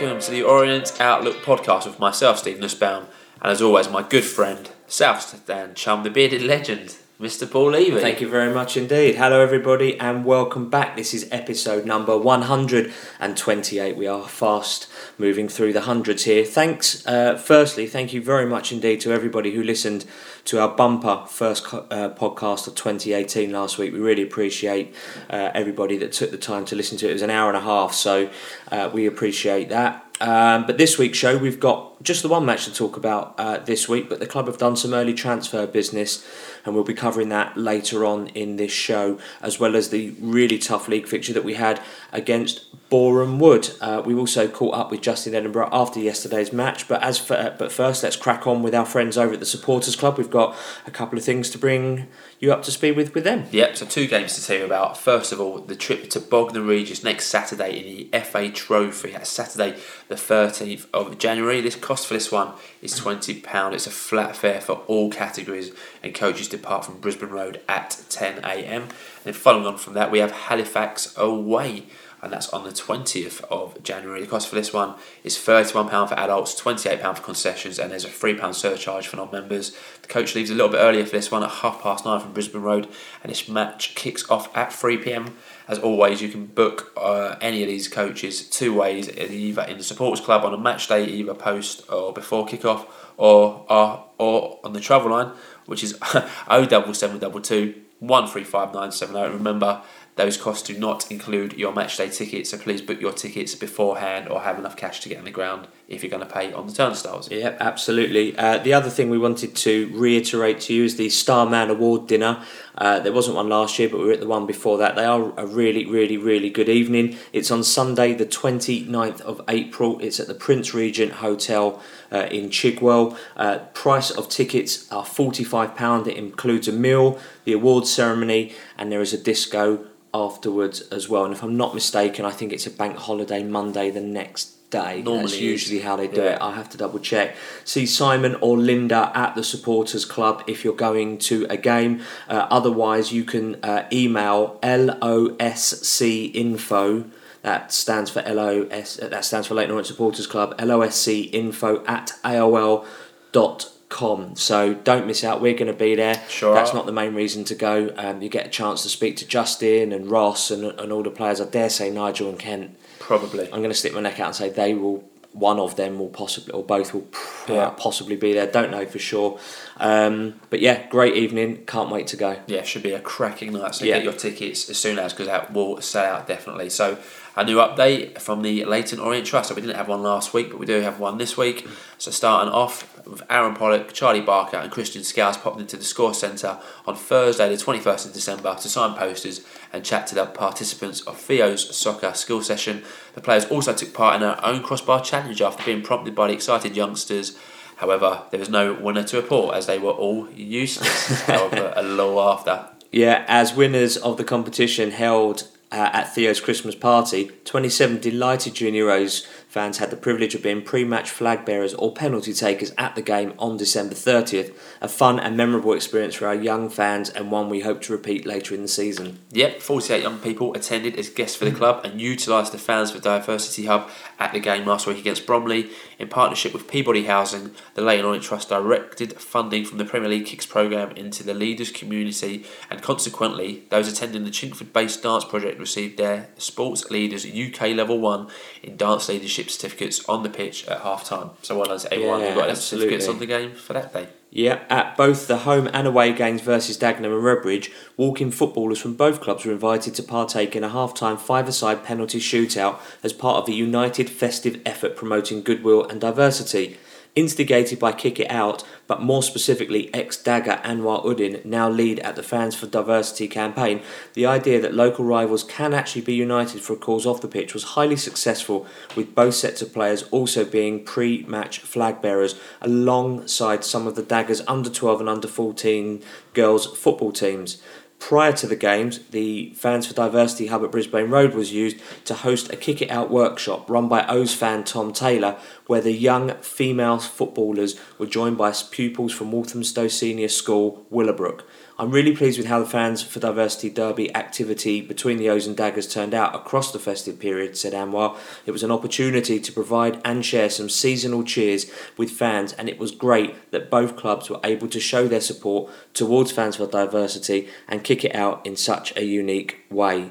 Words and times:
Welcome 0.00 0.20
to 0.20 0.30
the 0.30 0.44
Orient 0.44 1.00
Outlook 1.00 1.38
podcast 1.38 1.84
with 1.84 1.98
myself, 1.98 2.38
Steve 2.38 2.60
Nussbaum, 2.60 3.06
and 3.42 3.50
as 3.50 3.60
always, 3.60 3.90
my 3.90 4.00
good 4.00 4.22
friend, 4.22 4.70
South 4.86 5.22
Stand 5.22 5.74
chum, 5.74 6.04
the 6.04 6.10
bearded 6.10 6.40
legend, 6.40 6.94
Mr. 7.20 7.50
Paul 7.50 7.72
Levy. 7.72 8.00
Thank 8.00 8.20
you 8.20 8.28
very 8.28 8.54
much 8.54 8.76
indeed. 8.76 9.16
Hello, 9.16 9.40
everybody, 9.40 9.98
and 9.98 10.24
welcome 10.24 10.70
back. 10.70 10.94
This 10.94 11.14
is 11.14 11.26
episode 11.32 11.84
number 11.84 12.16
128. 12.16 13.96
We 13.96 14.06
are 14.06 14.28
fast 14.28 14.86
moving 15.18 15.48
through 15.48 15.72
the 15.72 15.80
hundreds 15.80 16.22
here. 16.22 16.44
Thanks, 16.44 17.04
uh, 17.04 17.36
firstly, 17.36 17.88
thank 17.88 18.12
you 18.12 18.22
very 18.22 18.46
much 18.46 18.70
indeed 18.70 19.00
to 19.00 19.12
everybody 19.12 19.52
who 19.52 19.64
listened 19.64 20.04
to 20.48 20.58
our 20.58 20.68
bumper 20.68 21.24
first 21.26 21.62
uh, 21.74 22.08
podcast 22.08 22.66
of 22.66 22.74
2018 22.74 23.52
last 23.52 23.76
week. 23.76 23.92
We 23.92 23.98
really 23.98 24.22
appreciate 24.22 24.94
uh, 25.28 25.50
everybody 25.52 25.98
that 25.98 26.12
took 26.12 26.30
the 26.30 26.38
time 26.38 26.64
to 26.66 26.74
listen 26.74 26.96
to 26.98 27.06
it. 27.06 27.10
It 27.10 27.12
was 27.12 27.22
an 27.22 27.28
hour 27.28 27.48
and 27.48 27.56
a 27.58 27.60
half, 27.60 27.92
so 27.92 28.30
uh, 28.72 28.88
we 28.90 29.04
appreciate 29.04 29.68
that. 29.68 30.06
Um, 30.22 30.66
but 30.66 30.78
this 30.78 30.96
week's 30.96 31.18
show, 31.18 31.36
we've 31.36 31.60
got 31.60 32.02
just 32.02 32.22
the 32.22 32.30
one 32.30 32.46
match 32.46 32.64
to 32.64 32.72
talk 32.72 32.96
about 32.96 33.34
uh, 33.36 33.58
this 33.58 33.90
week, 33.90 34.08
but 34.08 34.20
the 34.20 34.26
club 34.26 34.46
have 34.46 34.56
done 34.56 34.74
some 34.74 34.94
early 34.94 35.12
transfer 35.12 35.66
business, 35.66 36.26
and 36.64 36.74
we'll 36.74 36.82
be 36.82 36.94
covering 36.94 37.28
that 37.28 37.58
later 37.58 38.06
on 38.06 38.28
in 38.28 38.56
this 38.56 38.72
show, 38.72 39.18
as 39.42 39.60
well 39.60 39.76
as 39.76 39.90
the 39.90 40.14
really 40.18 40.58
tough 40.58 40.88
league 40.88 41.06
fixture 41.06 41.34
that 41.34 41.44
we 41.44 41.54
had 41.54 41.78
against 42.10 42.64
Boreham 42.90 43.38
Wood. 43.38 43.70
Uh, 43.80 44.02
we 44.04 44.14
also 44.14 44.48
caught 44.48 44.74
up 44.74 44.90
with 44.90 45.02
Justin 45.02 45.34
Edinburgh 45.34 45.68
after 45.72 46.00
yesterday's 46.00 46.52
match, 46.52 46.88
but 46.88 47.02
as 47.02 47.18
for, 47.18 47.34
uh, 47.34 47.54
but 47.58 47.70
first, 47.70 48.02
let's 48.02 48.16
crack 48.16 48.46
on 48.46 48.62
with 48.62 48.74
our 48.74 48.86
friends 48.86 49.18
over 49.18 49.34
at 49.34 49.40
the 49.40 49.46
Supporters 49.46 49.94
Club. 49.94 50.16
We've 50.16 50.30
got 50.30 50.56
a 50.86 50.90
couple 50.90 51.18
of 51.18 51.24
things 51.24 51.50
to 51.50 51.58
bring 51.58 52.08
you 52.40 52.52
up 52.52 52.62
to 52.62 52.70
speed 52.70 52.96
with 52.96 53.14
with 53.14 53.24
them. 53.24 53.44
Yep, 53.50 53.76
so 53.76 53.86
two 53.86 54.06
games 54.06 54.34
to 54.36 54.44
tell 54.44 54.56
you 54.56 54.64
about. 54.64 54.96
First 54.96 55.32
of 55.32 55.40
all, 55.40 55.58
the 55.58 55.76
trip 55.76 56.08
to 56.10 56.20
Bognor 56.20 56.62
Regis 56.62 57.04
next 57.04 57.26
Saturday 57.26 57.78
in 57.78 58.10
the 58.10 58.20
FA 58.20 58.50
Trophy. 58.50 59.12
That's 59.12 59.30
Saturday, 59.30 59.78
the 60.08 60.14
13th 60.14 60.86
of 60.94 61.18
January. 61.18 61.60
This 61.60 61.76
cost 61.76 62.06
for 62.06 62.14
this 62.14 62.32
one 62.32 62.52
is 62.80 62.98
£20. 62.98 63.72
It's 63.74 63.86
a 63.86 63.90
flat 63.90 64.34
fare 64.34 64.60
for 64.62 64.82
all 64.86 65.10
categories, 65.10 65.72
and 66.02 66.14
coaches 66.14 66.48
depart 66.48 66.86
from 66.86 67.00
Brisbane 67.00 67.30
Road 67.30 67.60
at 67.68 67.90
10am. 68.08 68.90
And 69.26 69.36
following 69.36 69.66
on 69.66 69.76
from 69.76 69.92
that, 69.94 70.10
we 70.10 70.20
have 70.20 70.30
Halifax 70.30 71.14
away 71.18 71.84
and 72.22 72.32
that's 72.32 72.48
on 72.50 72.64
the 72.64 72.70
20th 72.70 73.42
of 73.44 73.82
January. 73.82 74.20
The 74.20 74.26
cost 74.26 74.48
for 74.48 74.54
this 74.54 74.72
one 74.72 74.94
is 75.24 75.36
£31 75.36 76.08
for 76.08 76.14
adults, 76.14 76.60
£28 76.60 77.16
for 77.16 77.22
concessions, 77.22 77.78
and 77.78 77.90
there's 77.90 78.04
a 78.04 78.08
£3 78.08 78.54
surcharge 78.54 79.06
for 79.06 79.16
non 79.16 79.30
members. 79.30 79.76
The 80.02 80.08
coach 80.08 80.34
leaves 80.34 80.50
a 80.50 80.54
little 80.54 80.70
bit 80.70 80.78
earlier 80.78 81.04
for 81.04 81.12
this 81.12 81.30
one 81.30 81.42
at 81.42 81.50
half 81.50 81.82
past 81.82 82.04
nine 82.04 82.20
from 82.20 82.32
Brisbane 82.32 82.62
Road, 82.62 82.88
and 83.22 83.30
this 83.30 83.48
match 83.48 83.94
kicks 83.94 84.28
off 84.30 84.54
at 84.56 84.72
3 84.72 84.98
pm. 84.98 85.36
As 85.68 85.78
always, 85.78 86.22
you 86.22 86.28
can 86.28 86.46
book 86.46 86.92
uh, 86.96 87.36
any 87.40 87.62
of 87.62 87.68
these 87.68 87.88
coaches 87.88 88.48
two 88.48 88.74
ways 88.74 89.08
either 89.10 89.62
in 89.62 89.76
the 89.76 89.84
supporters 89.84 90.24
club 90.24 90.44
on 90.44 90.54
a 90.54 90.58
match 90.58 90.88
day, 90.88 91.04
either 91.04 91.34
post 91.34 91.90
or 91.90 92.12
before 92.12 92.46
kickoff, 92.46 92.86
or, 93.16 93.66
or, 93.68 94.06
or 94.16 94.60
on 94.64 94.72
the 94.72 94.80
travel 94.80 95.10
line, 95.10 95.32
which 95.66 95.84
is 95.84 95.90
07722 96.48 97.82
135970. 98.00 99.36
Remember, 99.36 99.82
those 100.18 100.36
costs 100.36 100.66
do 100.66 100.76
not 100.76 101.10
include 101.10 101.52
your 101.54 101.72
matchday 101.72 102.14
ticket, 102.14 102.46
so 102.46 102.58
please 102.58 102.82
book 102.82 103.00
your 103.00 103.12
tickets 103.12 103.54
beforehand 103.54 104.28
or 104.28 104.40
have 104.40 104.58
enough 104.58 104.76
cash 104.76 105.00
to 105.00 105.08
get 105.08 105.18
on 105.18 105.24
the 105.24 105.30
ground 105.30 105.68
if 105.86 106.02
you're 106.02 106.10
going 106.10 106.26
to 106.26 106.30
pay 106.30 106.52
on 106.52 106.66
the 106.66 106.72
turnstiles. 106.72 107.30
Yep, 107.30 107.56
absolutely. 107.60 108.36
Uh, 108.36 108.58
the 108.58 108.74
other 108.74 108.90
thing 108.90 109.10
we 109.10 109.18
wanted 109.18 109.54
to 109.54 109.88
reiterate 109.94 110.60
to 110.62 110.74
you 110.74 110.84
is 110.84 110.96
the 110.96 111.08
Starman 111.08 111.70
Award 111.70 112.08
dinner. 112.08 112.42
Uh, 112.78 113.00
there 113.00 113.12
wasn't 113.12 113.36
one 113.36 113.48
last 113.48 113.78
year, 113.78 113.88
but 113.88 113.98
we 113.98 114.06
were 114.06 114.12
at 114.12 114.20
the 114.20 114.26
one 114.26 114.46
before 114.46 114.78
that. 114.78 114.94
They 114.94 115.04
are 115.04 115.32
a 115.36 115.46
really, 115.46 115.84
really, 115.84 116.16
really 116.16 116.48
good 116.48 116.68
evening. 116.68 117.18
It's 117.32 117.50
on 117.50 117.64
Sunday, 117.64 118.14
the 118.14 118.24
29th 118.24 119.20
of 119.22 119.42
April. 119.48 119.98
It's 120.00 120.20
at 120.20 120.28
the 120.28 120.34
Prince 120.34 120.72
Regent 120.72 121.14
Hotel 121.14 121.82
uh, 122.12 122.28
in 122.30 122.50
Chigwell. 122.50 123.18
Uh, 123.36 123.58
price 123.74 124.10
of 124.10 124.28
tickets 124.28 124.90
are 124.92 125.04
£45. 125.04 126.06
It 126.06 126.16
includes 126.16 126.68
a 126.68 126.72
meal, 126.72 127.18
the 127.44 127.52
awards 127.52 127.92
ceremony, 127.92 128.54
and 128.78 128.92
there 128.92 129.00
is 129.00 129.12
a 129.12 129.18
disco 129.18 129.84
afterwards 130.14 130.82
as 130.92 131.08
well. 131.08 131.24
And 131.24 131.34
if 131.34 131.42
I'm 131.42 131.56
not 131.56 131.74
mistaken, 131.74 132.24
I 132.24 132.30
think 132.30 132.52
it's 132.52 132.66
a 132.66 132.70
bank 132.70 132.96
holiday 132.96 133.42
Monday 133.42 133.90
the 133.90 134.00
next 134.00 134.57
day. 134.70 135.02
Normally 135.02 135.22
That's 135.22 135.40
usually 135.40 135.80
how 135.80 135.96
they 135.96 136.06
do 136.08 136.20
Yeah. 136.22 136.34
it. 136.34 136.38
I 136.42 136.52
have 136.52 136.68
to 136.70 136.76
double 136.78 136.98
check. 136.98 137.34
See 137.64 137.86
Simon 137.86 138.36
or 138.40 138.58
Linda 138.58 139.10
at 139.14 139.34
the 139.34 139.42
supporters 139.44 140.04
club 140.04 140.42
if 140.46 140.64
you're 140.64 140.74
going 140.74 141.18
to 141.18 141.46
a 141.48 141.56
game. 141.56 142.00
Uh, 142.28 142.46
otherwise, 142.50 143.12
you 143.12 143.24
can 143.24 143.56
uh, 143.64 143.86
email 143.92 144.58
losc 144.62 146.30
info. 146.34 147.04
That 147.42 147.72
stands 147.72 148.10
for 148.10 148.20
LOS. 148.22 148.98
uh, 149.00 149.08
That 149.08 149.24
stands 149.24 149.46
for 149.46 149.54
Leyton 149.54 149.70
Orient 149.70 149.86
Supporters 149.86 150.26
Club. 150.26 150.56
LOSC 150.58 151.30
info 151.32 151.84
at 151.86 152.12
AOL 152.24 152.84
dot 153.32 153.70
com. 153.88 154.34
So 154.36 154.74
don't 154.74 155.06
miss 155.06 155.24
out. 155.24 155.40
We're 155.40 155.54
going 155.54 155.72
to 155.72 155.78
be 155.78 155.94
there. 155.94 156.20
Sure 156.28 156.52
That's 156.54 156.74
not 156.74 156.84
the 156.84 156.92
main 156.92 157.14
reason 157.14 157.44
to 157.44 157.54
go. 157.54 157.90
Um, 157.96 158.20
you 158.20 158.28
get 158.28 158.46
a 158.46 158.50
chance 158.50 158.82
to 158.82 158.88
speak 158.88 159.16
to 159.18 159.26
Justin 159.26 159.92
and 159.92 160.10
Ross 160.10 160.50
and, 160.50 160.64
and 160.64 160.92
all 160.92 161.02
the 161.02 161.10
players. 161.10 161.40
I 161.40 161.46
dare 161.46 161.70
say 161.70 161.88
Nigel 161.90 162.28
and 162.28 162.38
Kent. 162.38 162.76
Probably. 162.98 163.44
I'm 163.46 163.58
going 163.60 163.70
to 163.70 163.74
stick 163.74 163.94
my 163.94 164.00
neck 164.00 164.20
out 164.20 164.26
and 164.28 164.34
say 164.36 164.48
they 164.50 164.74
will. 164.74 165.04
One 165.32 165.60
of 165.60 165.76
them 165.76 165.98
will 165.98 166.08
possibly, 166.08 166.52
or 166.54 166.64
both 166.64 166.94
will 166.94 167.02
pr- 167.02 167.52
Yeah. 167.52 167.70
possibly 167.70 168.16
be 168.16 168.32
there. 168.32 168.46
Don't 168.46 168.70
know 168.70 168.86
for 168.86 168.98
sure. 168.98 169.38
Um, 169.76 170.40
but 170.50 170.60
yeah, 170.60 170.88
great 170.88 171.14
evening. 171.16 171.64
Can't 171.66 171.90
wait 171.90 172.06
to 172.08 172.16
go. 172.16 172.38
Yeah, 172.46 172.62
should 172.62 172.82
be 172.82 172.92
a 172.92 172.98
cracking 173.00 173.52
night. 173.52 173.74
So 173.74 173.84
Yeah. 173.84 173.96
get 173.96 174.04
your 174.04 174.14
tickets 174.14 174.68
as 174.70 174.78
soon 174.78 174.98
as 174.98 175.12
because 175.12 175.26
that 175.26 175.52
will 175.52 175.80
sell 175.82 176.04
out 176.16 176.26
definitely. 176.26 176.70
So 176.70 176.96
a 177.38 177.44
new 177.44 177.58
update 177.58 178.20
from 178.20 178.42
the 178.42 178.64
Leyton 178.64 178.98
Orient 178.98 179.24
Trust. 179.24 179.48
So 179.48 179.54
we 179.54 179.60
didn't 179.60 179.76
have 179.76 179.86
one 179.86 180.02
last 180.02 180.34
week, 180.34 180.50
but 180.50 180.58
we 180.58 180.66
do 180.66 180.80
have 180.80 180.98
one 180.98 181.18
this 181.18 181.36
week. 181.36 181.68
So 181.96 182.10
starting 182.10 182.52
off 182.52 183.06
with 183.06 183.22
Aaron 183.30 183.54
Pollock, 183.54 183.92
Charlie 183.92 184.20
Barker, 184.20 184.56
and 184.56 184.72
Christian 184.72 185.04
Scouse 185.04 185.38
popped 185.38 185.60
into 185.60 185.76
the 185.76 185.84
Score 185.84 186.12
Centre 186.12 186.58
on 186.84 186.96
Thursday, 186.96 187.48
the 187.48 187.56
twenty 187.56 187.78
first 187.78 188.06
of 188.06 188.12
December, 188.12 188.56
to 188.56 188.68
sign 188.68 188.98
posters 188.98 189.46
and 189.72 189.84
chat 189.84 190.08
to 190.08 190.16
the 190.16 190.26
participants 190.26 191.00
of 191.02 191.16
Theo's 191.16 191.76
soccer 191.76 192.12
skill 192.12 192.42
session. 192.42 192.82
The 193.14 193.20
players 193.20 193.44
also 193.44 193.72
took 193.72 193.94
part 193.94 194.16
in 194.16 194.22
their 194.22 194.44
own 194.44 194.60
crossbar 194.64 195.00
challenge 195.00 195.40
after 195.40 195.62
being 195.62 195.82
prompted 195.82 196.16
by 196.16 196.26
the 196.26 196.32
excited 196.32 196.76
youngsters. 196.76 197.38
However, 197.76 198.22
there 198.32 198.40
was 198.40 198.50
no 198.50 198.74
winner 198.74 199.04
to 199.04 199.16
report 199.16 199.54
as 199.54 199.66
they 199.66 199.78
were 199.78 199.92
all 199.92 200.28
useless. 200.30 201.20
However, 201.26 201.72
a 201.76 201.84
little 201.84 202.20
after. 202.20 202.66
Yeah, 202.90 203.24
as 203.28 203.54
winners 203.54 203.96
of 203.96 204.16
the 204.16 204.24
competition 204.24 204.90
held 204.90 205.46
uh, 205.70 205.90
at 205.92 206.14
Theo's 206.14 206.40
Christmas 206.40 206.74
party, 206.74 207.30
27 207.44 208.00
delighted 208.00 208.54
Junior 208.54 208.90
O's 208.90 209.26
fans 209.48 209.78
had 209.78 209.90
the 209.90 209.96
privilege 209.96 210.34
of 210.34 210.42
being 210.42 210.62
pre-match 210.62 211.10
flag 211.10 211.44
bearers 211.44 211.74
or 211.74 211.92
penalty 211.92 212.32
takers 212.32 212.72
at 212.76 212.94
the 212.94 213.02
game 213.02 213.32
on 213.38 213.56
December 213.56 213.94
30th. 213.94 214.54
A 214.80 214.88
fun 214.88 215.18
and 215.18 215.36
memorable 215.36 215.72
experience 215.72 216.14
for 216.14 216.26
our 216.26 216.34
young 216.34 216.68
fans 216.68 217.08
and 217.08 217.30
one 217.30 217.48
we 217.48 217.60
hope 217.60 217.80
to 217.82 217.92
repeat 217.92 218.26
later 218.26 218.54
in 218.54 218.62
the 218.62 218.68
season. 218.68 219.18
Yep, 219.32 219.60
48 219.60 220.02
young 220.02 220.18
people 220.18 220.54
attended 220.54 220.96
as 220.96 221.08
guests 221.08 221.36
for 221.36 221.46
the 221.46 221.52
club 221.52 221.84
and 221.84 222.00
utilised 222.00 222.52
the 222.52 222.58
Fans 222.58 222.90
for 222.90 223.00
Diversity 223.00 223.66
Hub 223.66 223.88
at 224.18 224.32
the 224.32 224.40
game 224.40 224.66
last 224.66 224.86
week 224.86 224.98
against 224.98 225.26
Bromley. 225.26 225.70
In 225.98 226.08
partnership 226.08 226.52
with 226.52 226.68
Peabody 226.68 227.04
Housing, 227.04 227.52
the 227.74 227.82
Leyton 227.82 228.04
Orient 228.04 228.24
Trust 228.24 228.50
directed 228.50 229.20
funding 229.20 229.64
from 229.64 229.78
the 229.78 229.84
Premier 229.84 230.08
League 230.08 230.26
Kicks 230.26 230.46
programme 230.46 230.92
into 230.92 231.24
the 231.24 231.34
leaders' 231.34 231.72
community, 231.72 232.44
and 232.70 232.82
consequently, 232.82 233.64
those 233.70 233.90
attending 233.90 234.24
the 234.24 234.30
Chingford 234.30 234.72
based 234.72 235.02
dance 235.02 235.24
project 235.24 235.58
received 235.58 235.98
their 235.98 236.28
Sports 236.36 236.90
Leaders 236.90 237.26
UK 237.26 237.74
Level 237.74 237.98
1 237.98 238.28
in 238.62 238.76
dance 238.76 239.08
leadership 239.08 239.47
certificates 239.50 240.06
on 240.08 240.22
the 240.22 240.30
pitch 240.30 240.66
at 240.68 240.80
half 240.80 241.04
time. 241.04 241.30
So, 241.42 241.56
well 241.56 241.66
done 241.66 241.78
to 241.78 241.92
everyone 241.92 242.20
Yeah, 242.20 242.34
who 242.34 242.40
got 242.40 242.56
certificates 242.56 243.08
on 243.08 243.18
the 243.18 243.26
game 243.26 243.54
for 243.54 243.72
that 243.72 243.92
day. 243.92 244.08
Yeah, 244.30 244.60
at 244.68 244.96
both 244.96 245.26
the 245.26 245.38
home 245.38 245.70
and 245.72 245.86
away 245.86 246.12
games 246.12 246.42
versus 246.42 246.76
Dagenham 246.76 247.16
and 247.16 247.24
Redbridge, 247.24 247.72
walking 247.96 248.30
footballers 248.30 248.78
from 248.78 248.94
both 248.94 249.22
clubs 249.22 249.46
were 249.46 249.52
invited 249.52 249.94
to 249.94 250.02
partake 250.02 250.54
in 250.54 250.62
a 250.62 250.68
half-time 250.68 251.16
five-a-side 251.16 251.82
penalty 251.82 252.20
shootout 252.20 252.78
as 253.02 253.14
part 253.14 253.42
of 253.42 253.48
a 253.48 253.52
united 253.52 254.10
festive 254.10 254.60
effort 254.66 254.96
promoting 254.96 255.42
goodwill 255.42 255.86
and 255.88 256.00
diversity. 256.00 256.76
Instigated 257.18 257.80
by 257.80 257.90
Kick 257.90 258.20
It 258.20 258.30
Out, 258.30 258.62
but 258.86 259.02
more 259.02 259.24
specifically 259.24 259.92
ex-Dagger 259.92 260.60
Anwar 260.62 261.04
Uddin 261.04 261.44
now 261.44 261.68
lead 261.68 261.98
at 261.98 262.14
the 262.14 262.22
Fans 262.22 262.54
for 262.54 262.68
Diversity 262.68 263.26
campaign, 263.26 263.82
the 264.14 264.24
idea 264.24 264.60
that 264.60 264.72
local 264.72 265.04
rivals 265.04 265.42
can 265.42 265.74
actually 265.74 266.02
be 266.02 266.14
united 266.14 266.60
for 266.60 266.74
a 266.74 266.76
cause 266.76 267.06
off 267.06 267.20
the 267.20 267.26
pitch 267.26 267.54
was 267.54 267.74
highly 267.74 267.96
successful, 267.96 268.68
with 268.94 269.16
both 269.16 269.34
sets 269.34 269.60
of 269.60 269.72
players 269.72 270.04
also 270.12 270.44
being 270.44 270.84
pre-match 270.84 271.58
flag 271.58 272.00
bearers 272.00 272.36
alongside 272.60 273.64
some 273.64 273.88
of 273.88 273.96
the 273.96 274.02
Daggers 274.04 274.40
under 274.46 274.70
12 274.70 275.00
and 275.00 275.08
under 275.08 275.26
14 275.26 276.00
girls 276.34 276.66
football 276.66 277.10
teams. 277.10 277.60
Prior 277.98 278.32
to 278.32 278.46
the 278.46 278.56
games, 278.56 279.00
the 279.10 279.52
Fans 279.54 279.86
for 279.86 279.92
Diversity 279.92 280.46
Hub 280.46 280.64
at 280.64 280.70
Brisbane 280.70 281.10
Road 281.10 281.34
was 281.34 281.52
used 281.52 281.78
to 282.04 282.14
host 282.14 282.50
a 282.52 282.56
Kick 282.56 282.80
It 282.80 282.90
Out 282.90 283.10
workshop 283.10 283.68
run 283.68 283.88
by 283.88 284.06
O's 284.06 284.34
fan 284.34 284.64
Tom 284.64 284.92
Taylor, 284.92 285.36
where 285.66 285.80
the 285.80 285.92
young 285.92 286.34
female 286.36 286.98
footballers 287.00 287.78
were 287.98 288.06
joined 288.06 288.38
by 288.38 288.52
pupils 288.70 289.12
from 289.12 289.32
Walthamstow 289.32 289.88
Senior 289.88 290.28
School, 290.28 290.86
Willowbrook. 290.90 291.44
I'm 291.80 291.92
really 291.92 292.16
pleased 292.16 292.38
with 292.38 292.48
how 292.48 292.58
the 292.58 292.66
Fans 292.66 293.04
for 293.04 293.20
Diversity 293.20 293.70
Derby 293.70 294.12
activity 294.12 294.80
between 294.80 295.16
the 295.16 295.30
O's 295.30 295.46
and 295.46 295.56
Daggers 295.56 295.86
turned 295.86 296.12
out 296.12 296.34
across 296.34 296.72
the 296.72 296.80
festive 296.80 297.20
period, 297.20 297.56
said 297.56 297.72
Anwar. 297.72 298.16
It 298.46 298.50
was 298.50 298.64
an 298.64 298.72
opportunity 298.72 299.38
to 299.38 299.52
provide 299.52 300.00
and 300.04 300.26
share 300.26 300.50
some 300.50 300.68
seasonal 300.68 301.22
cheers 301.22 301.70
with 301.96 302.10
fans, 302.10 302.52
and 302.54 302.68
it 302.68 302.80
was 302.80 302.90
great 302.90 303.52
that 303.52 303.70
both 303.70 303.94
clubs 303.94 304.28
were 304.28 304.40
able 304.42 304.66
to 304.66 304.80
show 304.80 305.06
their 305.06 305.20
support 305.20 305.70
towards 305.94 306.32
Fans 306.32 306.56
for 306.56 306.66
Diversity 306.66 307.48
and 307.68 307.84
kick 307.84 308.04
it 308.04 308.12
out 308.12 308.44
in 308.44 308.56
such 308.56 308.96
a 308.96 309.04
unique 309.04 309.64
way. 309.70 310.10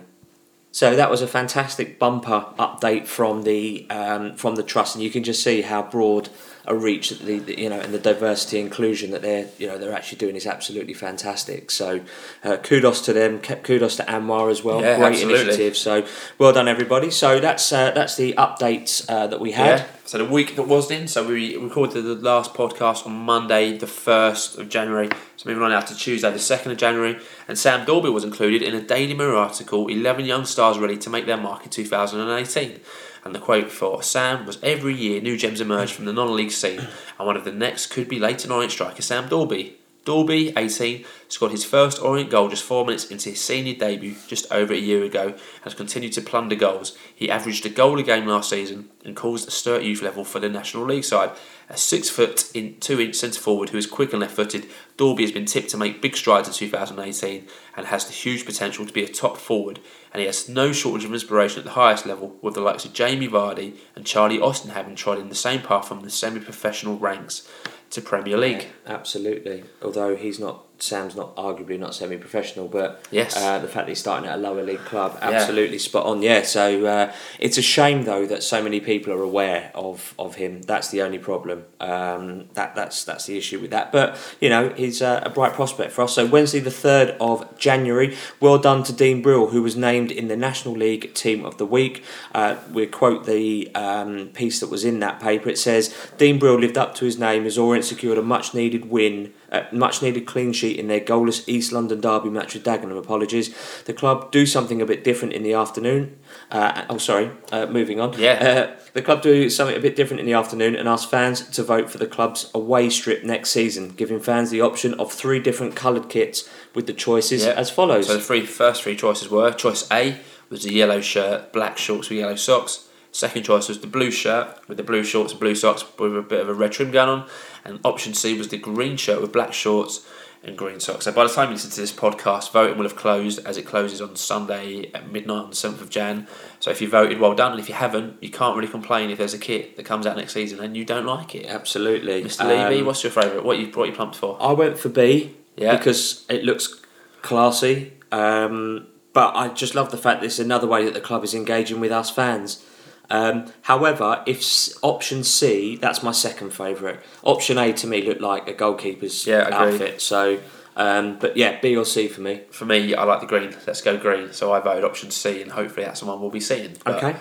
So 0.71 0.95
that 0.95 1.09
was 1.09 1.21
a 1.21 1.27
fantastic 1.27 1.97
bumper 1.97 2.45
update 2.59 3.07
from 3.07 3.43
the 3.43 3.87
um, 3.89 4.35
from 4.35 4.55
the 4.55 4.63
trust, 4.63 4.95
and 4.95 5.03
you 5.03 5.09
can 5.09 5.23
just 5.23 5.43
see 5.43 5.63
how 5.63 5.81
broad 5.81 6.29
a 6.67 6.75
reach 6.75 7.09
that 7.09 7.25
the, 7.25 7.39
the, 7.39 7.59
you 7.59 7.69
know 7.69 7.79
and 7.79 7.93
the 7.93 7.99
diversity 7.99 8.59
inclusion 8.59 9.11
that 9.11 9.21
they're 9.21 9.47
you 9.57 9.67
know 9.67 9.77
they're 9.77 9.93
actually 9.93 10.17
doing 10.17 10.35
is 10.35 10.45
absolutely 10.45 10.93
fantastic. 10.93 11.71
So 11.71 12.01
uh, 12.43 12.57
kudos 12.57 13.01
to 13.05 13.13
them. 13.13 13.39
Kudos 13.39 13.95
to 13.95 14.03
Anwar 14.03 14.51
as 14.51 14.63
well. 14.63 14.81
Yeah, 14.81 14.97
Great 14.97 15.13
absolutely. 15.13 15.41
initiative. 15.41 15.77
So 15.77 16.05
well 16.37 16.53
done 16.53 16.67
everybody. 16.67 17.09
So 17.09 17.39
that's 17.39 17.71
uh, 17.71 17.91
that's 17.91 18.15
the 18.17 18.33
updates 18.33 19.05
uh, 19.09 19.27
that 19.27 19.39
we 19.39 19.53
had. 19.53 19.79
Yeah. 19.79 19.85
So 20.05 20.17
the 20.17 20.25
week 20.25 20.55
that 20.55 20.63
was 20.63 20.89
in, 20.89 21.09
so 21.09 21.27
we 21.27 21.57
recorded 21.57 22.01
the 22.01 22.15
last 22.15 22.53
podcast 22.53 23.05
on 23.05 23.11
Monday, 23.13 23.77
the 23.77 23.87
first 23.87 24.57
of 24.57 24.69
January. 24.69 25.09
So 25.35 25.49
moving 25.49 25.63
on 25.63 25.71
now 25.71 25.81
to 25.81 25.95
Tuesday, 25.95 26.31
the 26.31 26.39
second 26.39 26.71
of 26.71 26.77
January, 26.77 27.19
and 27.47 27.57
Sam 27.57 27.85
Dalby 27.85 28.09
was 28.09 28.23
included 28.23 28.61
in 28.61 28.73
a 28.73 28.81
Daily 28.81 29.13
Mirror 29.13 29.35
article. 29.35 29.87
Eleven 29.87 30.25
young 30.25 30.45
stars 30.45 30.77
ready 30.77 30.97
to 30.97 31.09
make 31.09 31.25
their 31.25 31.37
mark 31.37 31.63
in 31.63 31.69
2018. 31.69 32.79
And 33.27 33.35
the 33.35 33.39
quote 33.39 33.69
for 33.69 34.01
Sam 34.01 34.45
was 34.45 34.57
Every 34.63 34.93
year, 34.93 35.19
new 35.19 35.35
gems 35.35 35.59
emerge 35.59 35.91
from 35.91 36.05
the 36.05 36.13
non 36.13 36.33
league 36.33 36.49
scene, 36.49 36.79
and 36.79 37.27
one 37.27 37.35
of 37.35 37.43
the 37.43 37.51
next 37.51 37.87
could 37.87 38.07
be 38.07 38.19
Leyton 38.19 38.53
Orient 38.53 38.71
striker 38.71 39.01
Sam 39.01 39.27
Dalby. 39.27 39.75
Dalby, 40.05 40.53
18, 40.55 41.03
scored 41.27 41.51
his 41.51 41.65
first 41.65 42.01
Orient 42.01 42.29
goal 42.29 42.47
just 42.47 42.63
four 42.63 42.85
minutes 42.85 43.11
into 43.11 43.31
his 43.31 43.41
senior 43.41 43.75
debut 43.75 44.15
just 44.29 44.49
over 44.53 44.71
a 44.71 44.77
year 44.77 45.03
ago 45.03 45.25
and 45.25 45.63
has 45.63 45.73
continued 45.73 46.13
to 46.13 46.21
plunder 46.21 46.55
goals. 46.55 46.97
He 47.13 47.29
averaged 47.29 47.65
a 47.65 47.69
goal 47.69 47.99
a 47.99 48.03
game 48.03 48.25
last 48.25 48.49
season 48.49 48.87
and 49.03 49.17
caused 49.17 49.49
a 49.49 49.51
stir 49.51 49.75
at 49.75 49.83
youth 49.83 50.01
level 50.01 50.23
for 50.23 50.39
the 50.39 50.47
National 50.47 50.85
League 50.85 51.03
side. 51.03 51.31
A 51.69 51.75
six 51.75 52.07
foot 52.09 52.49
in 52.53 52.79
two 52.79 53.01
inch 53.01 53.15
centre 53.15 53.41
forward 53.41 53.71
who 53.71 53.77
is 53.77 53.85
quick 53.85 54.13
and 54.13 54.21
left 54.21 54.37
footed, 54.37 54.67
Dalby 54.95 55.23
has 55.23 55.33
been 55.33 55.45
tipped 55.45 55.71
to 55.71 55.77
make 55.77 56.01
big 56.01 56.15
strides 56.15 56.47
in 56.47 56.53
2018 56.53 57.45
and 57.75 57.87
has 57.87 58.05
the 58.05 58.13
huge 58.13 58.45
potential 58.45 58.85
to 58.85 58.93
be 58.93 59.03
a 59.03 59.09
top 59.09 59.35
forward. 59.35 59.81
And 60.17 60.21
he 60.21 60.25
has 60.25 60.49
no 60.49 60.71
shortage 60.71 61.05
of 61.05 61.13
inspiration 61.13 61.59
at 61.59 61.65
the 61.65 61.73
highest 61.73 62.07
level, 62.07 62.37
with 62.41 62.55
the 62.55 62.61
likes 62.61 62.85
of 62.85 62.91
Jamie 62.91 63.27
Vardy 63.27 63.75
and 63.95 64.03
Charlie 64.03 64.41
Austin 64.41 64.71
having 64.71 64.95
trod 64.95 65.19
in 65.19 65.29
the 65.29 65.35
same 65.35 65.61
path 65.61 65.87
from 65.87 66.01
the 66.01 66.09
semi 66.09 66.39
professional 66.39 66.97
ranks 66.97 67.47
to 67.91 68.01
Premier 68.01 68.35
League. 68.35 68.63
Yeah, 68.63 68.93
absolutely. 68.95 69.65
Although 69.79 70.15
he's 70.15 70.39
not, 70.39 70.65
Sam's 70.79 71.15
not 71.15 71.35
arguably 71.35 71.79
not 71.79 71.95
semi-professional, 71.95 72.67
but 72.67 73.03
Yes. 73.11 73.35
uh, 73.35 73.59
the 73.59 73.67
fact 73.67 73.87
that 73.87 73.89
he's 73.89 73.99
starting 73.99 74.29
at 74.29 74.35
a 74.35 74.41
lower 74.41 74.63
league 74.63 74.85
club, 74.85 75.17
Yeah. 75.21 75.29
absolutely 75.31 75.79
spot 75.79 76.05
on. 76.05 76.21
Yeah. 76.21 76.43
So 76.43 76.85
uh, 76.85 77.11
it's 77.39 77.57
a 77.57 77.61
shame 77.61 78.03
though 78.03 78.25
that 78.27 78.43
so 78.43 78.61
many 78.61 78.79
people 78.79 79.11
are 79.13 79.23
aware 79.23 79.71
of, 79.73 80.13
of 80.19 80.35
him. 80.35 80.61
That's 80.61 80.89
the 80.89 81.01
only 81.01 81.17
problem. 81.17 81.65
Um, 81.79 82.45
that 82.53 82.75
that's 82.75 83.03
that's 83.03 83.25
the 83.25 83.37
issue 83.37 83.59
with 83.59 83.71
that. 83.71 83.91
But 83.91 84.17
you 84.39 84.49
know, 84.49 84.69
he's 84.75 85.01
uh, 85.01 85.21
a 85.23 85.29
bright 85.29 85.53
prospect 85.53 85.91
for 85.91 86.03
us. 86.03 86.13
So 86.13 86.25
Wednesday, 86.25 86.59
the 86.59 86.71
third 86.71 87.15
of 87.19 87.57
January. 87.57 88.15
Well 88.39 88.57
done 88.57 88.83
to 88.83 88.93
Dean 88.93 89.21
Brill, 89.21 89.47
who 89.47 89.61
was 89.63 89.75
named 89.75 90.11
in 90.11 90.27
the 90.27 90.37
National 90.37 90.75
League 90.75 91.13
Team 91.13 91.45
of 91.45 91.57
the 91.57 91.65
Week. 91.65 92.03
Uh, 92.35 92.55
we 92.71 92.85
quote 92.87 93.25
the 93.25 93.73
um, 93.75 94.29
piece 94.33 94.59
that 94.59 94.69
was 94.69 94.85
in 94.85 94.99
that 94.99 95.19
paper. 95.19 95.49
It 95.49 95.57
says 95.57 95.93
Dean 96.17 96.37
Brill 96.39 96.59
lived 96.59 96.77
up 96.77 96.93
to 96.95 97.05
his 97.05 97.17
name 97.17 97.45
as 97.45 97.57
Orient 97.57 97.85
secured 97.85 98.17
a 98.17 98.21
much 98.21 98.53
needed 98.53 98.89
win, 98.89 99.33
uh, 99.51 99.63
much 99.71 100.01
needed 100.01 100.25
clean 100.25 100.53
sheet 100.53 100.77
in 100.77 100.87
their 100.87 100.99
goalless 100.99 101.47
East 101.47 101.71
London 101.71 102.01
derby 102.01 102.29
match 102.29 102.53
with 102.53 102.63
Dagenham. 102.63 102.97
Apologies. 102.97 103.55
The 103.85 103.93
club 103.93 104.31
do 104.31 104.45
something 104.45 104.81
a 104.81 104.85
bit 104.85 105.03
different 105.03 105.33
in 105.33 105.43
the 105.43 105.53
afternoon. 105.53 106.17
Uh, 106.51 106.85
oh, 106.89 106.97
sorry. 106.97 107.31
Uh, 107.51 107.65
moving 107.67 107.99
on. 107.99 108.13
Yeah. 108.19 108.33
Uh, 108.33 108.79
the 108.93 109.01
club 109.01 109.21
do 109.21 109.49
something 109.49 109.75
a 109.75 109.79
bit 109.79 109.95
different 109.95 110.19
in 110.19 110.25
the 110.25 110.33
afternoon 110.33 110.75
and 110.75 110.87
ask 110.89 111.09
fans 111.09 111.47
to 111.49 111.63
vote 111.63 111.89
for 111.89 111.97
the 111.97 112.07
club's 112.07 112.49
away 112.53 112.89
strip 112.89 113.23
next 113.23 113.51
season, 113.51 113.89
giving 113.89 114.19
fans 114.19 114.49
the 114.49 114.61
option 114.61 114.93
of 114.95 115.11
three 115.11 115.39
different 115.39 115.75
coloured 115.75 116.09
kits 116.09 116.49
with 116.73 116.87
the 116.87 116.93
choices 116.93 117.45
Yeah. 117.45 117.51
as 117.51 117.69
follows. 117.69 118.07
So 118.07 118.15
the 118.15 118.21
three 118.21 118.45
first 118.45 118.83
three 118.83 118.95
choices 118.95 119.29
were 119.29 119.51
choice 119.51 119.89
A 119.91 120.17
was 120.49 120.63
the 120.63 120.73
yellow 120.73 121.01
shirt, 121.01 121.51
black 121.53 121.77
shorts 121.77 122.09
with 122.09 122.19
yellow 122.19 122.35
socks. 122.35 122.86
Second 123.17 123.41
choice 123.41 123.67
was 123.67 123.79
the 123.79 123.87
blue 123.87 124.11
shirt 124.11 124.47
with 124.67 124.77
the 124.77 124.83
blue 124.83 125.03
shorts 125.03 125.31
and 125.31 125.39
blue 125.39 125.55
socks 125.55 125.83
with 125.97 126.15
a 126.15 126.21
bit 126.21 126.39
of 126.39 126.49
a 126.49 126.53
red 126.53 126.71
trim 126.71 126.91
going 126.91 127.09
on. 127.09 127.27
And 127.65 127.79
option 127.83 128.13
C 128.13 128.37
was 128.37 128.49
the 128.49 128.57
green 128.59 128.95
shirt 128.95 129.21
with 129.21 129.31
black 129.33 129.53
shorts 129.53 130.05
and 130.43 130.55
green 130.55 130.79
socks. 130.79 131.05
So 131.05 131.11
by 131.11 131.23
the 131.23 131.33
time 131.33 131.47
you 131.49 131.55
listen 131.55 131.71
to 131.71 131.81
this 131.81 131.91
podcast, 131.91 132.51
voting 132.51 132.77
will 132.77 132.83
have 132.85 132.95
closed 132.95 133.43
as 133.43 133.57
it 133.57 133.63
closes 133.63 134.01
on 134.01 134.15
Sunday 134.17 134.91
at 134.93 135.11
midnight 135.11 135.45
on 135.45 135.49
the 135.49 135.55
7th 135.55 135.81
of 135.81 135.89
Jan. 135.89 136.27
So 136.59 136.69
if 136.69 136.79
you 136.79 136.87
voted, 136.87 137.19
well 137.19 137.33
done. 137.33 137.53
And 137.53 137.59
if 137.59 137.67
you 137.67 137.73
haven't, 137.73 138.21
you 138.21 138.29
can't 138.29 138.55
really 138.55 138.67
complain 138.67 139.09
if 139.09 139.17
there's 139.17 139.33
a 139.33 139.39
kit 139.39 139.77
that 139.77 139.83
comes 139.87 140.05
out 140.05 140.15
next 140.15 140.33
season 140.33 140.59
and 140.59 140.77
you 140.77 140.85
don't 140.85 141.07
like 141.07 141.33
it. 141.33 141.47
Absolutely. 141.47 142.23
Mr. 142.23 142.45
Levy, 142.47 142.81
Um, 142.81 142.85
what's 142.85 143.03
your 143.03 143.11
favourite? 143.11 143.43
What 143.43 143.57
you 143.57 143.71
what 143.71 143.89
you 143.89 143.95
pumped 143.95 144.15
for? 144.15 144.37
I 144.39 144.51
went 144.51 144.77
for 144.77 144.89
B 144.89 145.35
Yeah. 145.55 145.75
because 145.75 146.23
it 146.29 146.43
looks 146.43 146.81
classy. 147.23 147.93
Um, 148.11 148.85
but 149.13 149.35
I 149.35 149.47
just 149.47 149.73
love 149.73 149.89
the 149.89 149.97
fact 149.97 150.21
that 150.21 150.27
it's 150.27 150.37
another 150.37 150.67
way 150.67 150.85
that 150.85 150.93
the 150.93 151.01
club 151.01 151.23
is 151.23 151.33
engaging 151.33 151.79
with 151.79 151.91
us 151.91 152.11
fans. 152.11 152.63
Um, 153.09 153.45
however, 153.63 154.21
if 154.25 154.39
s- 154.39 154.77
option 154.81 155.23
C, 155.23 155.75
that's 155.77 156.03
my 156.03 156.11
second 156.11 156.51
favourite. 156.51 156.99
Option 157.23 157.57
A 157.57 157.71
to 157.73 157.87
me 157.87 158.01
looked 158.01 158.21
like 158.21 158.47
a 158.47 158.53
goalkeeper's 158.53 159.25
Yeah, 159.25 159.47
I 159.49 159.63
agree. 159.63 159.73
outfit. 159.75 160.01
So, 160.01 160.39
um, 160.75 161.17
but 161.19 161.37
yeah, 161.37 161.59
B 161.61 161.75
or 161.75 161.85
C 161.85 162.07
for 162.07 162.21
me. 162.21 162.41
For 162.51 162.65
me, 162.65 162.93
I 162.95 163.03
like 163.05 163.21
the 163.21 163.25
green. 163.27 163.55
Let's 163.65 163.81
go 163.81 163.97
green. 163.97 164.33
So 164.33 164.51
I 164.51 164.59
voted 164.59 164.83
option 164.83 165.11
C, 165.11 165.41
and 165.41 165.51
hopefully 165.53 165.85
that's 165.85 166.01
the 166.01 166.05
one 166.05 166.19
we'll 166.19 166.29
be 166.29 166.39
seeing. 166.41 166.75
But 166.83 167.03
Okay. 167.03 167.15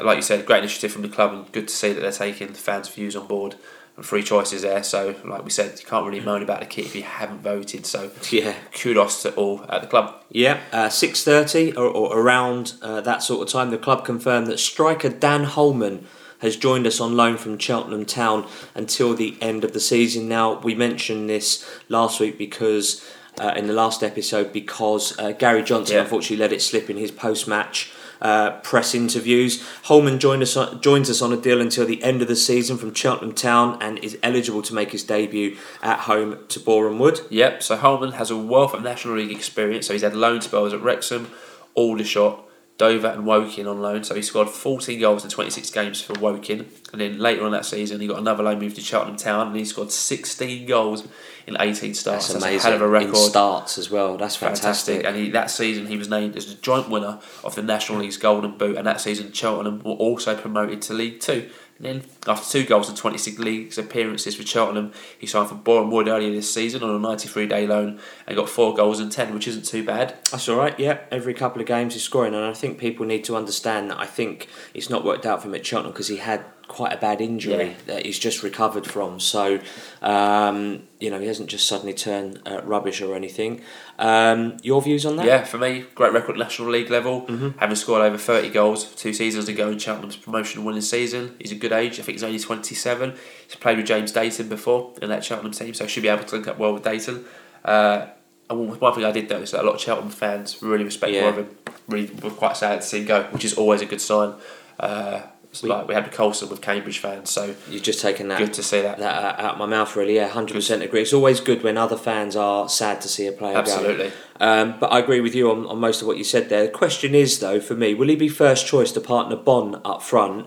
Like 0.00 0.16
you 0.16 0.22
said, 0.22 0.46
great 0.46 0.58
initiative 0.60 0.92
from 0.92 1.02
the 1.02 1.08
club, 1.08 1.32
and 1.32 1.52
good 1.52 1.66
to 1.68 1.74
see 1.74 1.92
that 1.92 2.00
they're 2.00 2.12
taking 2.12 2.48
the 2.48 2.54
fans' 2.54 2.88
views 2.88 3.16
on 3.16 3.26
board. 3.26 3.56
And 4.00 4.08
three 4.08 4.22
choices 4.22 4.62
there. 4.62 4.82
So, 4.82 5.14
like 5.26 5.44
we 5.44 5.50
said, 5.50 5.78
you 5.78 5.84
can't 5.84 6.06
really 6.06 6.20
moan 6.20 6.42
about 6.42 6.60
the 6.60 6.66
kit 6.66 6.86
if 6.86 6.96
you 6.96 7.02
haven't 7.02 7.42
voted. 7.42 7.84
So, 7.84 8.10
Yeah. 8.30 8.54
kudos 8.72 9.20
to 9.24 9.34
all 9.34 9.62
at 9.68 9.82
the 9.82 9.86
club. 9.88 10.14
Yeah, 10.30 10.60
uh, 10.72 10.88
six 10.88 11.22
thirty 11.22 11.72
or, 11.76 11.84
or 11.86 12.18
around 12.18 12.72
uh, 12.80 13.02
that 13.02 13.22
sort 13.22 13.46
of 13.46 13.52
time, 13.52 13.70
the 13.70 13.76
club 13.76 14.06
confirmed 14.06 14.46
that 14.46 14.58
striker 14.58 15.10
Dan 15.10 15.44
Holman 15.44 16.06
has 16.38 16.56
joined 16.56 16.86
us 16.86 16.98
on 16.98 17.14
loan 17.14 17.36
from 17.36 17.58
Cheltenham 17.58 18.06
Town 18.06 18.46
until 18.74 19.12
the 19.14 19.36
end 19.42 19.64
of 19.64 19.74
the 19.74 19.80
season. 19.80 20.28
Now 20.28 20.58
we 20.60 20.74
mentioned 20.74 21.28
this 21.28 21.62
last 21.90 22.20
week 22.20 22.38
because 22.38 23.04
uh, 23.38 23.52
in 23.54 23.66
the 23.66 23.74
last 23.74 24.02
episode 24.02 24.50
because 24.50 25.18
uh, 25.18 25.32
Gary 25.32 25.62
Johnson 25.62 25.96
Yeah. 25.96 26.02
unfortunately 26.04 26.38
let 26.38 26.52
it 26.54 26.62
slip 26.62 26.88
in 26.88 26.96
his 26.96 27.10
post-match. 27.10 27.92
Uh, 28.20 28.60
press 28.60 28.94
interviews. 28.94 29.66
Holman 29.84 30.18
joined 30.18 30.42
us 30.42 30.54
on, 30.54 30.82
joins 30.82 31.08
us 31.08 31.22
on 31.22 31.32
a 31.32 31.38
deal 31.38 31.58
until 31.58 31.86
the 31.86 32.02
end 32.02 32.20
of 32.20 32.28
the 32.28 32.36
season 32.36 32.76
from 32.76 32.92
Cheltenham 32.92 33.34
Town 33.34 33.78
and 33.80 33.98
is 34.00 34.18
eligible 34.22 34.60
to 34.62 34.74
make 34.74 34.92
his 34.92 35.02
debut 35.04 35.56
at 35.82 36.00
home 36.00 36.38
to 36.48 36.60
Boreham 36.60 36.98
Wood. 36.98 37.20
Yep. 37.30 37.62
So 37.62 37.76
Holman 37.76 38.12
has 38.12 38.30
a 38.30 38.36
wealth 38.36 38.74
of 38.74 38.82
National 38.82 39.16
League 39.16 39.30
experience. 39.30 39.86
So 39.86 39.94
he's 39.94 40.02
had 40.02 40.14
loan 40.14 40.42
spells 40.42 40.74
at 40.74 40.82
Wrexham, 40.82 41.30
Aldershot, 41.74 42.44
Dover, 42.80 43.08
and 43.08 43.26
Woking 43.26 43.66
on 43.66 43.82
loan. 43.82 44.04
So 44.04 44.14
he 44.14 44.22
scored 44.22 44.48
14 44.48 44.98
goals 44.98 45.22
in 45.22 45.28
26 45.28 45.70
games 45.70 46.00
for 46.00 46.14
Woking. 46.14 46.64
And 46.92 47.00
then 47.00 47.18
later 47.18 47.44
on 47.44 47.52
that 47.52 47.66
season, 47.66 48.00
he 48.00 48.06
got 48.06 48.18
another 48.18 48.42
loan 48.42 48.58
move 48.58 48.74
to 48.76 48.80
Cheltenham 48.80 49.18
Town, 49.18 49.48
and 49.48 49.56
he 49.56 49.66
scored 49.66 49.92
16 49.92 50.64
goals 50.66 51.06
in 51.46 51.58
18 51.60 51.92
starts. 51.92 52.28
That's 52.28 52.32
That's, 52.32 52.44
amazing. 52.44 52.58
a 52.58 52.62
hell 52.62 52.72
of 52.76 52.80
a 52.80 52.84
In 52.86 52.90
record. 52.90 53.16
starts 53.16 53.76
as 53.76 53.90
well. 53.90 54.16
That's 54.16 54.36
fantastic. 54.36 55.02
Fantastic. 55.02 55.04
And 55.04 55.14
he, 55.16 55.30
that 55.32 55.50
season, 55.50 55.88
he 55.88 55.98
was 55.98 56.08
named 56.08 56.36
as 56.38 56.46
the 56.46 56.54
joint 56.62 56.88
winner 56.88 57.20
of 57.44 57.54
the 57.54 57.62
National 57.62 57.98
League's 57.98 58.16
Golden 58.16 58.56
Boot. 58.56 58.78
And 58.78 58.86
that 58.86 59.02
season, 59.02 59.30
Cheltenham 59.30 59.82
were 59.84 59.92
also 59.92 60.34
promoted 60.34 60.80
to 60.82 60.94
League 60.94 61.20
Two. 61.20 61.50
Then, 61.80 62.02
after 62.26 62.58
two 62.58 62.66
goals 62.66 62.90
and 62.90 62.98
26 62.98 63.38
leagues 63.38 63.78
appearances 63.78 64.36
for 64.36 64.44
Cheltenham, 64.44 64.92
he 65.18 65.26
signed 65.26 65.48
for 65.48 65.54
Boreham 65.54 65.90
Wood 65.90 66.08
earlier 66.08 66.30
this 66.30 66.52
season 66.52 66.82
on 66.82 66.94
a 66.94 66.98
93 66.98 67.46
day 67.46 67.66
loan 67.66 67.98
and 68.26 68.36
got 68.36 68.50
four 68.50 68.74
goals 68.74 69.00
and 69.00 69.10
10, 69.10 69.32
which 69.32 69.48
isn't 69.48 69.64
too 69.64 69.82
bad. 69.82 70.14
That's 70.30 70.46
all 70.50 70.58
right. 70.58 70.78
Yeah, 70.78 70.98
every 71.10 71.32
couple 71.32 71.62
of 71.62 71.66
games 71.66 71.94
he's 71.94 72.02
scoring, 72.02 72.34
and 72.34 72.44
I 72.44 72.52
think 72.52 72.78
people 72.78 73.06
need 73.06 73.24
to 73.24 73.36
understand 73.36 73.90
that. 73.90 73.98
I 73.98 74.04
think 74.04 74.48
it's 74.74 74.90
not 74.90 75.06
worked 75.06 75.24
out 75.24 75.40
for 75.40 75.48
him 75.48 75.54
at 75.54 75.64
Cheltenham 75.64 75.92
because 75.92 76.08
he 76.08 76.18
had 76.18 76.44
quite 76.70 76.92
a 76.92 76.96
bad 76.96 77.20
injury 77.20 77.66
Yeah. 77.70 77.74
that 77.86 78.06
he's 78.06 78.18
just 78.18 78.44
recovered 78.44 78.86
from. 78.86 79.18
So, 79.18 79.58
um, 80.02 80.84
you 81.00 81.10
know, 81.10 81.18
he 81.18 81.26
hasn't 81.26 81.50
just 81.50 81.66
suddenly 81.66 81.92
turned 81.92 82.40
uh, 82.46 82.60
rubbish 82.64 83.00
or 83.02 83.14
anything. 83.16 83.60
Um, 83.98 84.56
your 84.62 84.80
views 84.80 85.04
on 85.04 85.16
that? 85.16 85.26
Yeah, 85.26 85.42
for 85.44 85.58
me, 85.58 85.84
great 85.96 86.12
record 86.12 86.32
at 86.32 86.38
National 86.38 86.70
League 86.70 86.88
level. 86.88 87.22
Mm-hmm. 87.22 87.58
Having 87.58 87.76
scored 87.76 88.02
over 88.02 88.16
30 88.16 88.50
goals 88.50 88.84
two 88.94 89.12
seasons 89.12 89.48
ago 89.48 89.68
in 89.68 89.78
Cheltenham's 89.78 90.16
promotion 90.16 90.64
winning 90.64 90.80
season. 90.80 91.34
He's 91.40 91.52
a 91.52 91.56
good 91.56 91.72
age, 91.72 91.98
I 91.98 92.02
think 92.02 92.14
he's 92.16 92.22
only 92.24 92.38
27. 92.38 93.14
He's 93.46 93.56
played 93.56 93.76
with 93.76 93.86
James 93.86 94.12
Dayton 94.12 94.48
before 94.48 94.94
in 95.02 95.08
that 95.08 95.24
Cheltenham 95.24 95.52
team, 95.52 95.74
so 95.74 95.86
should 95.88 96.04
be 96.04 96.08
able 96.08 96.24
to 96.24 96.34
link 96.36 96.46
up 96.48 96.58
well 96.58 96.72
with 96.72 96.84
Dayton. 96.84 97.24
Uh, 97.64 98.06
and 98.48 98.80
one 98.80 98.94
thing 98.94 99.04
I 99.04 99.10
did 99.12 99.28
notice 99.28 99.50
that 99.52 99.62
a 99.62 99.66
lot 99.66 99.74
of 99.74 99.80
Cheltenham 99.80 100.10
fans 100.10 100.60
really 100.62 100.84
respect 100.84 101.12
Yeah. 101.12 101.32
him. 101.32 101.48
Really 101.88 102.10
were 102.22 102.30
quite 102.30 102.56
sad 102.56 102.80
to 102.80 102.86
see 102.86 103.00
him 103.00 103.06
go, 103.06 103.22
which 103.32 103.44
is 103.44 103.54
always 103.54 103.80
a 103.80 103.86
good 103.86 104.00
sign. 104.00 104.34
Uh, 104.78 105.22
We- 105.62 105.68
like 105.68 105.88
we 105.88 105.94
had 105.94 106.04
with 106.04 106.14
Coulson 106.14 106.48
with 106.48 106.60
Cambridge 106.60 106.98
fans, 107.00 107.30
so 107.30 107.54
You've 107.68 107.82
just 107.82 108.00
taken 108.00 108.28
that 108.28 108.38
good 108.38 108.52
to 108.54 108.62
see 108.62 108.80
that. 108.82 108.98
that 108.98 109.38
uh, 109.38 109.42
out 109.42 109.52
of 109.54 109.58
my 109.58 109.66
mouth, 109.66 109.94
really. 109.96 110.14
Yeah, 110.14 110.28
hundred 110.28 110.54
percent 110.54 110.82
agree. 110.82 111.02
It's 111.02 111.12
always 111.12 111.40
good 111.40 111.62
when 111.64 111.76
other 111.76 111.96
fans 111.96 112.36
are 112.36 112.68
sad 112.68 113.00
to 113.00 113.08
see 113.08 113.26
a 113.26 113.32
player 113.32 113.54
go. 113.54 113.60
Absolutely. 113.60 114.12
Um, 114.38 114.76
but 114.78 114.92
I 114.92 115.00
agree 115.00 115.20
with 115.20 115.34
you 115.34 115.50
on, 115.50 115.66
on 115.66 115.78
most 115.78 116.02
of 116.02 116.06
what 116.06 116.16
you 116.18 116.24
said 116.24 116.48
there. 116.48 116.62
The 116.62 116.70
question 116.72 117.14
is, 117.14 117.40
though, 117.40 117.60
for 117.60 117.74
me, 117.74 117.94
will 117.94 118.08
he 118.08 118.16
be 118.16 118.28
first 118.28 118.66
choice 118.66 118.92
to 118.92 119.00
partner 119.00 119.36
Bonne 119.36 119.80
up 119.84 120.02
front? 120.02 120.46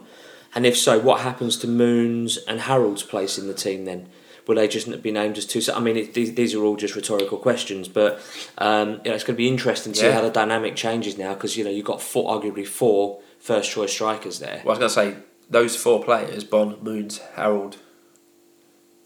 And 0.55 0.65
if 0.65 0.77
so, 0.77 0.99
what 0.99 1.21
happens 1.21 1.57
to 1.57 1.67
Moon's 1.67 2.37
and 2.47 2.61
Harrold's 2.61 3.03
place 3.03 3.37
in 3.37 3.47
the 3.47 3.53
team 3.53 3.85
then? 3.85 4.07
Will 4.47 4.55
they 4.55 4.67
just 4.67 5.01
be 5.01 5.11
named 5.11 5.37
as 5.37 5.45
two? 5.45 5.61
I 5.73 5.79
mean, 5.79 5.97
it, 5.97 6.13
these, 6.13 6.33
these 6.35 6.53
are 6.53 6.63
all 6.63 6.75
just 6.75 6.95
rhetorical 6.95 7.37
questions, 7.37 7.87
but 7.87 8.21
um, 8.57 9.01
you 9.03 9.09
know, 9.09 9.15
it's 9.15 9.23
going 9.23 9.35
to 9.35 9.37
be 9.37 9.47
interesting 9.47 9.93
to 9.93 9.99
see 9.99 10.11
how 10.11 10.21
the 10.21 10.29
dynamic 10.29 10.75
changes 10.75 11.17
now 11.17 11.33
because 11.33 11.55
you 11.57 11.63
know 11.63 11.69
you've 11.69 11.85
got 11.85 12.01
four, 12.01 12.29
arguably 12.29 12.67
four 12.67 13.19
first 13.43 13.69
choice 13.71 13.91
strikers 13.91 14.39
there. 14.39 14.61
Well, 14.63 14.75
I 14.75 14.79
was 14.79 14.93
going 14.95 15.13
to 15.13 15.17
say 15.17 15.23
those 15.49 15.75
four 15.75 16.03
players: 16.03 16.43
Bonne, 16.43 16.77
Moons, 16.81 17.19
Harrold, 17.35 17.77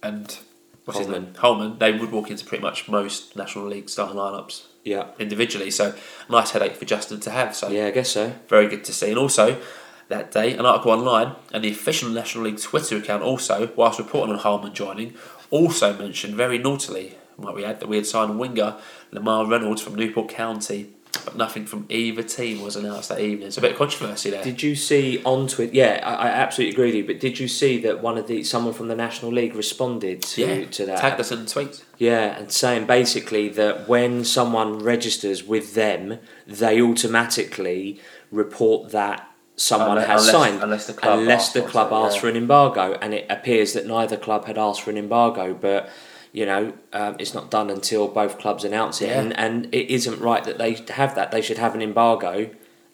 and 0.03 0.37
what's 0.85 0.99
his 0.99 1.07
Holman. 1.07 1.23
name? 1.23 1.33
Holman. 1.35 1.79
They 1.79 1.91
would 1.97 2.11
walk 2.11 2.29
into 2.29 2.45
pretty 2.45 2.61
much 2.61 2.87
most 2.87 3.35
National 3.35 3.65
League 3.67 3.89
starting 3.89 4.15
lineups 4.17 4.65
Yeah, 4.83 5.07
individually. 5.19 5.71
So 5.71 5.95
nice 6.29 6.51
headache 6.51 6.75
for 6.75 6.85
Justin 6.85 7.19
to 7.21 7.31
have. 7.31 7.55
So 7.55 7.69
yeah, 7.69 7.87
I 7.87 7.91
guess 7.91 8.09
so. 8.11 8.33
very 8.47 8.67
good 8.67 8.83
to 8.85 8.93
see. 8.93 9.09
And 9.09 9.17
also 9.17 9.59
that 10.09 10.31
day, 10.31 10.53
an 10.53 10.65
article 10.65 10.91
online 10.91 11.35
and 11.51 11.63
the 11.63 11.71
official 11.71 12.09
National 12.09 12.45
League 12.45 12.61
Twitter 12.61 12.95
account 12.97 13.23
also, 13.23 13.71
whilst 13.75 13.99
reporting 13.99 14.33
on 14.33 14.39
Holman 14.39 14.73
joining, 14.73 15.15
also 15.49 15.97
mentioned 15.97 16.35
very 16.35 16.57
naughtily 16.57 17.17
what 17.35 17.55
we 17.55 17.63
had 17.63 17.79
that 17.81 17.87
we 17.89 17.97
had 17.97 18.05
signed 18.05 18.39
winger 18.39 18.77
Lamar 19.11 19.45
Reynolds 19.45 19.81
from 19.81 19.95
Newport 19.95 20.29
County, 20.29 20.93
but 21.25 21.35
nothing 21.35 21.65
from 21.65 21.85
either 21.89 22.23
team 22.23 22.61
was 22.61 22.75
announced 22.75 23.09
that 23.09 23.19
evening. 23.19 23.47
It's 23.47 23.57
a 23.57 23.61
bit 23.61 23.71
of 23.71 23.77
controversy 23.77 24.29
there. 24.29 24.43
Did 24.43 24.63
you 24.63 24.75
see 24.75 25.21
on 25.23 25.47
Twitter? 25.47 25.73
Yeah, 25.73 26.01
I, 26.03 26.27
I 26.27 26.27
absolutely 26.29 26.73
agree 26.73 26.85
with 26.87 26.95
you. 26.95 27.05
But 27.05 27.19
did 27.19 27.39
you 27.39 27.47
see 27.47 27.79
that 27.81 28.01
one 28.01 28.17
of 28.17 28.27
the 28.27 28.43
someone 28.43 28.73
from 28.73 28.87
the 28.87 28.95
National 28.95 29.31
League 29.31 29.55
responded 29.55 30.21
to 30.21 30.41
yeah, 30.41 30.65
to 30.65 30.85
that? 30.85 30.99
tagged 30.99 31.19
us 31.19 31.31
in 31.31 31.39
the 31.39 31.45
tweets. 31.45 31.83
Yeah, 31.97 32.37
and 32.37 32.51
saying 32.51 32.85
basically 32.87 33.49
that 33.49 33.87
when 33.87 34.23
someone 34.23 34.79
registers 34.79 35.43
with 35.43 35.73
them, 35.73 36.19
they 36.45 36.81
automatically 36.81 37.99
report 38.31 38.91
that 38.91 39.29
someone 39.55 39.97
Unless- 39.97 40.07
has 40.07 40.29
signed, 40.29 40.63
unless 40.63 40.87
the 40.87 40.93
club 40.93 41.19
unless 41.19 41.45
asked 41.45 41.53
the 41.55 41.61
club 41.63 41.91
asked 41.91 42.15
yeah. 42.15 42.21
for 42.21 42.29
an 42.29 42.37
embargo, 42.37 42.97
and 43.01 43.13
it 43.13 43.25
appears 43.29 43.73
that 43.73 43.85
neither 43.85 44.15
club 44.15 44.45
had 44.45 44.57
asked 44.57 44.81
for 44.81 44.91
an 44.91 44.97
embargo, 44.97 45.53
but. 45.53 45.89
You 46.37 46.45
know, 46.51 46.73
um, 46.93 47.15
it's 47.21 47.33
not 47.33 47.45
done 47.57 47.69
until 47.77 48.07
both 48.21 48.33
clubs 48.43 48.63
announce 48.63 49.01
it, 49.01 49.09
Yeah. 49.09 49.19
and, 49.21 49.29
and 49.45 49.55
it 49.79 49.85
isn't 49.97 50.19
right 50.29 50.43
that 50.43 50.57
they 50.59 50.73
have 51.01 51.11
that. 51.15 51.31
They 51.31 51.41
should 51.41 51.57
have 51.65 51.73
an 51.73 51.81
embargo, 51.81 52.33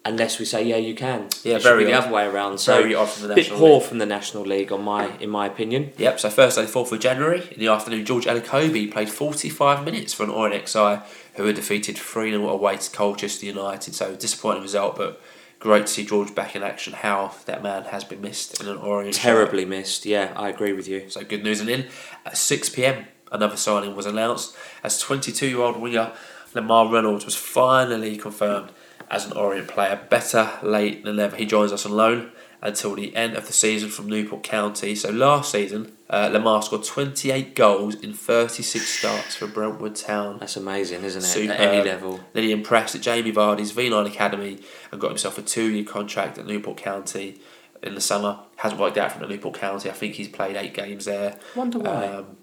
unless 0.06 0.40
we 0.40 0.46
say 0.46 0.64
yeah, 0.72 0.78
you 0.78 0.96
can. 0.96 1.20
Yeah, 1.44 1.56
it 1.58 1.62
should 1.62 1.70
very 1.72 1.84
the 1.84 1.92
other 1.94 2.12
way 2.18 2.26
around. 2.26 2.60
So 2.60 2.72
Very 2.82 2.96
odd 2.96 3.10
from 3.10 3.28
the 3.28 3.36
bit 3.36 3.50
poor 3.50 3.80
League. 3.80 3.84
from 3.90 3.98
the 3.98 4.06
National 4.06 4.44
League, 4.44 4.72
on 4.72 4.82
my 4.84 5.04
in 5.18 5.30
my 5.30 5.46
opinion. 5.54 5.92
Yep, 5.98 6.20
so 6.22 6.30
Thursday, 6.30 6.66
4th 6.66 6.92
of 6.94 7.00
January, 7.02 7.42
in 7.52 7.60
the 7.60 7.68
afternoon, 7.68 8.06
George 8.06 8.26
Elokobi 8.26 8.90
played 8.90 9.10
45 9.10 9.84
minutes 9.84 10.14
for 10.14 10.24
an 10.24 10.30
Orient 10.30 10.68
XI 10.70 11.00
who 11.36 11.46
had 11.46 11.56
defeated 11.56 11.98
3 11.98 12.32
0 12.32 12.48
away 12.48 12.78
to 12.78 12.90
Colchester 12.92 13.46
United. 13.46 13.94
So, 13.94 14.16
disappointing 14.16 14.64
result, 14.64 14.96
but 14.96 15.22
great 15.60 15.86
to 15.88 15.92
see 15.92 16.06
George 16.06 16.34
back 16.34 16.56
in 16.56 16.64
action. 16.64 16.94
How 16.94 17.34
that 17.46 17.62
man 17.62 17.84
has 17.96 18.06
been 18.06 18.22
missed 18.22 18.62
in 18.62 18.70
an 18.70 18.78
Orient. 18.78 19.16
Terribly 19.16 19.66
missed. 19.66 20.06
Yeah, 20.06 20.32
I 20.38 20.48
agree 20.48 20.72
with 20.72 20.88
you. 20.88 21.10
So, 21.10 21.26
good 21.26 21.44
news. 21.44 21.60
And 21.60 21.70
in 21.70 21.88
at 22.26 22.38
6 22.38 22.70
pm, 22.70 23.06
another 23.34 23.58
signing 23.58 23.96
was 23.96 24.06
announced 24.06 24.56
as 24.84 25.00
22 25.00 25.48
year 25.48 25.60
old 25.60 25.78
winger 25.78 26.13
Lamar 26.54 26.88
Reynolds 26.88 27.25
was 27.25 27.36
finally 27.36 28.18
confirmed 28.18 28.72
as 29.10 29.25
an 29.25 29.34
Orient 29.34 29.68
player. 29.68 30.00
Better 30.10 30.52
late 30.62 31.04
than 31.04 31.18
never. 31.18 31.36
He 31.36 31.46
joins 31.46 31.72
us 31.72 31.86
on 31.86 31.94
loan 31.94 32.32
until 32.62 32.96
the 32.96 33.13
end 33.16 33.36
of 33.36 33.46
the 33.46 33.54
season 33.54 33.90
from 33.90 34.08
Newport 34.08 34.44
County. 34.44 34.96
So 34.96 35.12
last 35.12 35.52
season, 35.52 35.92
uh, 36.10 36.30
Lamar 36.32 36.62
scored 36.62 36.86
28 36.86 37.56
goals 37.56 37.96
in 37.96 38.13
36 38.13 38.88
starts 38.88 39.36
for 39.36 39.48
Brentwood 39.48 39.96
Town. 39.96 40.38
That's 40.40 40.56
amazing, 40.56 41.04
isn't 41.04 41.24
it? 41.24 41.25
Superb. 41.25 41.60
At 41.60 41.74
any 41.74 41.90
level. 41.90 42.22
Then 42.32 42.44
he 42.44 42.52
impressed 42.52 42.96
at 42.96 43.02
Jamie 43.02 43.34
Vardy's 43.34 43.74
V9 43.74 44.08
Academy 44.08 44.60
and 44.92 45.02
got 45.02 45.10
himself 45.10 45.38
a 45.38 45.42
two-year 45.42 45.84
contract 45.84 46.38
at 46.38 46.46
Newport 46.46 46.78
County 46.78 47.40
in 47.82 47.96
the 47.96 48.02
summer. 48.02 48.40
Hasn't 48.56 48.80
worked 48.80 48.98
out 48.98 49.12
from 49.12 49.24
the 49.24 49.28
Newport 49.28 49.56
County. 49.56 49.90
I 49.90 49.94
think 49.94 50.13
he's 50.13 50.30
played 50.30 50.56
eight 50.56 50.74
games 50.74 51.06
there. 51.06 51.38
Wonder 51.56 51.80
why. 51.80 52.06
Um, 52.08 52.38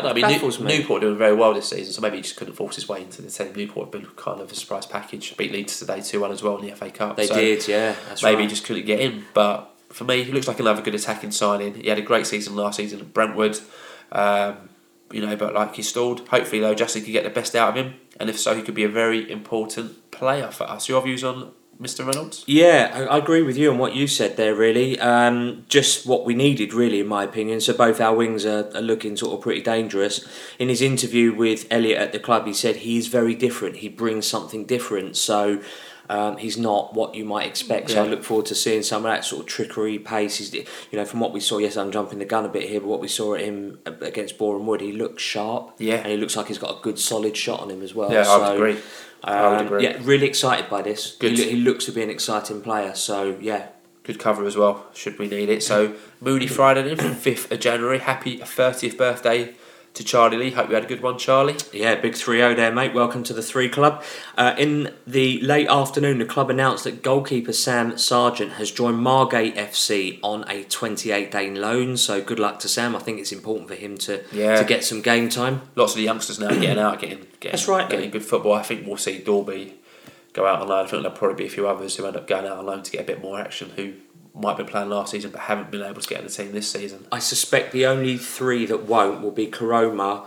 know. 0.00 0.10
I 0.10 0.12
mean, 0.12 0.22
Baffles 0.22 0.58
New- 0.58 0.66
Newport 0.66 1.02
doing 1.02 1.18
very 1.18 1.34
well 1.34 1.52
this 1.54 1.68
season, 1.68 1.92
so 1.92 2.00
maybe 2.00 2.16
he 2.16 2.22
just 2.22 2.36
couldn't 2.36 2.54
force 2.54 2.76
his 2.76 2.88
way 2.88 3.02
into 3.02 3.22
the 3.22 3.30
team. 3.30 3.52
Newport 3.54 3.86
have 3.86 3.92
been 3.92 4.10
kind 4.16 4.40
of 4.40 4.50
a 4.50 4.54
surprise 4.54 4.86
package. 4.86 5.36
Beat 5.36 5.52
Leeds 5.52 5.78
today 5.78 6.00
2 6.00 6.20
1 6.20 6.30
as 6.32 6.42
well 6.42 6.56
in 6.58 6.66
the 6.66 6.74
FA 6.74 6.90
Cup. 6.90 7.16
they 7.16 7.26
so 7.26 7.34
did, 7.34 7.68
yeah. 7.68 7.94
Maybe 8.22 8.36
right. 8.36 8.42
he 8.42 8.46
just 8.48 8.64
couldn't 8.64 8.86
get 8.86 9.00
in. 9.00 9.24
But 9.34 9.70
for 9.90 10.04
me, 10.04 10.22
he 10.22 10.32
looks 10.32 10.48
like 10.48 10.60
another 10.60 10.82
good 10.82 10.94
attacking 10.94 11.32
signing. 11.32 11.74
He 11.74 11.88
had 11.88 11.98
a 11.98 12.02
great 12.02 12.26
season 12.26 12.56
last 12.56 12.76
season 12.76 13.00
at 13.00 13.12
Brentwood. 13.12 13.58
Um, 14.10 14.68
you 15.10 15.20
know, 15.20 15.36
but 15.36 15.54
like 15.54 15.74
he 15.74 15.82
stalled. 15.82 16.26
Hopefully, 16.28 16.60
though, 16.60 16.74
Justin 16.74 17.04
could 17.04 17.12
get 17.12 17.24
the 17.24 17.30
best 17.30 17.54
out 17.54 17.70
of 17.70 17.74
him, 17.74 17.94
and 18.18 18.30
if 18.30 18.38
so, 18.38 18.54
he 18.54 18.62
could 18.62 18.74
be 18.74 18.84
a 18.84 18.88
very 18.88 19.30
important 19.30 20.10
player 20.10 20.50
for 20.50 20.64
us. 20.64 20.88
Your 20.88 21.02
views 21.02 21.22
on 21.22 21.52
Mr. 21.82 22.06
Reynolds? 22.06 22.44
Yeah, 22.46 22.90
I, 22.94 23.16
I 23.16 23.18
agree 23.18 23.42
with 23.42 23.56
you 23.56 23.70
on 23.70 23.78
what 23.78 23.94
you 23.94 24.06
said 24.06 24.36
there, 24.36 24.54
really. 24.54 24.98
Um, 25.00 25.64
just 25.68 26.06
what 26.06 26.24
we 26.24 26.34
needed, 26.34 26.72
really, 26.72 27.00
in 27.00 27.06
my 27.08 27.24
opinion. 27.24 27.60
So 27.60 27.72
both 27.72 28.00
our 28.00 28.14
wings 28.14 28.46
are, 28.46 28.70
are 28.74 28.80
looking 28.82 29.16
sort 29.16 29.34
of 29.34 29.40
pretty 29.40 29.62
dangerous. 29.62 30.26
In 30.58 30.68
his 30.68 30.80
interview 30.80 31.34
with 31.34 31.66
Elliot 31.70 31.98
at 31.98 32.12
the 32.12 32.18
club, 32.20 32.46
he 32.46 32.54
said 32.54 32.76
he 32.76 32.96
is 32.96 33.08
very 33.08 33.34
different. 33.34 33.76
He 33.76 33.88
brings 33.88 34.26
something 34.26 34.64
different. 34.64 35.16
So 35.16 35.60
um, 36.08 36.36
he's 36.36 36.58
not 36.58 36.94
what 36.94 37.14
you 37.14 37.24
might 37.24 37.46
expect. 37.46 37.90
So 37.90 38.04
I 38.04 38.06
look 38.06 38.22
forward 38.22 38.46
to 38.46 38.54
seeing 38.54 38.82
some 38.82 39.04
of 39.04 39.10
that 39.10 39.24
sort 39.24 39.42
of 39.42 39.46
trickery, 39.48 39.98
pace. 39.98 40.36
He's, 40.36 40.52
you 40.54 40.64
know, 40.92 41.04
from 41.04 41.20
what 41.20 41.32
we 41.32 41.40
saw, 41.40 41.58
yes, 41.58 41.76
I'm 41.76 41.90
jumping 41.90 42.18
the 42.18 42.24
gun 42.24 42.44
a 42.44 42.48
bit 42.48 42.68
here, 42.68 42.80
but 42.80 42.88
what 42.88 43.00
we 43.00 43.08
saw 43.08 43.34
at 43.34 43.40
him 43.40 43.78
against 43.86 44.38
Boreham 44.38 44.66
Wood, 44.66 44.80
he 44.80 44.92
looks 44.92 45.22
sharp. 45.22 45.74
Yeah. 45.78 45.96
And 45.96 46.08
he 46.08 46.16
looks 46.16 46.36
like 46.36 46.48
he's 46.48 46.58
got 46.58 46.78
a 46.78 46.82
good, 46.82 46.98
solid 46.98 47.36
shot 47.36 47.60
on 47.60 47.70
him 47.70 47.82
as 47.82 47.94
well. 47.94 48.12
Yeah, 48.12 48.20
I 48.20 48.24
So, 48.24 48.54
agree. 48.54 48.72
I 48.72 48.74
would 48.74 48.82
um, 49.24 49.66
agree. 49.66 49.84
Yeah, 49.84 49.98
really 50.00 50.26
excited 50.26 50.68
by 50.68 50.82
this. 50.82 51.16
Good. 51.16 51.38
He, 51.38 51.50
he 51.50 51.56
looks 51.56 51.84
to 51.86 51.92
be 51.92 52.02
an 52.02 52.10
exciting 52.10 52.60
player. 52.60 52.94
So 52.94 53.36
yeah, 53.40 53.68
Good 54.04 54.18
cover 54.18 54.44
as 54.44 54.56
well, 54.56 54.86
should 54.94 55.16
we 55.16 55.28
need 55.28 55.48
it. 55.48 55.62
So, 55.62 55.94
Mooney 56.20 56.48
Friday, 56.48 56.92
5th 56.96 57.52
of 57.52 57.60
January. 57.60 58.00
Happy 58.00 58.38
30th 58.38 58.96
birthday 58.98 59.54
to 59.94 60.02
Charlie 60.04 60.36
Lee. 60.38 60.50
Hope 60.50 60.68
you 60.68 60.74
had 60.74 60.84
a 60.84 60.88
good 60.88 61.02
one, 61.02 61.18
Charlie. 61.18 61.56
yeah, 61.72 61.94
big 61.96 62.14
3-0 62.14 62.56
there, 62.56 62.72
mate. 62.72 62.94
Welcome 62.94 63.22
to 63.24 63.34
the 63.34 63.42
three 63.42 63.68
club. 63.68 64.02
Uh, 64.38 64.54
in 64.56 64.92
the 65.06 65.40
late 65.42 65.68
afternoon, 65.68 66.18
the 66.18 66.24
club 66.24 66.48
announced 66.50 66.84
that 66.84 67.02
goalkeeper 67.02 67.52
Sam 67.52 67.92
Sargeant 67.92 68.52
has 68.52 68.70
joined 68.70 68.98
Margate 68.98 69.54
FC 69.54 70.18
on 70.22 70.44
a 70.48 70.64
28-day 70.64 71.50
loan. 71.50 71.96
So 71.96 72.22
good 72.22 72.38
luck 72.38 72.58
to 72.60 72.68
Sam. 72.68 72.96
I 72.96 73.00
think 73.00 73.18
it's 73.18 73.32
important 73.32 73.68
for 73.68 73.74
him 73.74 73.98
to 73.98 74.22
Yeah. 74.32 74.56
to 74.56 74.64
get 74.64 74.82
some 74.84 75.02
game 75.02 75.28
time. 75.28 75.62
Lots 75.76 75.92
of 75.92 75.96
the 75.98 76.04
youngsters 76.04 76.38
now 76.38 76.48
getting 76.48 76.78
out, 76.78 76.98
getting, 77.00 77.26
getting, 77.40 77.50
That's 77.52 77.68
right, 77.68 77.88
getting 77.88 78.10
good 78.10 78.24
football. 78.24 78.54
I 78.54 78.62
think 78.62 78.86
we'll 78.86 78.96
see 78.96 79.18
Dalby 79.18 79.74
go 80.32 80.46
out 80.46 80.62
on 80.62 80.68
loan. 80.68 80.86
I 80.86 80.88
think 80.88 81.02
there'll 81.02 81.16
probably 81.18 81.36
be 81.36 81.46
a 81.46 81.50
few 81.50 81.68
others 81.68 81.96
who 81.96 82.06
end 82.06 82.16
up 82.16 82.26
going 82.26 82.46
out 82.46 82.56
on 82.56 82.64
loan 82.64 82.82
to 82.82 82.90
get 82.90 83.02
a 83.02 83.04
bit 83.04 83.20
more 83.20 83.38
action 83.38 83.70
who 83.76 83.92
might 84.34 84.50
have 84.50 84.56
been 84.58 84.66
playing 84.66 84.88
last 84.88 85.10
season 85.10 85.30
but 85.30 85.40
haven't 85.42 85.70
been 85.70 85.82
able 85.82 86.00
to 86.00 86.08
get 86.08 86.20
in 86.20 86.26
the 86.26 86.32
team 86.32 86.52
this 86.52 86.70
season. 86.70 87.06
I 87.12 87.18
suspect 87.18 87.72
the 87.72 87.86
only 87.86 88.16
three 88.16 88.64
that 88.66 88.84
won't 88.84 89.20
will 89.20 89.30
be 89.30 89.46
Koroma, 89.46 90.26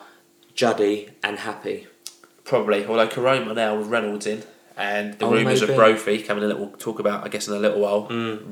Juddy, 0.54 1.10
and 1.24 1.40
Happe. 1.40 1.88
Probably, 2.44 2.86
although 2.86 3.08
Koroma 3.08 3.56
now 3.56 3.78
with 3.78 3.88
Reynolds 3.88 4.28
in 4.28 4.44
and 4.78 5.16
the 5.18 5.26
Oh, 5.26 5.32
rumours 5.32 5.62
of. 5.64 5.76
Brophy 5.76 6.22
coming 6.22 6.44
in 6.44 6.50
that 6.50 6.60
we'll 6.60 6.70
talk 6.72 7.00
about, 7.00 7.24
I 7.26 7.30
guess, 7.30 7.48
in 7.48 7.54
a 7.56 7.60
little 7.60 7.80
while, 7.80 8.08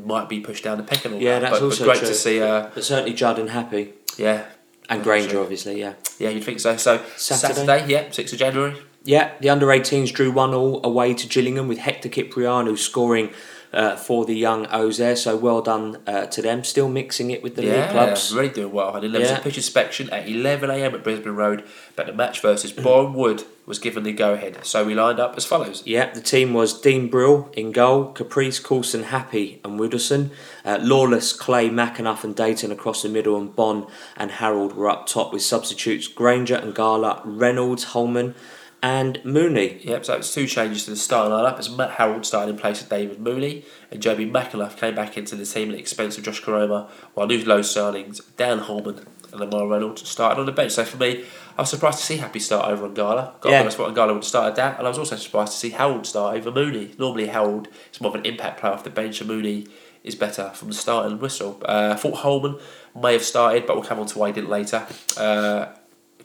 might 0.05 0.27
be 0.29 0.39
pushed 0.39 0.63
down 0.63 0.77
the 0.77 0.83
pecking 0.83 1.13
order. 1.13 1.23
Mm. 1.23 1.27
Yeah, 1.27 1.39
that's 1.39 1.59
but, 1.59 1.65
also 1.65 1.85
but 1.85 1.91
great 1.91 1.99
true. 1.99 2.07
to 2.07 2.13
see. 2.15 2.41
Uh, 2.41 2.69
But 2.73 2.83
certainly 2.83 3.13
Judd 3.13 3.37
and 3.39 3.49
Happe. 3.51 3.93
yeah, 4.17 4.45
And 4.89 5.03
Grainger, 5.03 5.29
true. 5.31 5.41
obviously, 5.41 5.79
yeah. 5.79 5.93
yeah, 6.17 6.29
you'd 6.29 6.43
think 6.43 6.59
so. 6.59 6.75
So 6.77 7.01
Saturday? 7.17 7.53
Saturday, 7.53 7.85
yeah, 7.91 8.09
sixth 8.09 8.33
of 8.33 8.39
January. 8.39 8.75
Yeah, 9.03 9.31
the 9.41 9.49
under 9.49 9.67
18s 9.67 10.11
drew 10.13 10.31
1 10.31 10.53
all 10.53 10.79
away 10.85 11.13
to 11.13 11.27
Gillingham 11.27 11.67
with 11.67 11.77
Hector 11.79 12.07
Cipriano 12.09 12.75
scoring 12.75 13.29
uh, 13.73 13.95
for 13.95 14.23
the 14.25 14.35
young 14.35 14.67
O's 14.71 14.97
there. 14.97 15.15
So 15.15 15.35
well 15.35 15.61
done 15.61 15.97
uh, 16.05 16.25
to 16.27 16.41
them. 16.41 16.63
Still 16.63 16.87
mixing 16.89 17.31
it 17.31 17.41
with 17.41 17.55
the 17.55 17.63
league 17.63 17.71
Yeah, 17.71 17.91
clubs. 17.91 18.33
really 18.33 18.49
doing 18.49 18.71
well. 18.71 18.95
And 18.95 19.13
there 19.13 19.19
was 19.21 19.29
Yeah. 19.31 19.39
a 19.39 19.41
pitch 19.41 19.57
inspection 19.57 20.09
at 20.11 20.27
11am 20.27 20.93
at 20.93 21.03
Brisbane 21.03 21.35
Road, 21.35 21.63
but 21.95 22.05
the 22.05 22.13
match 22.13 22.39
versus. 22.41 22.71
Boreham 22.71 23.13
Wood 23.13 23.43
was 23.65 23.79
given 23.79 24.03
the 24.03 24.11
go 24.11 24.33
ahead. 24.33 24.57
So 24.63 24.83
we 24.83 24.93
lined 24.93 25.19
up 25.19 25.35
as 25.37 25.45
follows. 25.45 25.83
Yeah, 25.85 26.11
the 26.13 26.19
team 26.21 26.53
was 26.53 26.79
Dean 26.79 27.07
Brill 27.09 27.49
in 27.53 27.71
goal, 27.71 28.11
Caprice, 28.11 28.59
Coulson, 28.59 29.03
Happe, 29.03 29.59
and 29.63 29.79
Widdowson. 29.79 30.31
Uh, 30.65 30.79
Lawless, 30.81 31.31
Clay, 31.33 31.69
McAnuff, 31.69 32.23
and 32.23 32.35
Dayton 32.35 32.71
across 32.71 33.01
the 33.03 33.09
middle, 33.09 33.37
and 33.37 33.55
Bonne 33.55 33.87
and 34.17 34.31
Harrold 34.31 34.73
were 34.75 34.89
up 34.89 35.07
top 35.07 35.31
with 35.31 35.41
substitutes 35.41 36.07
Grainger 36.07 36.55
and 36.55 36.75
Ngala, 36.75 37.21
Reynolds, 37.23 37.85
Holman, 37.85 38.35
and 38.83 39.23
Mooney. 39.23 39.79
Yep, 39.83 40.05
so 40.05 40.15
it's 40.17 40.33
two 40.33 40.45
changes 40.45 40.83
to 40.85 40.91
the 40.91 40.97
starting 40.97 41.31
lineup 41.31 41.57
as 41.57 41.69
Matt 41.69 41.91
Harrold 41.91 42.25
started 42.25 42.51
in 42.51 42.57
place 42.57 42.81
of 42.81 42.89
David 42.89 43.17
Mooney 43.19 43.63
and 43.89 44.03
Jobi 44.03 44.29
McAnuff 44.29 44.77
came 44.77 44.93
back 44.93 45.17
into 45.17 45.37
the 45.37 45.45
team 45.45 45.69
at 45.69 45.75
the 45.75 45.79
expense 45.79 46.17
of 46.17 46.25
Josh 46.25 46.41
Koroma, 46.43 46.89
while 47.13 47.25
new 47.25 47.43
low 47.45 47.61
signings 47.61 48.19
Dan 48.35 48.59
Holman 48.59 49.05
and 49.31 49.39
Lamar 49.39 49.67
Reynolds 49.67 50.07
started 50.07 50.37
on 50.37 50.45
the 50.45 50.51
bench. 50.51 50.73
So 50.73 50.83
for 50.83 50.97
me, 50.97 51.23
I 51.57 51.61
was 51.61 51.69
surprised 51.69 51.99
to 51.99 52.05
see 52.05 52.17
Happe 52.17 52.37
start 52.39 52.69
over 52.69 52.89
Ngala. 52.89 53.39
Got 53.39 53.51
Yeah. 53.51 53.63
I 53.63 53.69
thought 53.69 53.95
Ngala 53.95 54.07
would 54.07 54.15
have 54.15 54.25
started 54.25 54.57
that, 54.57 54.77
and 54.77 54.85
I 54.85 54.89
was 54.89 54.97
also 54.97 55.15
surprised 55.15 55.53
to 55.53 55.57
see 55.57 55.69
Harrold 55.69 56.05
start 56.05 56.35
over 56.35 56.51
Mooney. 56.51 56.91
Normally 56.99 57.27
Harrold 57.27 57.69
is 57.91 58.01
more 58.01 58.09
of 58.09 58.15
an 58.15 58.25
impact 58.25 58.59
player 58.59 58.73
off 58.73 58.83
the 58.83 58.89
bench, 58.89 59.21
and 59.21 59.29
Mooney 59.29 59.67
is 60.03 60.15
better 60.15 60.49
from 60.49 60.67
the 60.67 60.73
start 60.73 61.05
and 61.05 61.21
whistle. 61.21 61.61
Uh, 61.63 61.91
I 61.93 61.95
thought 61.95 62.15
Holman 62.17 62.59
may 63.01 63.13
have 63.13 63.23
started, 63.23 63.65
but 63.65 63.77
we'll 63.77 63.85
come 63.85 63.99
on 63.99 64.07
to 64.07 64.19
why 64.19 64.27
he 64.27 64.33
didn't 64.33 64.49
later. 64.49 64.85
Uh, 65.15 65.67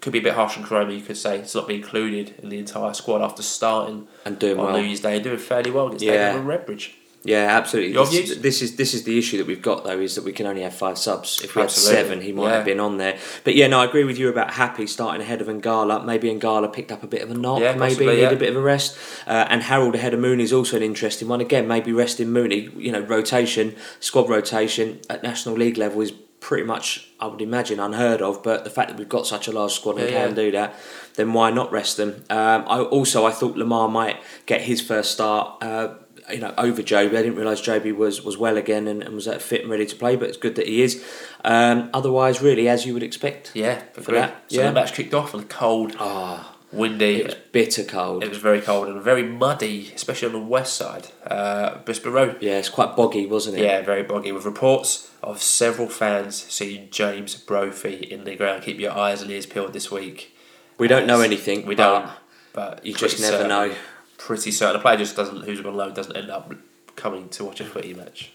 could 0.01 0.13
be 0.13 0.19
a 0.19 0.23
bit 0.23 0.35
harsh 0.35 0.57
on 0.57 0.65
Koroma, 0.65 0.95
you 0.97 1.03
could 1.03 1.17
say. 1.17 1.39
It's 1.39 1.55
not 1.55 1.67
being 1.69 1.81
included 1.81 2.35
in 2.43 2.49
the 2.49 2.59
entire 2.59 2.95
squad 2.95 3.23
after 3.23 3.43
starting 3.43 4.07
And 4.25 4.39
doing 4.39 4.59
on 4.59 4.67
well. 4.67 4.77
New 4.79 4.87
Year's 4.87 5.01
Day 5.01 5.15
and 5.17 5.25
doing 5.25 5.39
fairly 5.39 5.71
well 5.71 5.87
against 5.87 6.05
Yeah. 6.05 6.33
David 6.33 6.47
Redbridge. 6.47 6.91
Yeah, 7.25 7.49
absolutely. 7.59 7.93
Your 7.95 8.07
This, 8.07 8.15
views? 8.15 8.39
this 8.39 8.63
is 8.63 8.77
this 8.77 8.95
is 8.95 9.03
the 9.03 9.19
issue 9.19 9.39
that 9.39 9.47
we've 9.49 9.61
got 9.61 9.83
though 9.85 9.99
is 9.99 10.15
that 10.15 10.23
we 10.25 10.33
can 10.33 10.47
only 10.47 10.63
have 10.63 10.73
five 10.73 10.97
subs. 10.97 11.41
If 11.43 11.57
we 11.57 11.63
Absolutely. 11.63 11.97
had 11.97 12.07
seven, 12.07 12.21
he 12.23 12.33
might 12.33 12.45
Yeah. 12.45 12.55
have 12.57 12.65
been 12.65 12.79
on 12.79 12.97
there. 12.99 13.19
But 13.43 13.57
yeah, 13.57 13.67
no, 13.67 13.81
I 13.81 13.85
agree 13.87 14.05
with 14.05 14.19
you 14.19 14.29
about 14.29 14.53
Happe 14.53 14.87
starting 14.87 15.21
ahead 15.21 15.41
of 15.41 15.49
Ngala. 15.49 16.05
Maybe 16.05 16.31
Ngala 16.33 16.73
picked 16.73 16.93
up 16.93 17.03
a 17.03 17.09
bit 17.09 17.21
of 17.23 17.31
a 17.33 17.35
knock. 17.35 17.61
Yeah, 17.61 17.73
maybe 17.73 17.95
possibly, 17.97 18.17
he 18.17 18.23
need 18.23 18.33
a 18.33 18.37
bit 18.37 18.51
of 18.51 18.57
a 18.57 18.61
rest. 18.61 18.97
Uh, 19.27 19.47
and 19.51 19.63
Harrold 19.65 19.97
ahead 19.97 20.15
of 20.15 20.21
Mooney 20.21 20.45
is 20.45 20.53
also 20.53 20.77
an 20.77 20.83
interesting 20.85 21.27
one. 21.27 21.41
Again, 21.41 21.67
maybe 21.67 21.93
resting 21.93 22.31
Mooney. 22.31 22.71
You 22.77 22.93
know, 22.93 23.01
rotation, 23.01 23.75
squad 23.99 24.29
rotation 24.31 25.01
at 25.11 25.25
National 25.25 25.57
League 25.57 25.77
level 25.77 26.01
is 26.01 26.13
pretty 26.41 26.65
much, 26.65 27.09
I 27.21 27.27
would 27.27 27.41
imagine, 27.43 27.81
unheard 27.81 28.23
of. 28.23 28.43
But 28.43 28.65
the 28.65 28.71
fact 28.71 28.89
that 28.91 28.99
we've 28.99 29.09
got 29.09 29.27
such 29.27 29.49
a 29.49 29.53
large 29.53 29.73
squad 29.73 29.99
and 29.99 30.09
Yeah, 30.11 30.21
can 30.27 30.31
yeah. 30.31 30.35
do 30.45 30.51
that, 30.53 30.75
then 31.17 31.33
why 31.33 31.51
not 31.51 31.71
rest 31.73 31.97
them? 31.97 32.25
Um, 32.31 32.65
I 32.69 32.81
also 32.81 33.27
I 33.27 33.31
thought 33.33 33.57
Lamar 33.57 33.89
might 33.89 34.17
get 34.47 34.63
his 34.63 34.81
first 34.81 35.11
start. 35.13 35.63
Uh, 35.63 35.95
you 36.31 36.41
know, 36.41 36.53
over 36.59 36.83
Jobi. 36.83 37.17
I 37.17 37.23
didn't 37.23 37.37
realise 37.37 37.63
Jobi 37.63 37.91
was, 37.97 38.23
was 38.23 38.37
well 38.37 38.59
again 38.59 38.87
and, 38.87 39.03
and 39.03 39.15
was 39.15 39.27
uh, 39.27 39.39
fit 39.39 39.63
and 39.63 39.71
ready 39.71 39.87
to 39.87 39.97
play, 39.97 40.15
but 40.15 40.29
it's 40.29 40.37
good 40.37 40.57
that 40.57 40.67
he 40.67 40.83
is. 40.83 41.03
Um, 41.43 41.89
otherwise, 41.95 42.43
really, 42.43 42.69
as 42.69 42.85
you 42.85 42.93
would 42.93 43.03
expect. 43.03 43.53
Yeah, 43.55 43.81
For 43.95 44.13
that, 44.13 44.45
So 44.49 44.61
yeah. 44.61 44.67
the 44.67 44.73
match 44.75 44.93
kicked 44.93 45.15
off 45.15 45.35
on 45.35 45.45
cold, 45.45 45.97
Ah, 45.99 46.55
windy. 46.73 47.17
it 47.21 47.27
was 47.27 47.35
bitter 47.53 47.85
cold. 47.85 48.23
It 48.25 48.29
was 48.29 48.39
very 48.39 48.61
cold 48.61 48.89
and 48.89 49.03
very 49.03 49.23
muddy, 49.23 49.91
especially 49.95 50.27
on 50.27 50.33
the 50.35 50.39
west 50.47 50.77
side. 50.77 51.09
Uh, 51.27 51.79
Brisbane 51.79 52.13
Road. 52.13 52.37
yeah, 52.41 52.59
it's 52.59 52.69
quite 52.69 52.97
boggy, 52.97 53.27
wasn't 53.27 53.59
it? 53.59 53.63
Yeah, 53.65 53.83
very 53.83 54.03
boggy, 54.03 54.33
with 54.33 54.45
reports 54.45 55.11
of 55.23 55.43
several 55.43 55.89
fans 55.89 56.37
seeing 56.37 56.89
James 56.91 57.35
Brophy 57.37 57.95
in 57.95 58.25
the 58.25 58.37
ground. 58.37 58.63
Keep 58.63 58.79
your 58.81 58.93
eyes 58.93 59.23
and 59.23 59.31
ears 59.31 59.47
peeled 59.47 59.73
this 59.73 59.91
week. 59.91 60.35
We 60.79 60.87
don't 60.89 61.07
know 61.07 61.21
anything. 61.21 61.67
We 61.67 61.75
but 61.75 62.01
don't. 62.03 62.11
But 62.53 62.87
You 62.87 62.95
just 62.95 63.21
never 63.21 63.33
certain- 63.39 63.49
know. 63.49 63.75
Pretty 64.17 64.51
certain. 64.51 64.77
A 64.77 64.79
player 64.81 64.97
just 64.97 65.15
doesn't, 65.17 65.43
who's 65.45 65.61
on 65.61 65.75
loan 65.77 65.95
doesn't 65.95 66.17
end 66.17 66.31
up 66.31 66.53
coming 66.97 67.29
to 67.31 67.45
watch 67.45 67.61
a 67.61 67.65
footy 67.65 67.95
match. 67.95 68.33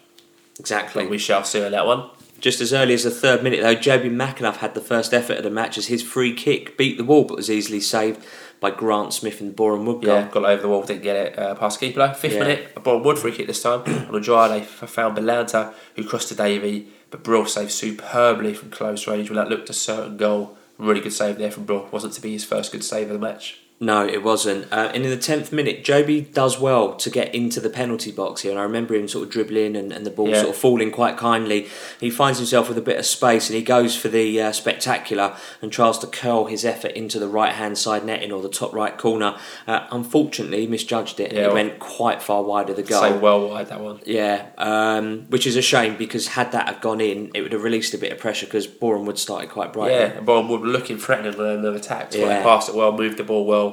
Exactly. 0.60 1.04
But 1.04 1.10
we 1.12 1.18
shall 1.18 1.44
see 1.44 1.64
on 1.64 1.72
that 1.72 1.86
one. 1.86 2.10
Just 2.44 2.60
as 2.60 2.74
early 2.74 2.94
as 2.94 3.04
the 3.06 3.10
third 3.10 3.42
minute, 3.42 3.62
though, 3.62 3.74
Jobi 3.74 4.12
McAnuff 4.14 4.58
had 4.58 4.74
the 4.74 4.82
first 4.82 5.14
effort 5.14 5.38
of 5.38 5.44
the 5.46 5.50
match 5.50 5.78
as 5.78 5.88
his 5.88 6.04
free 6.04 6.34
kick 6.36 6.78
beat 6.78 6.98
the 6.98 7.04
wall, 7.06 7.24
but 7.24 7.38
was 7.38 7.50
easily 7.50 7.80
saved 7.80 8.22
by 8.60 8.70
Grant 8.70 9.14
Smith 9.14 9.40
in 9.40 9.48
the 9.48 9.54
Boreham 9.54 9.86
Wood 9.86 10.04
goal. 10.04 10.14
Yeah, 10.16 10.28
got 10.30 10.44
over 10.44 10.62
the 10.62 10.68
wall, 10.68 10.84
didn't 10.84 11.04
get 11.04 11.16
it 11.16 11.40
uh, 11.40 11.56
past 11.56 11.80
keeper. 11.80 12.00
though. 12.06 12.14
Fifth 12.14 12.34
Yeah. 12.34 12.40
minute, 12.40 12.74
a 12.76 12.82
ball 12.82 13.00
wood 13.02 13.18
free 13.18 13.32
kick 13.32 13.48
this 13.48 13.62
time. 13.64 13.82
on 13.86 14.14
Andrade 14.16 14.64
f- 14.64 14.90
found 14.90 15.18
Balanta, 15.18 15.74
who 15.96 16.04
crossed 16.04 16.28
to 16.30 16.36
Davey, 16.36 16.90
but 17.12 17.24
Brill 17.24 17.46
saved 17.46 17.72
superbly 17.72 18.54
from 18.54 18.72
close 18.72 19.08
range 19.08 19.30
when 19.30 19.38
that 19.38 19.48
looked 19.50 19.70
a 19.70 19.74
certain 19.74 20.18
goal. 20.18 20.58
Really 20.78 21.00
good 21.00 21.14
save 21.14 21.38
there 21.38 21.50
from 21.52 21.64
Brill. 21.64 21.88
Wasn't 21.92 22.12
to 22.14 22.22
be 22.22 22.34
his 22.34 22.44
first 22.44 22.74
good 22.74 22.84
save 22.84 23.08
of 23.10 23.14
the 23.14 23.26
match. 23.26 23.60
No, 23.84 24.08
it 24.08 24.24
wasn't. 24.24 24.72
Uh, 24.72 24.92
and 24.94 25.04
in 25.04 25.10
the 25.10 25.18
tenth 25.18 25.52
minute, 25.52 25.84
Jobi 25.84 26.32
does 26.34 26.58
well 26.58 26.96
to 26.96 27.10
get 27.10 27.36
into 27.36 27.60
the 27.60 27.70
penalty 27.70 28.12
box 28.14 28.42
here, 28.42 28.52
and 28.52 28.60
I 28.60 28.64
remember 28.64 28.96
him 28.96 29.10
sort 29.10 29.26
of 29.26 29.30
dribbling 29.30 29.76
and, 29.76 29.92
and 29.92 30.06
the 30.06 30.10
ball 30.10 30.30
Yeah. 30.30 30.38
sort 30.44 30.50
of 30.52 30.56
falling 30.56 30.90
quite 30.90 31.18
kindly. 31.18 31.68
He 32.00 32.10
finds 32.10 32.40
himself 32.40 32.70
with 32.70 32.78
a 32.78 32.82
bit 32.82 32.98
of 32.98 33.06
space, 33.06 33.50
and 33.50 33.58
he 33.58 33.62
goes 33.64 33.98
for 33.98 34.08
the 34.08 34.42
uh, 34.42 34.52
spectacular 34.54 35.36
and 35.62 35.70
tries 35.70 35.98
to 35.98 36.08
curl 36.08 36.46
his 36.46 36.64
effort 36.64 36.94
into 36.94 37.20
the 37.20 37.28
right 37.28 37.52
hand 37.54 37.78
side 37.78 38.06
netting 38.06 38.32
or 38.32 38.42
the 38.42 38.48
top 38.48 38.74
right 38.74 38.98
corner. 38.98 39.36
Uh, 39.68 39.86
unfortunately, 39.92 40.62
he 40.62 40.68
misjudged 40.68 41.20
it, 41.20 41.30
and 41.32 41.38
Yeah, 41.40 41.48
it 41.48 41.54
went 41.54 41.80
quite 41.80 42.22
far 42.22 42.42
wide 42.42 42.70
of 42.70 42.78
the 42.78 42.84
goal. 42.84 43.02
So 43.02 43.18
well 43.20 43.50
wide 43.50 43.68
that 43.68 43.82
one. 43.82 44.00
Yeah, 44.06 44.46
um, 44.58 45.26
which 45.30 45.46
is 45.46 45.58
a 45.58 45.62
shame 45.62 45.98
because 45.98 46.28
had 46.30 46.54
that 46.54 46.68
have 46.70 46.80
gone 46.80 47.02
in, 47.02 47.32
it 47.36 47.42
would 47.42 47.52
have 47.52 47.64
released 47.64 47.94
a 47.94 47.98
bit 47.98 48.14
of 48.14 48.18
pressure 48.18 48.46
because 48.46 48.66
Boreham 48.66 49.06
Wood 49.06 49.20
started 49.20 49.50
quite 49.50 49.74
brightly. 49.74 49.96
Yeah, 49.96 50.18
and 50.18 50.26
Boreham 50.26 50.48
Wood 50.48 50.62
were 50.62 50.68
looking 50.68 50.98
threatening 50.98 51.38
on 51.38 51.62
their 51.64 51.74
attacks. 51.74 52.16
Yeah. 52.16 52.42
Passed 52.44 52.70
it 52.70 52.76
well, 52.76 52.94
moved 52.94 53.18
the 53.18 53.24
ball 53.26 53.46
well. 53.46 53.73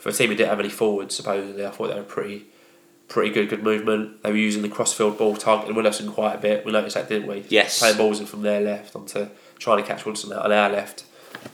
For 0.00 0.08
a 0.08 0.12
team 0.12 0.30
who 0.30 0.34
didn't 0.34 0.48
have 0.50 0.58
any 0.60 0.68
forwards, 0.70 1.14
supposedly, 1.14 1.64
I 1.64 1.70
thought 1.70 1.88
they 1.88 1.94
were 1.94 2.02
pretty 2.02 2.46
pretty 3.08 3.30
good, 3.30 3.48
good 3.48 3.62
movement. 3.62 4.22
They 4.22 4.30
were 4.30 4.36
using 4.36 4.62
the 4.62 4.68
crossfield 4.68 5.18
ball, 5.18 5.34
target 5.36 5.66
targeting 5.66 5.82
Wilson 5.82 6.12
quite 6.12 6.34
a 6.34 6.38
bit. 6.38 6.64
We 6.64 6.70
noticed 6.72 6.94
that, 6.94 7.08
didn't 7.08 7.28
we? 7.28 7.44
Yes. 7.48 7.78
Playing 7.80 7.96
balls 7.96 8.20
in 8.20 8.26
from 8.26 8.42
their 8.42 8.60
left 8.60 8.94
onto 8.96 9.28
trying 9.58 9.78
to 9.78 9.82
catch 9.86 10.04
Wilson 10.06 10.32
out 10.32 10.44
on 10.44 10.52
our 10.52 10.70
left. 10.70 11.04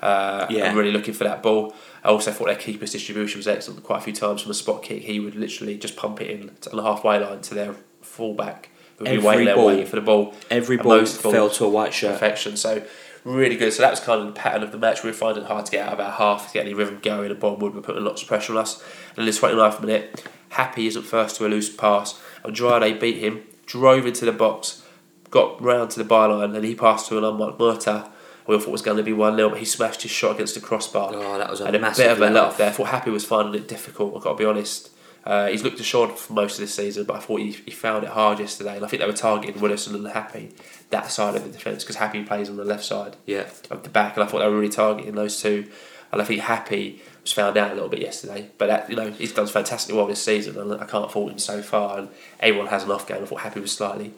Uh, 0.03 0.47
Yeah. 0.51 0.67
and 0.67 0.77
really 0.77 0.93
looking 0.93 1.15
for 1.15 1.25
that 1.25 1.43
ball. 1.43 1.75
I 2.05 2.09
also 2.09 2.31
thought 2.31 2.47
their 2.47 2.57
keeper's 2.57 2.93
distribution 2.93 3.39
was 3.39 3.49
excellent. 3.49 3.83
Quite 3.83 3.99
a 3.99 4.03
few 4.03 4.13
times 4.13 4.43
from 4.43 4.51
a 4.51 4.55
spot 4.55 4.83
kick, 4.83 5.03
he 5.03 5.19
would 5.19 5.35
literally 5.35 5.77
just 5.77 5.97
pump 5.97 6.21
it 6.21 6.31
in 6.31 6.51
to 6.61 6.71
the 6.71 6.83
halfway 6.83 7.19
line 7.19 7.41
to 7.41 7.55
their 7.55 7.75
fullback. 8.03 8.69
Every 9.05 9.47
ball. 9.47 9.85
for 9.85 9.97
the 9.97 10.03
ball. 10.03 10.35
Every 10.51 10.77
ball 10.77 11.05
fell 11.05 11.51
to 11.51 11.65
a 11.65 11.69
white 11.69 11.93
shirt. 11.93 12.13
perfection. 12.13 12.57
So 12.57 12.83
really 13.27 13.57
good. 13.57 13.73
So 13.73 13.83
that 13.83 13.91
was 13.91 14.01
kind 14.01 14.21
of 14.21 14.27
the 14.29 14.33
pattern 14.33 14.63
of 14.63 14.73
the 14.73 14.79
match. 14.79 15.03
We 15.03 15.11
were 15.11 15.15
finding 15.15 15.45
it 15.45 15.49
hard 15.49 15.67
to 15.67 15.73
get 15.73 15.87
out 15.87 15.95
of 15.95 16.01
our 16.01 16.13
half 16.13 16.47
to 16.47 16.53
get 16.55 16.65
any 16.65 16.75
rhythm 16.75 17.01
going, 17.03 17.31
and 17.31 17.41
Boreham 17.41 17.59
Wood 17.61 17.75
were 17.75 17.83
putting 17.83 18.05
lots 18.05 18.23
of 18.23 18.29
pressure 18.29 18.53
on 18.53 18.59
us. 18.59 18.83
And 19.17 19.19
in 19.19 19.27
the 19.27 19.33
29th 19.33 19.81
minute, 19.81 20.25
Happe 20.51 20.87
isn't 20.87 21.03
first 21.03 21.37
to 21.37 21.47
a 21.47 21.49
loose 21.49 21.75
pass. 21.75 22.21
Andrade 22.45 23.01
beat 23.01 23.19
him, 23.19 23.43
drove 23.67 24.07
into 24.07 24.25
the 24.25 24.33
box, 24.33 24.83
got 25.31 25.61
round 25.61 25.91
to 25.91 26.03
the 26.03 26.09
byline, 26.09 26.55
and 26.55 26.65
he 26.65 26.75
passed 26.75 27.09
to 27.09 27.19
an 27.19 27.25
unmarked 27.25 27.59
Murtagh. 27.59 28.09
We 28.47 28.55
all 28.55 28.61
thought 28.61 28.69
it 28.69 28.73
was 28.73 28.83
going 28.83 28.97
to 28.97 29.03
be 29.03 29.13
1 29.13 29.37
0, 29.37 29.49
but 29.49 29.59
he 29.59 29.65
smashed 29.65 30.03
his 30.03 30.13
shot 30.13 30.37
against 30.37 30.55
the 30.55 30.61
crossbar. 30.61 31.11
Oh, 31.13 31.39
that 31.39 31.51
was 31.51 31.61
a 31.61 31.65
and 31.65 31.75
a 31.75 31.79
massive 31.81 32.05
bit 32.05 32.13
of 32.13 32.19
a 32.19 32.21
let 32.21 32.33
let 32.33 32.45
off. 32.45 32.59
there. 32.59 32.69
I 32.69 32.73
thought 32.73 32.89
Happe 32.89 33.11
was 33.11 33.25
finding 33.25 33.61
it 33.61 33.67
difficult, 33.67 34.17
I've 34.17 34.23
got 34.23 34.33
to 34.33 34.39
be 34.39 34.45
honest. 34.45 34.91
Uh, 35.25 35.49
he's 35.49 35.65
looked 35.65 35.81
assured 35.81 36.13
for 36.13 36.33
most 36.35 36.53
of 36.55 36.61
this 36.61 36.73
season, 36.73 37.03
but 37.03 37.17
I 37.17 37.19
thought 37.19 37.41
he, 37.41 37.51
he 37.51 37.73
found 37.73 38.05
it 38.05 38.11
hard 38.11 38.39
yesterday. 38.39 38.77
And 38.77 38.85
I 38.85 38.89
think 38.89 39.01
they 39.01 39.09
were 39.09 39.13
targeting 39.13 39.61
Widdowson 39.61 39.97
and 39.97 40.07
Happe, 40.07 40.53
that 40.91 41.11
side 41.11 41.35
of 41.35 41.45
the 41.45 41.51
defence, 41.51 41.83
because 41.83 41.97
Happe 41.97 42.23
plays 42.25 42.49
on 42.49 42.57
the 42.57 42.65
left 42.65 42.85
side 42.85 43.17
Yeah. 43.27 43.47
of 43.71 43.83
the 43.83 43.89
back, 43.89 44.17
and 44.17 44.23
I 44.25 44.27
thought 44.27 44.39
they 44.39 44.47
were 44.47 44.57
really 44.57 44.69
targeting 44.69 45.15
those 45.15 45.41
two. 45.41 45.67
And 46.13 46.23
I 46.23 46.25
think 46.25 46.41
Happe 46.43 47.01
was 47.23 47.33
found 47.33 47.57
out 47.57 47.73
a 47.73 47.75
little 47.75 47.89
bit 47.89 48.01
yesterday, 48.01 48.51
but 48.59 48.69
that, 48.69 48.89
you 48.89 48.95
know 48.97 49.11
he's 49.11 49.33
done 49.33 49.49
fantastically 49.49 49.97
well 49.97 50.07
this 50.07 50.23
season, 50.23 50.57
and 50.59 50.81
I 50.81 50.85
can't 50.87 51.11
fault 51.11 51.33
him 51.33 51.39
so 51.39 51.61
far. 51.63 51.99
And 51.99 52.09
everyone 52.39 52.69
has 52.69 52.85
an 52.85 52.93
off 52.93 53.07
game. 53.09 53.23
I 53.23 53.27
thought 53.27 53.41
Happe 53.41 53.59
was 53.61 53.73
slightly, 53.73 54.13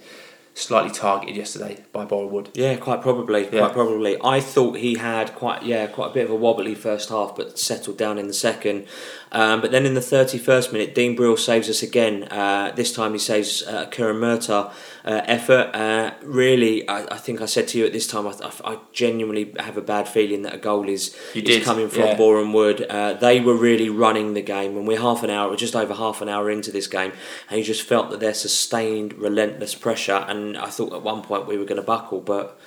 slightly 0.53 0.91
targeted 0.91 1.35
yesterday 1.37 1.83
by 1.93 2.05
Boreham 2.05 2.31
Wood. 2.31 2.51
Yeah, 2.53 2.77
quite 2.77 3.01
probably. 3.01 3.45
Yeah. 3.45 3.61
Quite 3.61 3.73
probably. 3.73 4.19
I 4.23 4.41
thought 4.41 4.77
he 4.77 4.97
had 4.97 5.35
quite 5.35 5.63
yeah 5.63 5.87
quite 5.87 6.11
a 6.11 6.15
bit 6.15 6.27
of 6.27 6.31
a 6.31 6.37
wobbly 6.37 6.75
first 6.75 7.09
half, 7.09 7.35
but 7.35 7.59
settled 7.59 7.97
down 7.97 8.19
in 8.19 8.27
the 8.27 8.35
second. 8.35 8.87
Um, 9.31 9.61
but 9.61 9.71
then 9.71 9.85
in 9.85 9.95
the 9.95 10.01
thirty 10.01 10.38
first 10.38 10.73
minute, 10.73 10.95
Dean 10.95 11.14
Brill 11.14 11.37
saves 11.37 11.69
us 11.69 11.83
again. 11.83 12.25
Uh, 12.25 12.73
this 12.75 12.93
time 12.93 13.12
he 13.12 13.19
saves 13.19 13.62
uh, 13.62 13.85
a 13.87 13.91
Kieran 13.91 14.17
Murtagh 14.17 14.73
uh, 15.05 15.23
effort. 15.25 15.71
Uh, 15.75 16.14
really, 16.23 16.88
I, 16.88 17.14
I 17.14 17.19
think 17.19 17.41
I 17.41 17.47
said 17.47 17.69
to 17.69 17.79
you 17.79 17.87
at 17.87 17.93
this 17.93 18.07
time, 18.07 18.27
I, 18.27 18.33
I, 18.43 18.73
I 18.73 18.79
genuinely 18.93 19.55
have 19.59 19.77
a 19.77 19.83
bad 19.83 20.09
feeling 20.09 20.43
that 20.43 20.55
a 20.55 20.59
goal 20.59 20.88
is, 20.88 21.14
is 21.35 21.64
coming 21.64 21.88
from 21.88 22.03
yeah. 22.03 22.17
Boreham 22.17 22.53
Wood. 22.53 22.83
Uh, 22.88 23.12
they 23.14 23.41
were 23.41 23.55
really 23.55 23.91
running 23.91 24.35
the 24.35 24.43
game, 24.43 24.77
and 24.77 24.87
we're 24.87 25.01
half 25.01 25.23
an 25.23 25.31
hour, 25.31 25.51
we're 25.51 25.57
just 25.57 25.77
over 25.77 25.95
half 25.95 26.23
an 26.23 26.29
hour 26.29 26.51
into 26.51 26.73
this 26.73 26.87
game, 26.87 27.12
and 27.51 27.59
you 27.59 27.64
just 27.64 27.83
felt 27.83 28.11
that 28.11 28.21
their 28.21 28.35
sustained, 28.35 29.12
relentless 29.14 29.75
pressure. 29.75 30.25
And 30.29 30.57
I 30.57 30.71
thought 30.71 30.93
at 30.93 31.03
one 31.03 31.23
point 31.23 31.47
we 31.47 31.59
were 31.59 31.64
going 31.64 31.81
to 31.81 31.87
buckle, 31.87 32.21
but. 32.21 32.59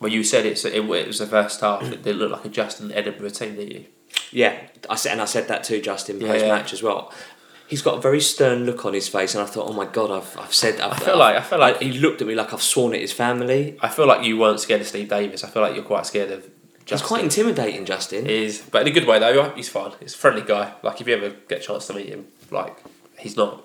Well, 0.00 0.10
you 0.10 0.24
said 0.24 0.46
it, 0.46 0.58
so 0.58 0.66
it, 0.66 0.84
it 0.84 1.06
was 1.06 1.20
the 1.20 1.26
first 1.28 1.60
half. 1.60 1.84
It 1.84 2.02
didn't 2.02 2.18
look 2.18 2.32
like 2.32 2.44
a 2.44 2.48
Justin 2.48 2.90
Edinburgh 2.90 3.28
team, 3.28 3.54
didn't 3.54 3.72
you? 3.72 3.84
Yeah, 4.30 4.58
I 4.88 4.96
said, 4.96 5.12
and 5.12 5.20
I 5.20 5.26
said 5.26 5.48
that 5.48 5.64
to 5.64 5.80
Justin 5.80 6.20
Yeah, 6.20 6.28
post 6.28 6.44
match 6.46 6.72
yeah. 6.72 6.76
as 6.76 6.82
well. 6.82 7.12
He's 7.68 7.80
got 7.82 7.96
a 7.96 8.00
very 8.00 8.20
stern 8.20 8.64
look 8.66 8.84
on 8.84 8.92
his 8.92 9.08
face, 9.08 9.34
and 9.34 9.42
I 9.42 9.46
thought, 9.46 9.68
oh 9.68 9.72
my 9.72 9.86
god, 9.86 10.10
I've, 10.10 10.38
I've 10.38 10.52
said. 10.54 10.80
I've, 10.80 10.92
I 10.92 11.04
feel 11.04 11.16
like- 11.18 11.36
I 11.36 11.40
feel 11.40 11.58
like- 11.58 11.80
he 11.80 11.92
looked 11.92 12.20
at 12.20 12.26
me 12.28 12.34
like 12.34 12.52
I've 12.52 12.62
sworn 12.62 12.94
at 12.94 13.00
his 13.00 13.12
family. 13.12 13.76
I 13.80 13.88
feel 13.88 14.06
like 14.06 14.24
you 14.26 14.36
weren't 14.38 14.60
scared 14.60 14.80
of 14.82 14.86
Steve 14.86 15.08
Davis. 15.08 15.42
I 15.44 15.48
feel 15.48 15.62
like 15.62 15.74
you're 15.74 15.84
quite 15.84 16.06
scared 16.06 16.30
of 16.30 16.48
He's 16.84 17.00
quite 17.00 17.22
intimidating, 17.24 17.84
Justin. 17.86 18.26
Is 18.26 18.60
but 18.70 18.82
in 18.82 18.88
a 18.88 18.90
good 18.90 19.06
way 19.06 19.18
though. 19.20 19.50
He's 19.50 19.68
fine. 19.68 19.92
He's 20.00 20.14
a 20.14 20.18
friendly 20.18 20.42
guy. 20.42 20.74
Like 20.82 21.00
if 21.00 21.06
you 21.06 21.14
ever 21.16 21.30
get 21.48 21.60
a 21.60 21.62
chance 21.62 21.86
to 21.86 21.94
meet 21.94 22.08
him, 22.08 22.26
like 22.50 22.76
he's 23.18 23.36
not. 23.36 23.64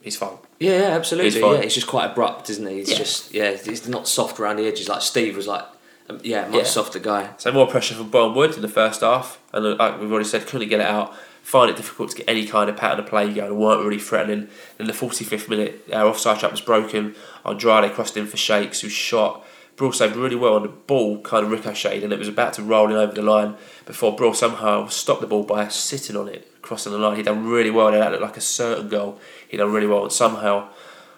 He's 0.00 0.16
fine. 0.16 0.38
yeah, 0.60 0.78
yeah, 0.78 0.86
absolutely. 0.96 1.32
He's 1.32 1.40
fine. 1.42 1.56
yeah, 1.56 1.62
he's 1.62 1.74
just 1.74 1.88
quite 1.88 2.12
abrupt, 2.12 2.48
isn't 2.48 2.66
he? 2.66 2.76
He's 2.76 2.90
Yeah. 2.92 2.96
just 2.96 3.34
yeah, 3.34 3.50
he's 3.56 3.86
not 3.88 4.06
soft 4.08 4.38
around 4.40 4.56
the 4.56 4.66
edges 4.66 4.88
like 4.88 5.02
Steve 5.02 5.36
was 5.36 5.46
like. 5.48 5.64
Um, 6.10 6.20
yeah, 6.22 6.46
much 6.46 6.54
Yeah. 6.54 6.64
softer 6.64 6.98
guy. 6.98 7.30
So 7.38 7.52
more 7.52 7.66
pressure 7.66 7.94
from 7.94 8.10
Boreham 8.10 8.34
Wood 8.34 8.54
in 8.56 8.62
the 8.62 8.68
first 8.68 9.00
half, 9.00 9.38
and 9.52 9.64
uh, 9.64 9.76
like 9.76 10.00
we've 10.00 10.10
already 10.10 10.28
said, 10.28 10.46
couldn't 10.46 10.68
get 10.68 10.80
it 10.80 10.86
out. 10.86 11.14
Find 11.42 11.70
it 11.70 11.76
difficult 11.76 12.10
to 12.10 12.16
get 12.18 12.28
any 12.28 12.46
kind 12.46 12.68
of 12.68 12.76
pattern 12.76 13.00
of 13.00 13.06
play 13.06 13.32
going, 13.32 13.58
weren't 13.58 13.82
really 13.84 13.98
threatening. 13.98 14.48
In 14.78 14.86
the 14.86 14.92
forty 14.92 15.24
fifth 15.24 15.48
minute, 15.48 15.88
our 15.92 16.06
offside 16.06 16.38
trap 16.40 16.50
was 16.52 16.60
broken. 16.60 17.14
Andrade 17.44 17.92
crossed 17.94 18.16
in 18.16 18.26
for 18.26 18.36
Shakes, 18.36 18.80
who 18.80 18.88
shot. 18.88 19.44
Brill 19.76 19.92
saved 19.92 20.14
really 20.14 20.36
well 20.36 20.54
on 20.56 20.62
the 20.62 20.68
ball, 20.68 21.20
kind 21.22 21.42
of 21.44 21.50
ricocheted, 21.50 22.04
and 22.04 22.12
it 22.12 22.18
was 22.18 22.28
about 22.28 22.52
to 22.54 22.62
roll 22.62 22.90
in 22.90 22.96
over 22.96 23.12
the 23.12 23.22
line 23.22 23.54
before 23.86 24.14
Brill 24.14 24.34
somehow 24.34 24.86
stopped 24.88 25.22
the 25.22 25.26
ball 25.26 25.42
by 25.42 25.68
sitting 25.68 26.16
on 26.16 26.28
it, 26.28 26.46
crossing 26.60 26.92
the 26.92 26.98
line. 26.98 27.16
He 27.16 27.22
done 27.22 27.46
really 27.48 27.70
well. 27.70 27.90
That 27.90 28.10
looked 28.10 28.22
like 28.22 28.36
a 28.36 28.42
certain 28.42 28.88
goal. 28.90 29.18
He 29.48 29.56
done 29.56 29.72
really 29.72 29.86
well, 29.86 30.02
and 30.02 30.12
somehow 30.12 30.68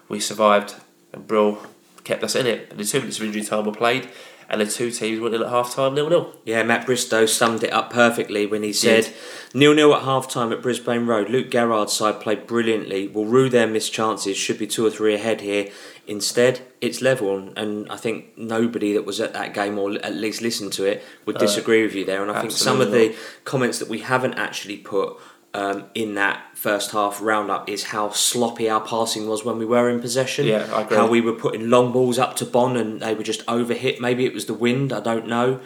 we 0.08 0.20
survived, 0.20 0.76
and 1.12 1.26
Brill 1.26 1.58
kept 2.04 2.22
us 2.22 2.36
in 2.36 2.46
it. 2.46 2.68
And 2.70 2.78
the 2.78 2.84
two 2.84 3.00
minutes 3.00 3.18
of 3.18 3.24
injury 3.24 3.42
time 3.42 3.64
were 3.64 3.72
played, 3.72 4.08
and 4.52 4.60
the 4.60 4.66
two 4.66 4.90
teams 4.90 5.18
went 5.18 5.34
in 5.34 5.42
at 5.42 5.48
half 5.48 5.74
time 5.74 5.94
nil 5.94 6.10
nil. 6.10 6.32
Yeah, 6.44 6.62
Matt 6.62 6.84
Bristow 6.84 7.24
summed 7.24 7.64
it 7.64 7.72
up 7.72 7.90
perfectly 7.90 8.44
when 8.44 8.62
he 8.62 8.72
said, 8.72 9.12
nil 9.54 9.74
nil 9.74 9.94
at 9.94 10.02
half 10.02 10.28
time 10.28 10.52
at 10.52 10.60
Brisbane 10.60 11.06
Road. 11.06 11.30
Luke 11.30 11.50
Garrard's 11.50 11.94
side 11.94 12.20
played 12.20 12.46
brilliantly. 12.46 13.08
Will 13.08 13.24
rue 13.24 13.48
their 13.48 13.66
missed 13.66 13.92
chances. 13.92 14.36
Should 14.36 14.58
be 14.58 14.66
two 14.66 14.84
or 14.84 14.90
three 14.90 15.14
ahead 15.14 15.40
here. 15.40 15.70
Instead, 16.06 16.60
it's 16.80 17.00
level, 17.00 17.52
and, 17.56 17.90
I 17.90 17.96
think 17.96 18.36
nobody 18.36 18.92
that 18.92 19.06
was 19.06 19.20
at 19.20 19.32
that 19.34 19.54
game 19.54 19.78
or 19.78 19.92
at 20.04 20.14
least 20.14 20.42
listened 20.42 20.72
to 20.74 20.84
it 20.84 21.02
would 21.26 21.38
disagree 21.38 21.82
with 21.84 21.94
you 21.94 22.04
there. 22.04 22.22
And 22.22 22.30
I 22.30 22.40
think 22.40 22.52
some 22.52 22.80
of 22.80 22.90
the 22.90 23.16
comments 23.44 23.78
that 23.78 23.88
we 23.88 24.00
haven't 24.00 24.34
actually 24.34 24.78
put 24.78 25.16
um, 25.54 25.84
in 25.94 26.14
that 26.16 26.51
first 26.62 26.92
half 26.92 27.20
roundup 27.20 27.68
is 27.68 27.82
how 27.94 28.08
sloppy 28.10 28.70
our 28.70 28.80
passing 28.80 29.28
was 29.28 29.44
when 29.44 29.58
we 29.58 29.64
were 29.66 29.90
in 29.90 30.00
possession. 30.00 30.46
Yeah, 30.46 30.68
I 30.72 30.82
agree. 30.82 30.96
How 30.96 31.08
we 31.08 31.20
were 31.20 31.32
putting 31.32 31.68
long 31.68 31.90
balls 31.92 32.20
up 32.20 32.36
to 32.36 32.44
Bonne 32.46 32.76
and 32.76 33.00
they 33.00 33.14
were 33.14 33.24
just 33.24 33.44
overhit. 33.46 33.98
Maybe 33.98 34.24
it 34.26 34.32
was 34.32 34.46
the 34.46 34.54
wind, 34.54 34.92
I 34.92 35.00
don't 35.00 35.26
know. 35.26 35.58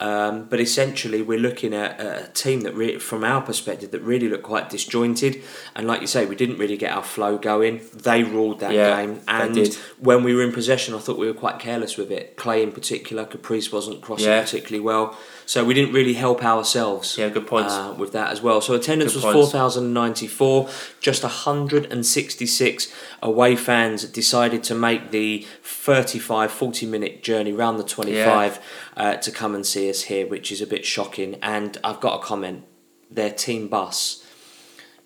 Um, 0.00 0.46
but 0.50 0.60
essentially, 0.60 1.22
we're 1.22 1.38
looking 1.38 1.72
at 1.72 2.00
a 2.00 2.28
team 2.34 2.60
that, 2.62 2.74
re- 2.74 2.98
from 2.98 3.22
our 3.24 3.40
perspective, 3.40 3.90
that 3.92 4.00
really 4.02 4.28
looked 4.28 4.42
quite 4.42 4.68
disjointed. 4.68 5.42
And 5.74 5.86
like 5.86 6.00
you 6.00 6.08
say, 6.08 6.26
we 6.26 6.34
didn't 6.36 6.58
really 6.58 6.76
get 6.76 6.92
our 6.92 7.02
flow 7.02 7.38
going. 7.38 7.80
They 7.94 8.22
ruled 8.24 8.58
that 8.60 8.72
Yeah, 8.72 8.96
game, 9.00 9.20
and 9.28 9.54
did. 9.54 9.74
when 9.98 10.24
we 10.24 10.34
were 10.34 10.42
in 10.42 10.52
possession, 10.52 10.94
I 10.94 10.98
thought 10.98 11.16
we 11.18 11.26
were 11.28 11.32
quite 11.46 11.58
careless 11.60 11.96
with 11.96 12.10
it. 12.10 12.36
Clay, 12.36 12.62
in 12.62 12.72
particular, 12.72 13.24
Caprice 13.24 13.70
wasn't 13.72 14.00
crossing 14.02 14.26
Yeah. 14.28 14.42
particularly 14.42 14.80
well, 14.84 15.16
so 15.46 15.64
we 15.64 15.74
didn't 15.74 15.92
really 15.92 16.14
help 16.14 16.44
ourselves. 16.44 17.18
Yeah, 17.18 17.28
good 17.28 17.46
points. 17.46 17.72
Uh, 17.72 17.94
with 17.98 18.12
that 18.12 18.30
as 18.30 18.40
well. 18.40 18.60
So 18.60 18.74
attendance 18.74 19.12
Good 19.12 19.24
was 19.24 19.34
points. 19.34 19.52
4,094. 19.52 20.68
Just 21.00 21.22
166 21.22 22.92
away 23.22 23.56
fans 23.56 24.04
decided 24.04 24.62
to 24.64 24.74
make 24.74 25.10
the 25.10 25.46
35, 25.62 26.50
40 26.50 26.86
minute 26.86 27.22
journey 27.22 27.52
round 27.52 27.78
the 27.78 27.84
25 27.84 28.60
uh, 28.96 29.16
to 29.16 29.30
come 29.30 29.54
and 29.54 29.66
see 29.66 29.90
us 29.90 30.02
here, 30.02 30.26
which 30.26 30.50
is 30.50 30.60
a 30.60 30.66
bit 30.66 30.84
shocking. 30.84 31.36
And 31.42 31.78
I've 31.84 32.00
got 32.00 32.20
a 32.20 32.24
comment. 32.24 32.64
Their 33.10 33.30
team 33.30 33.68
bus 33.68 34.24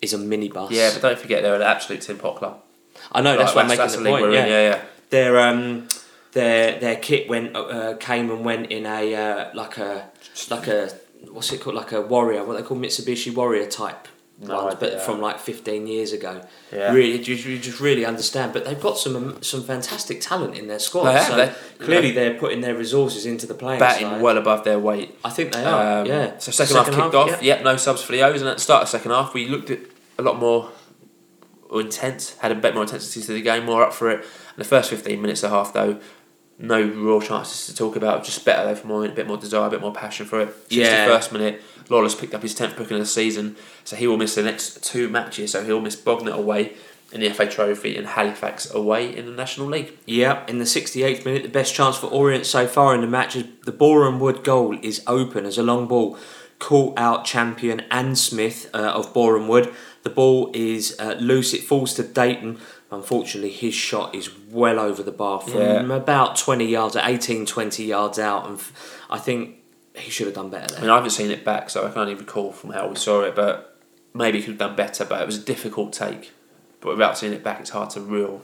is 0.01 0.13
a 0.13 0.17
minibus. 0.17 0.71
Yeah, 0.71 0.91
but 0.93 1.01
don't 1.01 1.19
forget 1.19 1.43
they're 1.43 1.55
an 1.55 1.61
absolute 1.61 2.01
tin 2.01 2.17
pot 2.17 2.37
club. 2.37 2.61
I 3.11 3.21
know 3.21 3.37
that's 3.37 3.55
what 3.55 3.61
I'm 3.61 3.67
making 3.67 3.79
that's 3.79 3.95
the 3.95 4.01
league 4.01 4.19
point. 4.19 4.33
Yeah. 4.33 4.43
in, 4.43 4.49
yeah, 4.49 4.69
yeah. 4.69 4.81
Their 5.09 5.39
um, 5.39 5.87
their 6.33 6.79
their 6.79 6.95
kit 6.95 7.27
went 7.29 7.55
uh, 7.55 7.95
came 7.99 8.29
and 8.29 8.43
went 8.45 8.71
in 8.71 8.85
a 8.85 9.15
uh, 9.15 9.49
like 9.53 9.77
a 9.77 10.09
like 10.49 10.67
a 10.67 10.89
what's 11.31 11.51
it 11.51 11.61
called 11.61 11.75
like 11.75 11.91
a 11.91 12.01
warrior 12.01 12.43
what 12.43 12.55
they 12.57 12.63
call 12.63 12.77
Mitsubishi 12.77 13.33
Warrior 13.33 13.65
type 13.67 14.07
No 14.41 14.63
ones, 14.65 14.77
but 14.79 15.01
from 15.01 15.19
like 15.19 15.37
15 15.37 15.85
years 15.85 16.13
ago. 16.13 16.41
Yeah. 16.71 16.93
Really, 16.93 17.21
you, 17.21 17.35
you 17.35 17.59
just 17.59 17.81
really 17.81 18.05
understand. 18.05 18.53
But 18.53 18.63
they've 18.63 18.79
got 18.79 18.97
some 18.97 19.41
some 19.43 19.63
fantastic 19.63 20.21
talent 20.21 20.55
in 20.55 20.67
their 20.67 20.79
squad. 20.79 21.05
They 21.05 21.13
have, 21.13 21.27
so 21.27 21.35
they- 21.35 21.53
clearly 21.85 22.11
they're 22.11 22.35
putting 22.39 22.61
their 22.61 22.75
resources 22.75 23.25
into 23.25 23.45
the 23.47 23.53
playing 23.53 23.79
Batting 23.79 24.07
side. 24.07 24.21
well 24.21 24.37
above 24.37 24.63
their 24.63 24.79
weight. 24.79 25.09
I 25.25 25.29
think 25.29 25.51
they 25.51 25.65
are. 25.65 26.01
Um, 26.01 26.05
yeah. 26.07 26.37
So 26.37 26.51
second, 26.53 26.75
half 26.77 26.85
kicked 26.85 27.15
off. 27.15 27.29
yeah. 27.29 27.55
Yep, 27.55 27.63
no 27.63 27.75
subs 27.75 28.01
for 28.01 28.13
the 28.13 28.21
O's, 28.21 28.39
and 28.41 28.49
at 28.49 28.57
the 28.57 28.63
start 28.63 28.83
of 28.83 28.87
second 28.89 29.11
half, 29.11 29.33
we 29.33 29.45
looked 29.47 29.71
at 29.71 29.79
a 30.17 30.21
lot 30.21 30.37
more 30.39 30.69
intense, 31.73 32.37
had 32.37 32.51
a 32.51 32.55
bit 32.55 32.73
more 32.73 32.83
intensity 32.83 33.21
to 33.25 33.33
the 33.33 33.41
game, 33.41 33.65
more 33.65 33.83
up 33.83 33.93
for 33.93 34.09
it. 34.09 34.19
And 34.19 34.57
the 34.57 34.63
first 34.63 34.89
fifteen 34.89 35.21
minutes 35.21 35.43
of 35.43 35.51
half, 35.51 35.73
though, 35.73 35.99
no 36.59 36.81
real 36.81 37.21
chances 37.21 37.67
to 37.67 37.75
talk 37.75 37.95
about. 37.95 38.23
Just 38.23 38.43
better 38.45 38.67
though, 38.67 38.75
for 38.75 38.87
more 38.87 39.05
a 39.05 39.09
bit 39.09 39.27
more 39.27 39.37
desire, 39.37 39.67
a 39.67 39.69
bit 39.69 39.81
more 39.81 39.93
passion 39.93 40.25
for 40.25 40.41
it. 40.41 40.55
Yeah. 40.69 41.05
the 41.05 41.11
first 41.11 41.31
minute, 41.31 41.61
Lawless 41.89 42.15
picked 42.15 42.33
up 42.33 42.41
his 42.41 42.53
tenth 42.53 42.75
booking 42.77 42.97
of 42.97 43.01
the 43.01 43.07
season, 43.07 43.55
so 43.83 43.95
he 43.95 44.05
will 44.05 44.17
miss 44.17 44.35
the 44.35 44.43
next 44.43 44.83
two 44.83 45.09
matches. 45.09 45.53
So 45.53 45.63
he'll 45.63 45.81
miss 45.81 45.95
Bognor 45.95 46.33
away 46.33 46.73
in 47.11 47.21
the 47.21 47.29
FA 47.29 47.47
Trophy 47.47 47.97
and 47.97 48.05
Halifax 48.05 48.71
away 48.71 49.15
in 49.15 49.25
the 49.25 49.31
National 49.31 49.67
League. 49.67 49.93
Yeah, 50.05 50.45
in 50.47 50.59
the 50.59 50.65
68th 50.65 51.25
minute, 51.25 51.43
the 51.43 51.49
best 51.49 51.73
chance 51.73 51.97
for 51.97 52.07
Orient 52.07 52.45
so 52.45 52.67
far 52.67 52.93
in 52.93 53.01
the 53.01 53.07
match 53.07 53.35
is 53.35 53.45
the 53.65 53.71
Boreham 53.71 54.19
Wood 54.19 54.43
goal 54.43 54.77
is 54.83 55.01
open 55.07 55.45
as 55.45 55.57
a 55.57 55.63
long 55.63 55.87
ball 55.87 56.17
caught 56.59 56.99
out 56.99 57.25
champion 57.25 57.79
Ann 57.89 58.15
Smith 58.15 58.69
uh, 58.73 58.77
of 58.77 59.13
Boreham 59.13 59.47
Wood. 59.47 59.73
The 60.03 60.09
ball 60.09 60.51
is 60.53 60.95
uh, 60.99 61.15
loose, 61.19 61.53
it 61.53 61.61
falls 61.63 61.93
to 61.95 62.03
Dayton. 62.03 62.57
Unfortunately, 62.91 63.51
his 63.51 63.73
shot 63.73 64.15
is 64.15 64.29
well 64.49 64.79
over 64.79 65.03
the 65.03 65.11
bar 65.11 65.41
from 65.41 65.59
Yeah. 65.61 65.93
about 65.93 66.37
20 66.37 66.65
yards, 66.65 66.95
18, 66.95 67.45
20 67.45 67.83
yards 67.83 68.17
out. 68.17 68.47
And 68.47 68.57
f- 68.57 68.71
I 69.09 69.17
think 69.19 69.57
he 69.95 70.09
should 70.09 70.25
have 70.27 70.35
done 70.35 70.49
better 70.49 70.75
I 70.77 70.81
mean, 70.81 70.89
I 70.89 70.95
haven't 70.95 71.09
seen 71.11 71.29
it 71.29 71.43
back, 71.43 71.69
so 71.69 71.85
I 71.85 71.91
can't 71.91 72.09
even 72.09 72.25
recall 72.25 72.51
from 72.51 72.71
how 72.71 72.87
we 72.87 72.95
saw 72.95 73.21
it, 73.23 73.35
but 73.35 73.77
maybe 74.13 74.37
he 74.39 74.43
could 74.45 74.51
have 74.53 74.59
done 74.69 74.75
better. 74.75 75.05
But 75.05 75.21
it 75.21 75.25
was 75.25 75.37
a 75.37 75.41
difficult 75.41 75.93
take. 75.93 76.31
But 76.81 76.91
without 76.91 77.17
seeing 77.17 77.33
it 77.33 77.43
back, 77.43 77.59
it's 77.59 77.71
hard 77.71 77.89
to 77.91 77.99
real, 78.01 78.41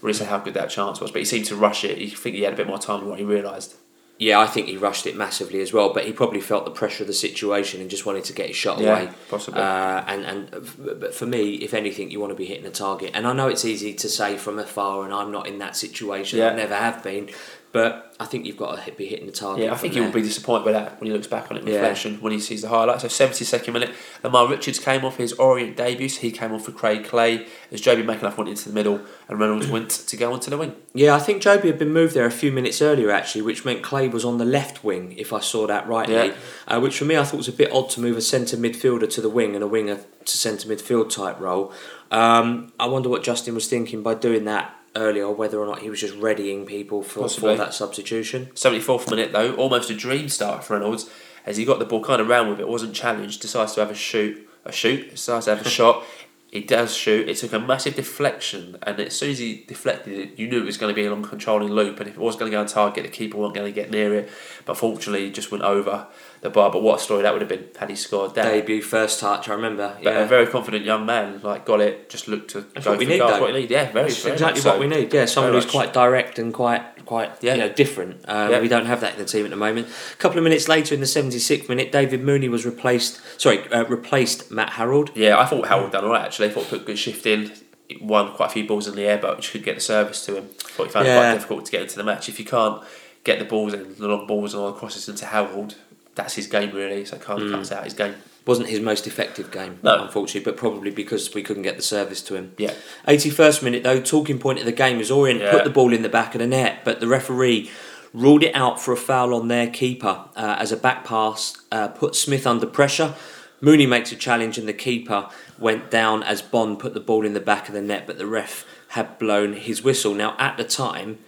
really 0.00 0.14
say 0.14 0.24
how 0.24 0.38
good 0.38 0.54
that 0.54 0.70
chance 0.70 1.00
was. 1.00 1.10
But 1.10 1.18
he 1.18 1.24
seemed 1.24 1.46
to 1.46 1.56
rush 1.56 1.84
it. 1.84 1.98
You 1.98 2.08
think 2.10 2.36
he 2.36 2.42
had 2.42 2.54
a 2.54 2.56
bit 2.56 2.68
more 2.68 2.78
time 2.78 3.00
than 3.00 3.08
what 3.10 3.18
he 3.18 3.24
realised. 3.24 3.74
Yeah, 4.18 4.38
I 4.38 4.46
think 4.46 4.68
he 4.68 4.76
rushed 4.76 5.06
it 5.06 5.16
massively 5.16 5.60
as 5.62 5.72
well, 5.72 5.92
but 5.92 6.04
he 6.04 6.12
probably 6.12 6.40
felt 6.40 6.64
the 6.64 6.70
pressure 6.70 7.02
of 7.02 7.08
the 7.08 7.12
situation 7.14 7.80
and 7.80 7.90
just 7.90 8.06
wanted 8.06 8.22
to 8.24 8.32
get 8.32 8.46
his 8.46 8.56
shot 8.56 8.78
Yeah, 8.78 8.90
away. 9.00 9.10
possibly. 9.28 9.60
Uh, 9.60 10.04
and 10.06 10.24
and 10.24 10.70
but 10.78 11.12
for 11.14 11.26
me, 11.26 11.54
if 11.56 11.74
anything, 11.74 12.10
you 12.10 12.20
want 12.20 12.30
to 12.30 12.36
be 12.36 12.44
hitting 12.46 12.66
a 12.66 12.70
target. 12.70 13.10
And 13.14 13.26
I 13.26 13.32
know 13.32 13.48
it's 13.48 13.64
easy 13.64 13.94
to 13.94 14.08
say 14.08 14.36
from 14.36 14.58
afar, 14.60 15.04
and 15.04 15.12
I'm 15.12 15.32
not 15.32 15.48
in 15.48 15.58
that 15.58 15.76
situation. 15.76 16.38
Yeah. 16.38 16.50
I 16.50 16.54
never 16.54 16.76
have 16.76 17.02
been. 17.02 17.30
But 17.72 18.14
I 18.20 18.26
think 18.26 18.44
you've 18.44 18.58
got 18.58 18.76
to 18.76 18.82
hit, 18.82 18.98
be 18.98 19.06
hitting 19.06 19.24
the 19.24 19.32
target. 19.32 19.64
Yeah, 19.64 19.72
I 19.72 19.76
think 19.76 19.94
he 19.94 20.00
will 20.00 20.12
be 20.12 20.20
disappointed 20.20 20.66
with 20.66 20.74
that 20.74 21.00
when 21.00 21.06
he 21.06 21.12
looks 21.12 21.26
back 21.26 21.50
on 21.50 21.56
it 21.56 21.60
in 21.60 21.68
Yeah. 21.68 21.76
reflection 21.76 22.18
when 22.20 22.30
he 22.32 22.38
sees 22.38 22.60
the 22.60 22.68
highlights. 22.68 23.00
So 23.00 23.08
72nd 23.08 23.72
minute, 23.72 23.90
Lamar 24.22 24.46
Richards 24.46 24.78
came 24.78 25.06
off 25.06 25.16
his 25.16 25.32
Orient 25.34 25.74
debut, 25.74 26.10
so 26.10 26.20
he 26.20 26.30
came 26.30 26.52
off 26.52 26.66
for 26.66 26.72
Craig 26.72 27.02
Clay 27.04 27.46
as 27.70 27.80
Jobi 27.80 28.04
McAnuff 28.04 28.36
went 28.36 28.50
into 28.50 28.68
the 28.68 28.74
middle 28.74 29.00
and 29.26 29.40
Reynolds 29.40 29.68
went 29.68 29.88
to 29.88 30.16
go 30.18 30.34
onto 30.34 30.50
the 30.50 30.58
wing. 30.58 30.74
Yeah, 30.92 31.14
I 31.14 31.18
think 31.18 31.42
Jobi 31.42 31.64
had 31.64 31.78
been 31.78 31.94
moved 31.94 32.12
there 32.14 32.26
a 32.26 32.30
few 32.30 32.52
minutes 32.52 32.82
earlier 32.82 33.10
actually, 33.10 33.40
which 33.40 33.64
meant 33.64 33.82
Clay 33.82 34.06
was 34.06 34.24
on 34.24 34.36
the 34.36 34.44
left 34.44 34.84
wing, 34.84 35.14
if 35.16 35.32
I 35.32 35.40
saw 35.40 35.66
that 35.66 35.88
rightly. 35.88 36.14
Yeah. 36.14 36.32
Uh, 36.68 36.78
which 36.80 36.98
for 36.98 37.06
me 37.06 37.16
I 37.16 37.24
thought 37.24 37.38
was 37.38 37.48
a 37.48 37.52
bit 37.52 37.72
odd 37.72 37.88
to 37.90 38.00
move 38.00 38.18
a 38.18 38.20
centre 38.20 38.58
midfielder 38.58 39.08
to 39.10 39.20
the 39.22 39.30
wing 39.30 39.54
and 39.54 39.64
a 39.64 39.66
winger 39.66 39.98
to 40.26 40.36
centre 40.38 40.68
midfield 40.68 41.08
type 41.08 41.40
role. 41.40 41.72
Um, 42.10 42.72
I 42.78 42.86
wonder 42.86 43.08
what 43.08 43.22
Justin 43.22 43.54
was 43.54 43.66
thinking 43.66 44.02
by 44.02 44.12
doing 44.14 44.44
that 44.44 44.76
earlier, 44.96 45.30
whether 45.30 45.58
or 45.58 45.66
not 45.66 45.80
he 45.80 45.90
was 45.90 46.00
just 46.00 46.14
readying 46.16 46.66
people 46.66 47.02
for, 47.02 47.20
Possibly. 47.20 47.54
for 47.54 47.64
that 47.64 47.74
substitution. 47.74 48.46
74th 48.54 49.10
minute 49.10 49.32
though, 49.32 49.54
almost 49.54 49.90
a 49.90 49.94
dream 49.94 50.28
start 50.28 50.64
for 50.64 50.74
Reynolds 50.74 51.10
as 51.46 51.56
he 51.56 51.64
got 51.64 51.78
the 51.78 51.84
ball 51.84 52.02
kind 52.04 52.20
of 52.20 52.28
round 52.28 52.50
with 52.50 52.60
it, 52.60 52.68
wasn't 52.68 52.94
challenged, 52.94 53.40
decides 53.40 53.74
to 53.74 53.80
have 53.80 53.90
a 53.90 53.94
shoot, 53.94 54.48
a 54.64 54.72
shoot, 54.72 55.10
decides 55.10 55.46
to 55.46 55.56
have 55.56 55.66
a 55.66 55.68
shot. 55.78 56.04
He 56.50 56.60
does 56.60 56.94
shoot. 56.94 57.30
It 57.30 57.38
took 57.38 57.54
a 57.54 57.58
massive 57.58 57.94
deflection, 57.94 58.76
and 58.82 59.00
as 59.00 59.16
soon 59.16 59.30
as 59.30 59.38
he 59.38 59.64
deflected 59.66 60.12
it, 60.12 60.38
you 60.38 60.46
knew 60.46 60.60
it 60.60 60.66
was 60.66 60.76
going 60.76 60.94
to 60.94 60.94
be 60.94 61.06
a 61.06 61.10
long 61.10 61.22
controlling 61.22 61.70
loop. 61.70 61.98
And 61.98 62.10
if 62.10 62.14
it 62.14 62.20
was 62.20 62.36
going 62.36 62.50
to 62.50 62.54
go 62.54 62.60
on 62.60 62.66
target, 62.66 63.04
the 63.04 63.08
keeper 63.08 63.38
wasn't 63.38 63.54
going 63.54 63.72
to 63.72 63.74
get 63.74 63.90
near 63.90 64.12
it. 64.14 64.28
But 64.66 64.76
fortunately, 64.76 65.28
it 65.28 65.34
just 65.34 65.50
went 65.50 65.64
over 65.64 66.06
the 66.42 66.50
bar. 66.50 66.70
But 66.70 66.82
what 66.82 67.00
a 67.00 67.02
story 67.02 67.22
that 67.22 67.32
would 67.32 67.40
have 67.40 67.48
been 67.48 67.68
had 67.78 67.88
he 67.88 67.96
scored 67.96 68.34
that. 68.34 68.44
Debut, 68.44 68.82
first 68.82 69.20
touch, 69.20 69.48
I 69.48 69.54
remember. 69.54 69.94
But 70.02 70.12
yeah. 70.12 70.18
a 70.20 70.26
very 70.26 70.46
confident 70.46 70.84
young 70.84 71.06
man, 71.06 71.40
like 71.42 71.64
got 71.64 71.80
it, 71.80 72.10
just 72.10 72.28
looked 72.28 72.50
to 72.50 72.60
That's 72.60 72.84
go 72.84 72.90
what 72.92 72.98
we 72.98 73.06
need, 73.06 73.18
goals. 73.18 73.40
What 73.40 73.54
we 73.54 73.60
need, 73.60 73.70
yeah, 73.70 73.90
very, 73.90 74.08
That's 74.08 74.22
very 74.22 74.34
exactly 74.34 74.60
what 74.62 74.74
so. 74.74 74.80
we 74.80 74.86
need. 74.88 75.12
Yeah, 75.14 75.24
someone 75.24 75.52
Very 75.52 75.62
who's 75.62 75.66
much. 75.66 75.72
quite 75.72 75.92
direct 75.94 76.38
and 76.38 76.52
quite 76.52 76.82
quite 77.06 77.32
Yeah. 77.40 77.54
you 77.54 77.60
know 77.60 77.68
different. 77.72 78.24
Um, 78.28 78.50
Yeah. 78.50 78.60
We 78.60 78.68
don't 78.68 78.86
have 78.86 79.00
that 79.00 79.14
in 79.14 79.18
the 79.18 79.24
team 79.24 79.44
at 79.44 79.50
the 79.50 79.56
moment. 79.56 79.88
A 80.12 80.16
couple 80.16 80.38
of 80.38 80.44
minutes 80.44 80.68
later, 80.68 80.94
in 80.94 81.00
the 81.00 81.06
seventy 81.06 81.38
sixth 81.38 81.68
minute, 81.68 81.90
David 81.92 82.22
Mooney 82.22 82.48
was 82.48 82.66
replaced. 82.66 83.20
Sorry, 83.40 83.66
uh, 83.72 83.84
replaced 83.84 84.50
Matt 84.50 84.70
Harrold. 84.70 85.10
Yeah, 85.14 85.38
I 85.38 85.46
thought 85.46 85.66
Harrold 85.68 85.92
done 85.92 86.04
all 86.04 86.10
right 86.10 86.24
actually. 86.24 86.48
I 86.48 86.50
thought 86.50 86.68
put 86.68 86.84
good 86.84 86.98
shift 86.98 87.24
in. 87.24 87.52
Won 88.00 88.32
quite 88.32 88.46
a 88.46 88.50
few 88.50 88.66
balls 88.66 88.88
in 88.88 88.94
the 88.94 89.02
air, 89.02 89.18
but 89.18 89.36
just 89.38 89.52
couldn't 89.52 89.66
get 89.66 89.74
the 89.74 89.80
service 89.80 90.24
to 90.26 90.36
him. 90.36 90.48
thought 90.56 90.86
he 90.86 90.92
found 90.92 91.06
it 91.06 91.14
quite 91.14 91.34
difficult 91.34 91.66
to 91.66 91.72
get 91.72 91.82
into 91.82 91.96
the 91.96 92.04
match. 92.04 92.28
If 92.28 92.38
you 92.38 92.46
can't 92.46 92.82
get 93.22 93.38
the 93.38 93.44
balls 93.44 93.74
in, 93.74 93.94
the 93.96 94.08
long 94.08 94.26
balls 94.26 94.54
and 94.54 94.62
all 94.62 94.72
the 94.72 94.78
crosses 94.78 95.08
into 95.08 95.26
Harrold, 95.26 95.74
that's 96.14 96.34
his 96.34 96.46
game 96.46 96.72
really. 96.72 97.04
So 97.04 97.16
can't 97.18 97.40
Mm. 97.40 97.50
cuts 97.52 97.72
out 97.72 97.84
his 97.84 97.94
game. 97.94 98.14
Wasn't 98.44 98.68
his 98.68 98.80
most 98.80 99.06
effective 99.06 99.52
game, 99.52 99.78
No. 99.84 100.02
unfortunately, 100.02 100.40
but 100.50 100.56
probably 100.56 100.90
because 100.90 101.32
we 101.32 101.42
couldn't 101.42 101.62
get 101.62 101.76
the 101.76 101.82
service 101.82 102.20
to 102.22 102.34
him. 102.34 102.52
Yeah. 102.58 102.72
81st 103.06 103.62
minute 103.62 103.82
though, 103.84 104.00
talking 104.00 104.38
point 104.38 104.58
of 104.58 104.64
the 104.64 104.72
game 104.72 105.00
is 105.00 105.10
Orient 105.12 105.40
Yeah. 105.40 105.52
put 105.52 105.64
the 105.64 105.70
ball 105.70 105.92
in 105.92 106.02
the 106.02 106.08
back 106.08 106.34
of 106.34 106.40
the 106.40 106.46
net, 106.46 106.80
but 106.84 106.98
the 107.00 107.06
referee 107.06 107.70
ruled 108.12 108.42
it 108.42 108.54
out 108.54 108.80
for 108.82 108.92
a 108.92 108.96
foul 108.96 109.32
on 109.32 109.48
their 109.48 109.68
keeper 109.68 110.24
uh, 110.36 110.56
as 110.58 110.72
a 110.72 110.76
back 110.76 111.04
pass 111.04 111.54
uh, 111.70 111.88
put 111.88 112.14
Smith 112.16 112.46
under 112.46 112.66
pressure. 112.66 113.14
Mooney 113.60 113.86
makes 113.86 114.10
a 114.10 114.16
challenge 114.16 114.58
and 114.58 114.66
the 114.66 114.72
keeper 114.72 115.28
went 115.58 115.88
down 115.88 116.22
as 116.24 116.42
Bonne 116.42 116.76
put 116.76 116.94
the 116.94 117.00
ball 117.00 117.24
in 117.24 117.32
the 117.32 117.40
back 117.40 117.68
of 117.68 117.74
the 117.74 117.80
net, 117.80 118.08
but 118.08 118.18
the 118.18 118.26
ref 118.26 118.66
had 118.88 119.18
blown 119.20 119.52
his 119.52 119.82
whistle. 119.84 120.14
Now 120.14 120.34
at 120.38 120.56
the 120.56 120.64
time, 120.64 121.20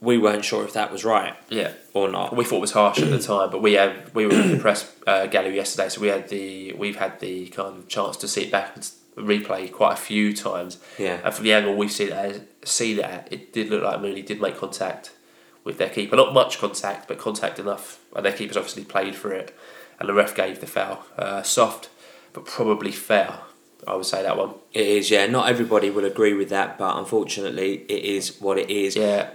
we 0.00 0.16
weren't 0.18 0.44
sure 0.44 0.64
if 0.64 0.72
that 0.74 0.92
was 0.92 1.04
right 1.04 1.34
Yeah. 1.48 1.72
or 1.92 2.08
not. 2.08 2.34
We 2.36 2.44
thought 2.44 2.58
it 2.58 2.60
was 2.60 2.72
harsh 2.72 3.00
at 3.00 3.10
the 3.10 3.18
time, 3.18 3.50
but 3.50 3.60
we 3.62 3.72
had 3.74 4.14
we 4.14 4.26
were 4.26 4.32
in 4.32 4.52
the 4.52 4.58
press 4.58 4.94
uh, 5.06 5.26
gallery 5.26 5.56
yesterday, 5.56 5.88
so 5.88 6.00
we 6.00 6.08
had 6.08 6.28
the 6.28 6.72
we've 6.74 6.96
had 6.96 7.18
the 7.20 7.48
kind 7.48 7.76
of 7.78 7.88
chance 7.88 8.16
to 8.18 8.28
see 8.28 8.42
it 8.44 8.52
back 8.52 8.74
and 8.76 8.88
replay 9.16 9.70
quite 9.72 9.94
a 9.94 9.96
few 9.96 10.32
times. 10.32 10.78
Yeah. 10.98 11.18
And 11.24 11.34
from 11.34 11.44
the 11.44 11.52
angle 11.52 11.74
we've 11.76 11.90
seen 11.90 12.12
it, 12.12 12.48
seen 12.68 12.98
it 12.98 13.04
at, 13.04 13.32
it 13.32 13.52
did 13.52 13.68
look 13.70 13.82
like 13.82 14.00
Mooney 14.00 14.22
did 14.22 14.40
make 14.40 14.56
contact 14.56 15.10
with 15.64 15.78
their 15.78 15.90
keeper. 15.90 16.14
Not 16.16 16.32
much 16.32 16.58
contact, 16.58 17.08
but 17.08 17.18
contact 17.18 17.58
enough. 17.58 17.98
And 18.14 18.24
their 18.24 18.32
keeper's 18.32 18.56
obviously 18.56 18.84
played 18.84 19.16
for 19.16 19.32
it, 19.32 19.56
and 19.98 20.08
the 20.08 20.14
ref 20.14 20.34
gave 20.36 20.60
the 20.60 20.66
foul. 20.68 21.04
Uh, 21.18 21.42
soft, 21.42 21.88
but 22.32 22.46
probably 22.46 22.92
fair. 22.92 23.40
I 23.86 23.94
would 23.94 24.06
say 24.06 24.22
that 24.22 24.36
one. 24.36 24.54
It 24.72 24.86
is, 24.86 25.10
yeah. 25.10 25.26
Not 25.26 25.48
everybody 25.48 25.88
will 25.88 26.04
agree 26.04 26.34
with 26.34 26.48
that, 26.50 26.78
but 26.78 26.98
unfortunately, 26.98 27.84
it 27.88 28.04
is 28.04 28.40
what 28.40 28.58
it 28.58 28.70
is. 28.70 28.96
Yeah. 28.96 29.30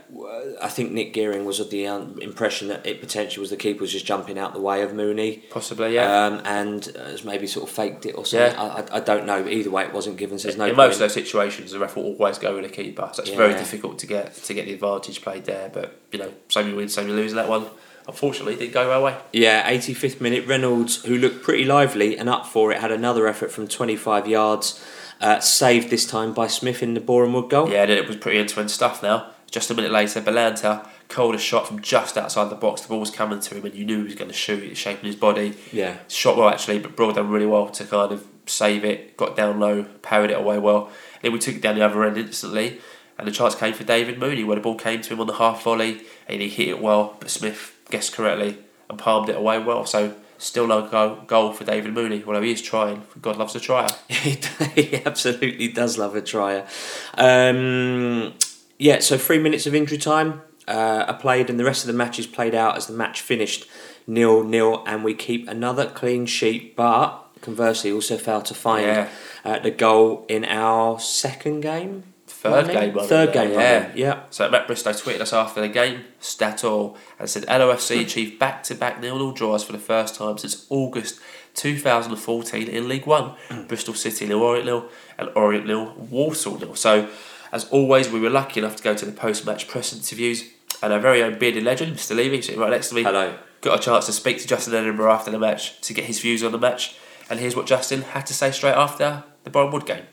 I 0.62 0.67
think 0.67 0.91
Nick 0.91 1.13
Gearing 1.13 1.45
was 1.45 1.60
of 1.60 1.69
the 1.69 1.88
um, 1.88 2.19
impression 2.21 2.67
that 2.67 2.86
it 2.86 2.99
potentially 2.99 3.41
was 3.41 3.49
the 3.49 3.58
keeper 3.58 3.82
was 3.82 3.91
just 3.91 4.06
jumping 4.06 4.38
out 4.38 4.53
the 4.53 4.60
way 4.60 4.82
of 4.82 4.93
Mooney. 4.93 5.43
Possibly, 5.49 5.95
yeah. 5.95 6.25
Um, 6.25 6.41
and 6.43 6.86
has 6.86 7.23
maybe 7.23 7.47
sort 7.47 7.69
of 7.69 7.75
faked 7.75 8.06
it 8.06 8.13
or 8.13 8.25
something. 8.25 8.53
Yeah. 8.53 8.86
I, 8.91 8.97
I, 8.97 8.99
don't 8.99 9.25
know. 9.25 9.47
Either 9.47 9.71
way, 9.71 9.86
it 9.86 9.93
wasn't 9.93 10.17
given. 10.17 10.38
So 10.38 10.49
there's 10.49 10.58
no 10.58 10.65
in 10.65 10.71
point. 10.71 10.89
most 10.89 10.95
of 10.95 10.99
those 10.99 11.13
situations, 11.13 11.71
the 11.71 11.79
ref 11.79 11.95
will 11.95 12.03
always 12.03 12.38
go 12.38 12.56
with 12.56 12.65
a 12.65 12.69
keeper, 12.69 13.10
so 13.13 13.23
it's 13.23 13.32
very 13.32 13.53
difficult 13.53 13.99
to 13.99 14.08
get 14.08 14.34
to 14.34 14.53
get 14.53 14.65
the 14.65 14.73
advantage 14.73 15.21
played 15.21 15.45
there. 15.45 15.69
But 15.73 15.99
you 16.12 16.19
know, 16.19 16.34
same 16.49 16.67
you 16.67 16.75
win, 16.75 16.89
same 16.89 17.08
you 17.08 17.15
lose 17.15 17.32
in 17.32 17.38
that 17.38 17.49
one. 17.49 17.67
Unfortunately, 18.07 18.55
didn't 18.55 18.73
go 18.73 18.91
our 18.91 19.01
way. 19.01 19.17
Yeah, 19.31 19.69
85th 19.69 20.19
minute. 20.19 20.45
Reynolds, 20.45 21.03
who 21.05 21.17
looked 21.17 21.43
pretty 21.43 21.65
lively 21.65 22.17
and 22.17 22.29
up 22.29 22.45
for 22.45 22.71
it, 22.71 22.79
had 22.79 22.91
another 22.91 23.27
effort 23.27 23.51
from 23.51 23.67
25 23.67 24.27
yards, 24.27 24.83
uh, 25.21 25.39
saved 25.39 25.89
this 25.89 26.05
time 26.05 26.33
by 26.33 26.47
Smith 26.47 26.83
in 26.83 26.93
the 26.93 26.99
Boreham 26.99 27.33
Wood 27.33 27.49
goal. 27.49 27.69
Yeah, 27.69 27.83
it 27.83 28.07
was 28.07 28.17
pretty 28.17 28.39
end-to-end 28.39 28.71
stuff 28.71 29.01
now. 29.01 29.31
Just 29.49 29.69
a 29.69 29.73
minute 29.75 29.91
later, 29.91 30.19
Balanta 30.19 30.87
called 31.09 31.35
a 31.35 31.37
shot 31.37 31.67
from 31.67 31.79
just 31.79 32.17
outside 32.17 32.49
the 32.49 32.55
box. 32.55 32.81
The 32.81 32.87
ball 32.87 32.99
was 32.99 33.11
coming 33.11 33.39
to 33.39 33.55
him, 33.55 33.65
and 33.65 33.75
you 33.75 33.85
knew 33.85 33.97
he 33.97 34.03
was 34.03 34.15
going 34.15 34.31
to 34.31 34.35
shoot. 34.35 34.63
It 34.63 34.75
shaping 34.75 35.05
his 35.05 35.15
body. 35.15 35.55
Yeah. 35.71 35.97
Shot 36.07 36.37
well 36.37 36.49
actually, 36.49 36.79
but 36.79 36.95
Broad 36.95 37.15
done 37.15 37.29
really 37.29 37.45
well 37.45 37.69
to 37.69 37.85
kind 37.85 38.11
of 38.11 38.25
save 38.47 38.83
it. 38.83 39.15
Got 39.15 39.35
down 39.35 39.59
low, 39.59 39.83
parried 40.01 40.31
it 40.31 40.37
away 40.37 40.57
well. 40.57 40.89
Then 41.21 41.31
we 41.31 41.39
took 41.39 41.55
it 41.55 41.61
down 41.61 41.75
the 41.75 41.85
other 41.85 42.03
end 42.03 42.17
instantly, 42.17 42.81
and 43.17 43.27
the 43.27 43.31
chance 43.31 43.55
came 43.55 43.73
for 43.73 43.83
David 43.83 44.17
Mooney 44.17 44.43
where 44.43 44.55
the 44.55 44.61
ball 44.61 44.75
came 44.75 45.01
to 45.01 45.13
him 45.13 45.19
on 45.21 45.27
the 45.27 45.35
half 45.35 45.63
volley, 45.63 46.01
and 46.27 46.41
he 46.41 46.49
hit 46.49 46.67
it 46.67 46.81
well. 46.81 47.15
But 47.19 47.29
Smith 47.29 47.79
guessed 47.93 48.13
correctly 48.13 48.58
and 48.89 48.97
palmed 48.99 49.29
it 49.29 49.38
away 49.38 49.58
well. 49.60 49.86
So 49.86 50.13
still 50.38 50.67
no 50.67 50.79
goal, 50.89 51.19
goal 51.27 51.53
for 51.53 51.63
David 51.63 51.93
Mooney. 51.93 52.23
Although 52.27 52.41
he 52.41 52.51
is 52.51 52.62
trying. 52.62 53.03
God 53.21 53.38
loves 53.38 53.56
a 53.56 53.60
trier. 53.60 53.88
he 54.10 55.01
absolutely 55.06 55.67
does 55.69 55.97
love 55.97 56.15
a 56.15 56.21
trier. 56.21 56.67
Um, 57.15 58.34
yeah, 58.77 58.99
so 58.99 59.17
three 59.17 59.39
minutes 59.39 59.65
of 59.67 59.75
injury 59.75 59.97
time 59.97 60.41
uh, 60.67 61.06
are 61.08 61.17
played, 61.17 61.49
and 61.49 61.60
the 61.60 61.63
rest 61.63 61.84
of 61.84 61.88
the 61.88 61.93
match 62.03 62.19
is 62.19 62.27
played 62.27 62.56
out 62.56 62.75
as 62.77 62.88
the 62.88 62.93
match 62.93 63.21
finished 63.21 63.67
nil 64.08 64.43
nil, 64.43 64.84
and 64.86 65.03
we 65.03 65.13
keep 65.13 65.47
another 65.47 65.86
clean 65.89 66.25
sheet. 66.25 66.75
But 66.75 67.19
conversely, 67.41 67.91
also 67.91 68.17
failed 68.17 68.45
to 68.45 68.53
find 68.53 68.86
Yeah. 68.86 69.10
uh, 69.45 69.60
the 69.60 69.71
goal 69.71 70.25
in 70.27 70.43
our 70.45 70.99
second 70.99 71.62
game. 71.62 72.03
Third 72.43 72.67
running? 72.67 72.93
game 72.93 73.08
Third 73.08 73.34
there, 73.34 73.47
game, 73.47 73.51
yeah. 73.53 73.77
running, 73.79 73.97
yeah. 73.97 74.23
So 74.29 74.49
Matt 74.49 74.67
Bristow 74.67 74.91
tweeted 74.91 75.21
us 75.21 75.32
after 75.32 75.62
the 75.62 75.69
game, 75.69 76.03
stat 76.19 76.65
all, 76.65 76.97
and 77.17 77.29
said 77.29 77.45
LOFC 77.45 78.01
achieved 78.06 78.38
back 78.38 78.63
to 78.63 78.75
back 78.75 78.99
nil 78.99 79.17
nil 79.17 79.32
draws 79.32 79.63
for 79.63 79.71
the 79.71 79.79
first 79.79 80.15
time 80.15 80.38
since 80.38 80.65
August 80.69 81.21
2014 81.56 82.67
in 82.67 82.89
League 82.89 83.06
One. 83.06 83.36
Mm. 83.47 83.69
Bristol 83.69 83.93
City 83.93 84.25
nil, 84.25 84.41
Orient 84.41 84.65
nil, 84.65 84.89
and 85.17 85.29
Orient 85.36 85.65
nil, 85.65 85.93
Walsall 85.95 86.58
nil. 86.60 86.75
So, 86.75 87.08
as 87.53 87.63
always, 87.69 88.10
we 88.10 88.19
were 88.19 88.29
lucky 88.29 88.60
enough 88.60 88.75
to 88.75 88.84
go 88.84 88.93
to 88.93 89.06
the 89.06 89.13
post 89.13 89.45
match 89.45 89.69
press 89.69 89.93
interviews, 89.93 90.43
and 90.82 90.91
our 90.91 90.99
very 90.99 91.23
own 91.23 91.39
bearded 91.39 91.63
legend, 91.63 91.95
Mr. 91.95 92.13
Levy, 92.13 92.41
sitting 92.41 92.60
right 92.60 92.71
next 92.71 92.89
to 92.89 92.95
me, 92.95 93.03
Hello. 93.03 93.38
got 93.62 93.79
a 93.79 93.82
chance 93.82 94.06
to 94.08 94.12
speak 94.12 94.39
to 94.39 94.47
Justin 94.47 94.73
Edinburgh 94.73 95.13
after 95.13 95.32
the 95.32 95.39
match 95.39 95.79
to 95.79 95.93
get 95.93 96.06
his 96.06 96.19
views 96.19 96.43
on 96.43 96.51
the 96.51 96.58
match. 96.58 96.97
And 97.29 97.39
here's 97.39 97.56
what 97.56 97.67
Justin 97.67 98.01
had 98.01 98.25
to 98.25 98.34
say 98.34 98.51
straight 98.51 98.75
after 98.75 99.23
the 99.45 99.49
Boreham 99.49 99.71
Wood 99.71 99.86
game. 99.86 100.03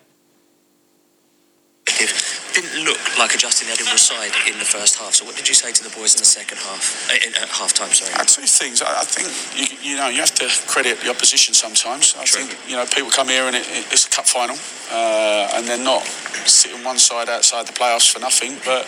Look 2.85 2.99
like 3.19 3.35
a 3.35 3.39
Justin 3.39 3.69
Edinburgh 3.69 3.97
side 4.01 4.33
in 4.51 4.59
the 4.59 4.65
first 4.65 4.97
half. 4.99 5.13
So 5.15 5.25
what 5.27 5.37
did 5.37 5.47
you 5.49 5.55
say 5.55 5.71
to 5.73 5.83
the 5.85 5.91
boys 5.91 6.15
in 6.15 6.19
the 6.19 6.25
second 6.25 6.59
half? 6.59 7.11
Uh, 7.11 7.27
in, 7.27 7.35
at 7.35 7.49
half 7.51 7.75
time, 7.75 7.91
sorry. 7.93 8.15
Uh, 8.15 8.25
two 8.25 8.43
things. 8.49 8.81
I 8.81 9.01
I 9.01 9.05
think 9.05 9.29
you, 9.59 9.91
you 9.91 9.97
know 9.97 10.09
you 10.09 10.21
have 10.21 10.35
to 10.37 10.49
credit 10.67 10.99
the 11.01 11.11
opposition 11.11 11.53
sometimes. 11.53 12.15
I 12.19 12.25
True. 12.25 12.45
think 12.47 12.57
you 12.71 12.77
know 12.77 12.87
people 12.87 13.11
come 13.11 13.29
here 13.29 13.45
and 13.45 13.55
it, 13.57 13.67
it- 13.69 13.87
it's 13.93 14.07
a 14.07 14.11
cup 14.11 14.27
final, 14.27 14.57
uh, 14.93 15.53
and 15.55 15.67
they're 15.69 15.83
not 15.85 16.05
sitting 16.47 16.83
one 16.85 16.99
side 16.99 17.29
outside 17.29 17.67
the 17.67 17.73
playoffs 17.75 18.11
for 18.11 18.19
nothing. 18.21 18.57
But 18.65 18.87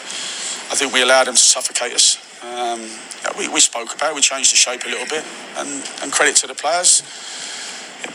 I 0.72 0.74
think 0.74 0.92
we 0.94 1.02
allowed 1.02 1.26
them 1.26 1.34
to 1.34 1.40
suffocate 1.56 1.92
us. 1.92 2.16
Um, 2.42 2.80
we, 3.38 3.48
we 3.48 3.60
spoke 3.60 3.94
about 3.94 4.12
it. 4.12 4.14
We 4.14 4.22
changed 4.22 4.52
the 4.52 4.56
shape 4.56 4.84
a 4.84 4.88
little 4.88 5.06
bit, 5.06 5.24
and, 5.58 5.68
and 6.02 6.10
credit 6.10 6.36
to 6.36 6.46
the 6.46 6.54
players. 6.54 7.02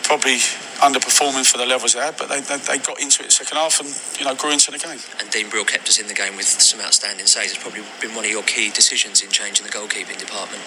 Probably 0.04 0.39
underperforming 0.80 1.45
for 1.50 1.58
the 1.58 1.65
levels 1.65 1.93
they 1.93 2.00
had, 2.00 2.17
but 2.17 2.30
they, 2.30 2.39
they, 2.41 2.58
they 2.58 2.78
got 2.78 3.00
into 3.00 3.23
it 3.23 3.32
second 3.32 3.58
half 3.58 3.80
and 3.80 3.89
you 4.19 4.26
know 4.26 4.36
grew 4.36 4.52
into 4.52 4.71
the 4.71 4.78
game. 4.78 5.00
And 5.19 5.30
Dean 5.32 5.50
Brill 5.50 5.65
kept 5.65 5.88
us 5.88 6.00
in 6.00 6.08
the 6.08 6.13
game 6.13 6.36
with 6.36 6.45
some 6.45 6.80
outstanding 6.82 7.26
saves. 7.26 7.54
It's 7.54 7.62
probably 7.62 7.84
been 8.02 8.15
one 8.15 8.26
of 8.26 8.32
your 8.32 8.43
key 8.43 8.69
decisions 8.71 9.21
in 9.21 9.30
changing 9.30 9.65
the 9.65 9.71
goalkeeping 9.71 10.19
department. 10.19 10.62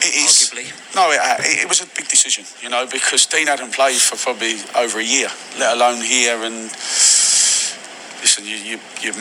It 0.00 0.14
is. 0.14 0.50
Arguably. 0.50 0.94
No, 0.94 1.10
it, 1.10 1.18
uh, 1.18 1.36
it, 1.40 1.64
it 1.64 1.68
was 1.68 1.80
a 1.82 1.86
big 1.86 2.06
decision, 2.06 2.44
you 2.62 2.70
know, 2.70 2.86
because 2.86 3.26
Dean 3.26 3.48
hadn't 3.48 3.72
played 3.72 3.98
for 3.98 4.16
probably 4.16 4.54
over 4.76 4.98
a 4.98 5.04
year, 5.04 5.28
let 5.58 5.76
alone 5.76 6.00
here. 6.00 6.38
And 6.42 6.70
listen, 8.22 8.44
you, 8.44 8.56
you, 8.56 8.78
you, 9.02 9.12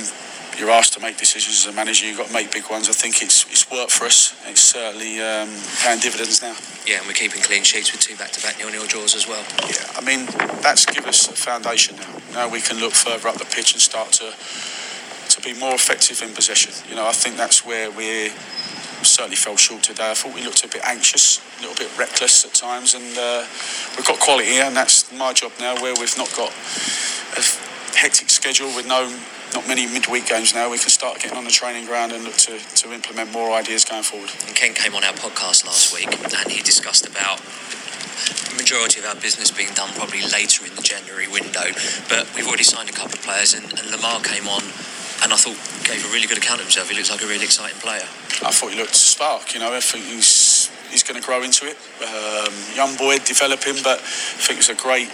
you're 0.57 0.71
asked 0.71 0.93
to 0.93 0.99
make 0.99 1.17
decisions 1.17 1.65
as 1.65 1.71
a 1.71 1.75
manager. 1.75 2.05
You've 2.05 2.17
got 2.17 2.27
to 2.27 2.33
make 2.33 2.51
big 2.51 2.69
ones. 2.69 2.89
I 2.89 2.93
think 2.93 3.21
it's 3.21 3.45
it's 3.51 3.69
worked 3.69 3.91
for 3.91 4.05
us. 4.05 4.35
It's 4.45 4.61
certainly 4.61 5.21
um, 5.21 5.49
paying 5.83 5.99
dividends 5.99 6.41
now. 6.41 6.55
Yeah, 6.85 6.99
and 6.99 7.07
we're 7.07 7.13
keeping 7.13 7.41
clean 7.41 7.63
sheets 7.63 7.91
with 7.91 8.01
two 8.01 8.15
back-to-back 8.15 8.57
nil-nil 8.57 8.87
draws 8.87 9.15
as 9.15 9.27
well. 9.27 9.43
Yeah, 9.69 9.85
I 9.95 10.01
mean 10.01 10.25
that's 10.61 10.85
given 10.85 11.09
us 11.09 11.27
a 11.27 11.33
foundation 11.33 11.95
now. 11.97 12.21
Now 12.33 12.49
we 12.49 12.61
can 12.61 12.79
look 12.79 12.93
further 12.93 13.27
up 13.27 13.37
the 13.37 13.45
pitch 13.45 13.73
and 13.73 13.81
start 13.81 14.11
to 14.13 14.33
to 14.33 15.41
be 15.41 15.53
more 15.59 15.75
effective 15.75 16.21
in 16.21 16.33
possession. 16.33 16.73
You 16.89 16.95
know, 16.95 17.05
I 17.07 17.11
think 17.11 17.37
that's 17.37 17.65
where 17.65 17.91
we 17.91 18.29
certainly 19.03 19.35
fell 19.35 19.57
short 19.57 19.83
today. 19.83 20.09
I 20.09 20.13
thought 20.15 20.33
we 20.33 20.43
looked 20.43 20.65
a 20.65 20.67
bit 20.67 20.81
anxious, 20.83 21.39
a 21.59 21.61
little 21.61 21.75
bit 21.75 21.95
reckless 21.97 22.45
at 22.45 22.53
times, 22.53 22.95
and 22.95 23.17
uh, 23.17 23.45
we've 23.95 24.07
got 24.07 24.19
quality 24.19 24.47
here, 24.47 24.63
and 24.63 24.75
that's 24.75 25.11
my 25.13 25.33
job 25.33 25.51
now. 25.59 25.75
Where 25.81 25.93
we've 25.93 26.17
not 26.17 26.33
got 26.35 26.49
a 27.37 27.41
hectic 27.95 28.29
schedule 28.29 28.73
with 28.75 28.87
no 28.87 29.05
not 29.53 29.67
many 29.67 29.87
midweek 29.87 30.27
games 30.27 30.53
now, 30.53 30.69
we 30.69 30.77
can 30.77 30.89
start 30.89 31.19
getting 31.19 31.37
on 31.37 31.43
the 31.43 31.51
training 31.51 31.85
ground 31.85 32.11
and 32.11 32.23
look 32.23 32.35
to, 32.47 32.59
to 32.59 32.93
implement 32.93 33.31
more 33.31 33.51
ideas 33.51 33.85
going 33.85 34.03
forward. 34.03 34.29
And 34.45 34.55
Ken 34.55 34.73
came 34.73 34.95
on 34.95 35.03
our 35.03 35.13
podcast 35.13 35.65
last 35.65 35.93
week 35.93 36.07
and 36.11 36.51
he 36.51 36.61
discussed 36.61 37.07
about 37.07 37.39
the 37.39 38.55
majority 38.57 38.99
of 38.99 39.05
our 39.05 39.15
business 39.15 39.51
being 39.51 39.73
done 39.73 39.93
probably 39.93 40.21
later 40.21 40.65
in 40.65 40.75
the 40.75 40.81
January 40.81 41.27
window. 41.27 41.71
But 42.09 42.27
we've 42.35 42.47
already 42.47 42.63
signed 42.63 42.89
a 42.89 42.93
couple 42.93 43.19
of 43.19 43.23
players 43.23 43.53
and, 43.53 43.65
and 43.77 43.91
Lamar 43.91 44.21
came 44.21 44.47
on 44.47 44.63
and 45.23 45.33
I 45.33 45.37
thought 45.37 45.57
gave 45.87 46.03
a 46.05 46.11
really 46.13 46.27
good 46.27 46.37
account 46.37 46.59
of 46.59 46.67
himself. 46.67 46.89
He 46.89 46.95
looks 46.95 47.09
like 47.09 47.23
a 47.23 47.27
really 47.27 47.45
exciting 47.45 47.79
player. 47.79 48.05
I 48.45 48.51
thought 48.51 48.71
he 48.71 48.77
looked 48.77 48.95
spark. 48.95 49.53
You 49.53 49.59
know, 49.59 49.73
I 49.73 49.79
think 49.79 50.05
he's 50.05 50.69
he's 50.89 51.03
going 51.03 51.19
to 51.19 51.25
grow 51.25 51.43
into 51.43 51.65
it. 51.65 51.77
Um, 52.03 52.53
young 52.75 52.95
boy, 52.95 53.17
developing, 53.19 53.75
but 53.83 53.99
I 53.99 54.39
think 54.41 54.59
it's 54.59 54.69
a 54.69 54.75
great, 54.75 55.09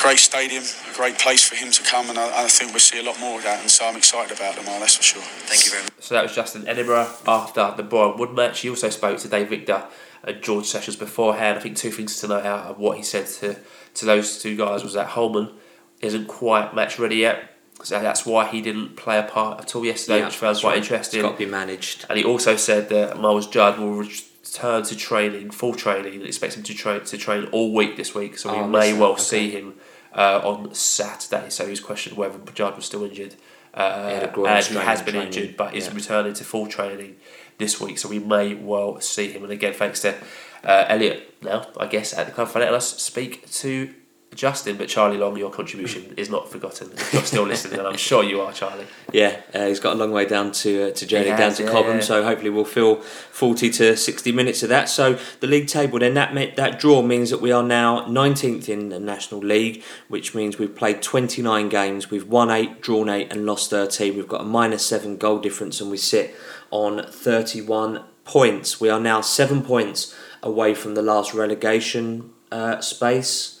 great 0.00 0.18
stadium, 0.18 0.64
a 0.90 0.96
great 0.96 1.18
place 1.18 1.48
for 1.48 1.56
him 1.56 1.70
to 1.70 1.82
come, 1.82 2.10
and 2.10 2.18
I, 2.18 2.44
I 2.44 2.48
think 2.48 2.72
we'll 2.72 2.80
see 2.80 3.00
a 3.00 3.02
lot 3.02 3.18
more 3.20 3.38
of 3.38 3.44
that. 3.44 3.60
And 3.60 3.70
so 3.70 3.86
I'm 3.86 3.96
excited 3.96 4.36
about 4.36 4.56
Lamar, 4.56 4.80
that's 4.80 4.96
for 4.96 5.02
sure. 5.02 5.22
Thank 5.22 5.64
you 5.64 5.70
very 5.70 5.82
much. 5.84 5.92
So 6.00 6.14
that 6.14 6.22
was 6.22 6.34
Justin 6.34 6.66
Edinburgh 6.66 7.08
after 7.26 7.74
the 7.76 7.82
Boreham 7.82 8.18
Wood 8.18 8.32
match. 8.34 8.60
He 8.60 8.70
also 8.70 8.90
spoke 8.90 9.18
to 9.18 9.28
Dave 9.28 9.48
Victor 9.48 9.84
and 10.24 10.42
George 10.42 10.66
Sessions 10.66 10.96
beforehand. 10.96 11.58
I 11.58 11.60
think 11.60 11.76
two 11.76 11.90
things 11.90 12.20
to 12.20 12.28
note 12.28 12.44
out 12.44 12.66
of 12.66 12.78
what 12.78 12.96
he 12.96 13.02
said 13.02 13.26
to, 13.26 13.56
to 13.94 14.04
those 14.04 14.42
two 14.42 14.56
guys 14.56 14.82
was 14.82 14.94
that 14.94 15.08
Holman 15.08 15.52
isn't 16.00 16.26
quite 16.28 16.74
match 16.74 16.98
ready 16.98 17.16
yet. 17.16 17.54
So 17.84 18.00
that's 18.00 18.26
why 18.26 18.46
he 18.46 18.60
didn't 18.60 18.96
play 18.96 19.18
a 19.18 19.22
part 19.22 19.60
at 19.60 19.76
all 19.76 19.84
yesterday, 19.84 20.24
which 20.24 20.34
I 20.34 20.36
found 20.36 20.54
that's 20.56 20.60
quite 20.62 20.70
right. 20.70 20.78
interesting. 20.78 21.20
It's 21.20 21.28
got 21.28 21.38
to 21.38 21.44
be 21.44 21.50
managed. 21.50 22.06
And 22.08 22.18
he 22.18 22.24
also 22.24 22.56
said 22.56 22.88
that 22.88 23.20
Myles 23.20 23.46
Judd 23.46 23.78
will 23.78 24.04
return 24.48 24.82
to 24.84 24.96
training, 24.96 25.50
full 25.50 25.74
training, 25.74 26.14
and 26.14 26.22
expects 26.26 26.56
him 26.56 26.62
to 26.64 26.74
train 26.74 27.00
to 27.04 27.18
train 27.18 27.46
all 27.52 27.74
week 27.74 27.96
this 27.96 28.14
week. 28.14 28.38
So 28.38 28.52
we 28.52 28.58
Oh, 28.58 28.68
may 28.68 28.92
well 28.92 29.12
okay. 29.12 29.22
see 29.22 29.50
him 29.50 29.74
uh, 30.14 30.40
on 30.42 30.74
Saturday. 30.74 31.50
So 31.50 31.66
he's 31.66 31.80
questioned 31.80 32.16
whether 32.16 32.38
Judd 32.52 32.76
was 32.76 32.84
still 32.86 33.04
injured. 33.04 33.34
Uh, 33.74 34.08
had 34.10 34.22
a 34.24 34.28
groin 34.32 34.48
and 34.50 34.64
he 34.64 34.74
has 34.74 35.02
been 35.02 35.14
training, 35.14 35.26
injured, 35.28 35.56
but 35.56 35.74
he's 35.74 35.86
yeah. 35.86 35.94
returning 35.94 36.32
to 36.34 36.44
full 36.44 36.66
training 36.66 37.16
this 37.58 37.80
week. 37.80 37.98
So 37.98 38.08
we 38.08 38.18
may 38.18 38.54
well 38.54 39.00
see 39.00 39.30
him. 39.30 39.42
And 39.44 39.52
again, 39.52 39.74
thanks 39.74 40.00
to 40.00 40.14
uh, 40.64 40.84
Elliot 40.88 41.34
now, 41.42 41.66
I 41.76 41.86
guess, 41.86 42.12
at 42.14 42.26
the 42.26 42.32
club 42.32 42.48
for 42.48 42.58
letting 42.60 42.74
us 42.74 43.00
speak 43.00 43.48
to 43.50 43.94
Justin. 44.34 44.76
But 44.76 44.88
Charlie 44.88 45.18
Long, 45.18 45.36
your 45.36 45.50
contribution 45.50 46.14
is 46.16 46.30
not 46.30 46.50
forgotten. 46.50 46.90
If 46.92 47.12
you're 47.12 47.22
still 47.22 47.44
listening, 47.44 47.78
and 47.78 47.88
I'm 47.88 47.96
sure 47.96 48.22
you 48.22 48.40
are, 48.40 48.52
Charlie. 48.52 48.86
Yeah, 49.12 49.40
uh, 49.54 49.66
he's 49.66 49.80
got 49.80 49.94
a 49.94 49.98
long 49.98 50.12
way 50.12 50.26
down 50.26 50.52
to 50.52 50.88
uh, 50.88 50.90
to 50.92 51.06
journey 51.06 51.30
He 51.30 51.36
down 51.36 51.52
to 51.54 51.64
yeah, 51.64 51.70
Cobham, 51.70 51.96
yeah. 51.96 52.02
so 52.02 52.22
hopefully 52.22 52.50
we'll 52.50 52.64
fill 52.64 52.96
forty 52.96 53.70
to 53.70 53.96
sixty 53.96 54.32
minutes 54.32 54.62
of 54.62 54.68
that. 54.68 54.88
So 54.88 55.18
the 55.40 55.46
league 55.46 55.66
table 55.66 55.98
then 55.98 56.14
that 56.14 56.34
meant, 56.34 56.56
that 56.56 56.78
draw 56.78 57.02
means 57.02 57.30
that 57.30 57.40
we 57.40 57.50
are 57.52 57.62
now 57.62 58.06
nineteenth 58.06 58.68
in 58.68 58.90
the 58.90 59.00
National 59.00 59.40
League, 59.40 59.82
which 60.08 60.34
means 60.34 60.58
we've 60.58 60.76
played 60.76 61.02
twenty 61.02 61.42
nine 61.42 61.68
games, 61.68 62.10
we've 62.10 62.28
won 62.28 62.50
eight, 62.50 62.80
drawn 62.80 63.08
eight, 63.08 63.32
and 63.32 63.46
lost 63.46 63.70
thirteen. 63.70 64.16
We've 64.16 64.28
got 64.28 64.42
a 64.42 64.44
minus 64.44 64.86
seven 64.86 65.16
goal 65.16 65.38
difference, 65.38 65.80
and 65.80 65.90
we 65.90 65.96
sit 65.96 66.34
on 66.70 67.06
thirty 67.06 67.60
one 67.60 68.04
points. 68.24 68.80
We 68.80 68.90
are 68.90 69.00
now 69.00 69.20
seven 69.22 69.62
points 69.62 70.14
away 70.42 70.74
from 70.74 70.94
the 70.94 71.02
last 71.02 71.34
relegation 71.34 72.30
uh, 72.52 72.80
space 72.80 73.57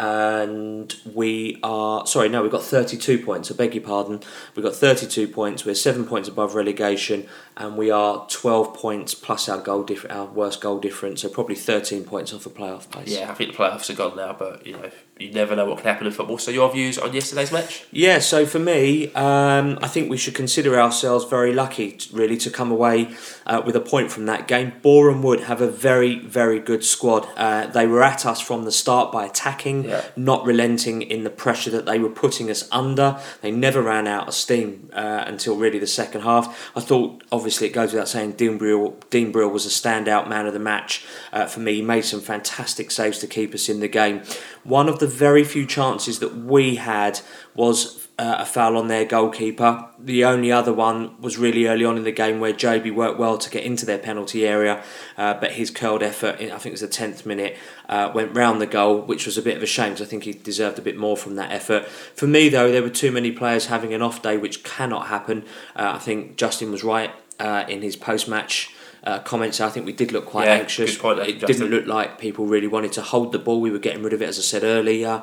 and 0.00 0.94
we 1.14 1.58
are 1.62 2.06
sorry 2.06 2.28
no 2.28 2.42
we've 2.42 2.50
got 2.50 2.62
32 2.62 3.18
points 3.24 3.50
I 3.50 3.54
beg 3.54 3.74
your 3.74 3.84
pardon. 3.84 4.20
We've 4.54 4.64
got 4.64 4.74
32 4.74 5.28
points 5.28 5.64
we're 5.66 5.74
7 5.74 6.06
points 6.06 6.26
above 6.28 6.54
relegation 6.54 7.26
and 7.56 7.76
we 7.76 7.90
are 7.90 8.26
12 8.30 8.74
points 8.74 9.14
plus 9.14 9.48
our 9.48 9.58
goal 9.58 9.82
diff- 9.82 10.06
our 10.08 10.24
worst 10.26 10.60
goal 10.62 10.80
difference 10.80 11.20
so 11.20 11.28
probably 11.28 11.54
13 11.54 12.04
points 12.04 12.32
off 12.32 12.44
the 12.44 12.50
playoff 12.50 12.90
place 12.90 13.10
Yeah, 13.12 13.30
I 13.30 13.34
think 13.34 13.52
the 13.52 13.58
playoffs 13.58 13.90
are 13.90 13.94
gone 13.94 14.16
now, 14.16 14.34
but 14.38 14.66
you 14.66 14.72
know, 14.72 14.90
you 15.20 15.30
never 15.32 15.54
know 15.54 15.66
what 15.66 15.78
can 15.78 15.86
happen 15.86 16.06
in 16.06 16.12
football. 16.12 16.38
So 16.38 16.50
your 16.50 16.72
views 16.72 16.98
on 16.98 17.12
yesterday's 17.12 17.52
match? 17.52 17.84
Yeah, 17.92 18.18
so 18.20 18.46
for 18.46 18.58
me, 18.58 19.12
um, 19.14 19.78
I 19.82 19.88
think 19.88 20.10
we 20.10 20.16
should 20.16 20.34
consider 20.34 20.80
ourselves 20.80 21.24
very 21.26 21.52
lucky, 21.52 21.92
t- 21.92 22.08
really, 22.12 22.36
to 22.38 22.50
come 22.50 22.70
away 22.70 23.14
uh, 23.46 23.62
with 23.64 23.76
a 23.76 23.80
point 23.80 24.10
from 24.10 24.26
that 24.26 24.48
game. 24.48 24.72
Boreham 24.82 25.22
Wood 25.22 25.40
have 25.40 25.60
a 25.60 25.68
very, 25.70 26.18
very 26.18 26.58
good 26.60 26.84
squad. 26.84 27.28
Uh, 27.36 27.66
they 27.66 27.86
were 27.86 28.02
at 28.02 28.24
us 28.24 28.40
from 28.40 28.64
the 28.64 28.72
start 28.72 29.12
by 29.12 29.26
attacking, 29.26 29.84
Yeah. 29.84 30.04
not 30.16 30.44
relenting 30.44 31.02
in 31.02 31.24
the 31.24 31.30
pressure 31.30 31.70
that 31.70 31.86
they 31.86 31.98
were 31.98 32.08
putting 32.10 32.50
us 32.50 32.68
under. 32.72 33.20
They 33.42 33.50
never 33.50 33.82
ran 33.82 34.06
out 34.06 34.28
of 34.28 34.34
steam 34.34 34.90
uh, 34.92 35.24
until 35.26 35.56
really 35.56 35.78
the 35.78 35.86
second 35.86 36.22
half. 36.22 36.70
I 36.76 36.80
thought, 36.80 37.22
obviously, 37.30 37.66
it 37.66 37.72
goes 37.72 37.92
without 37.92 38.08
saying, 38.08 38.32
Dean 38.32 38.56
Brill, 38.58 38.96
Dean 39.10 39.32
Brill 39.32 39.48
was 39.50 39.66
a 39.66 39.68
standout 39.68 40.28
man 40.28 40.46
of 40.46 40.52
the 40.52 40.58
match 40.58 41.04
uh, 41.32 41.46
for 41.46 41.60
me. 41.60 41.74
He 41.74 41.82
made 41.82 42.04
some 42.04 42.20
fantastic 42.20 42.90
saves 42.90 43.18
to 43.18 43.26
keep 43.26 43.54
us 43.54 43.68
in 43.68 43.80
the 43.80 43.88
game. 43.88 44.22
One 44.64 44.88
of 44.88 44.98
the 44.98 45.09
very 45.10 45.44
few 45.44 45.66
chances 45.66 46.18
that 46.20 46.36
we 46.36 46.76
had 46.76 47.20
was 47.54 48.08
uh, 48.20 48.36
a 48.40 48.44
foul 48.44 48.76
on 48.76 48.88
their 48.88 49.06
goalkeeper. 49.06 49.88
The 49.98 50.26
only 50.26 50.52
other 50.52 50.74
one 50.74 51.18
was 51.22 51.38
really 51.38 51.66
early 51.66 51.86
on 51.86 51.96
in 51.96 52.04
the 52.04 52.12
game 52.12 52.38
where 52.38 52.52
Jobi 52.52 52.94
worked 52.94 53.18
well 53.18 53.38
to 53.38 53.48
get 53.48 53.64
into 53.64 53.86
their 53.86 53.98
penalty 53.98 54.46
area, 54.46 54.82
uh, 55.16 55.34
but 55.34 55.52
his 55.52 55.70
curled 55.70 56.02
effort, 56.02 56.38
in, 56.38 56.50
I 56.50 56.58
think 56.58 56.66
it 56.66 56.80
was 56.80 56.82
the 56.82 56.88
10th 56.88 57.24
minute, 57.24 57.56
uh, 57.88 58.12
went 58.14 58.36
round 58.36 58.60
the 58.60 58.66
goal, 58.66 59.00
which 59.00 59.24
was 59.24 59.38
a 59.38 59.42
bit 59.42 59.56
of 59.56 59.62
a 59.62 59.66
shame 59.66 59.94
because 59.94 60.06
I 60.06 60.10
think 60.10 60.24
he 60.24 60.32
deserved 60.32 60.78
a 60.78 60.82
bit 60.82 60.98
more 60.98 61.16
from 61.16 61.36
that 61.36 61.50
effort. 61.50 61.86
For 61.86 62.26
me, 62.26 62.50
though, 62.50 62.70
there 62.70 62.82
were 62.82 62.90
too 62.90 63.10
many 63.10 63.32
players 63.32 63.66
having 63.66 63.94
an 63.94 64.02
off 64.02 64.20
day, 64.20 64.36
which 64.36 64.64
cannot 64.64 65.06
happen. 65.06 65.44
Uh, 65.74 65.92
I 65.94 65.98
think 65.98 66.36
Justin 66.36 66.70
was 66.70 66.84
right 66.84 67.12
uh, 67.38 67.64
in 67.68 67.80
his 67.80 67.96
post 67.96 68.28
match. 68.28 68.74
Uh, 69.02 69.18
comments. 69.20 69.60
I 69.62 69.70
think 69.70 69.86
we 69.86 69.92
did 69.94 70.12
look 70.12 70.26
quite 70.26 70.46
Yeah, 70.46 70.56
anxious. 70.56 70.98
point 70.98 71.18
it 71.20 71.38
Justin. 71.38 71.46
didn't 71.46 71.70
look 71.70 71.86
like 71.86 72.18
people 72.18 72.44
really 72.44 72.66
wanted 72.66 72.92
to 72.92 73.02
hold 73.02 73.32
the 73.32 73.38
ball. 73.38 73.58
We 73.60 73.70
were 73.70 73.78
getting 73.78 74.02
rid 74.02 74.12
of 74.12 74.20
it, 74.20 74.28
as 74.28 74.38
I 74.38 74.42
said 74.42 74.62
earlier, 74.62 75.22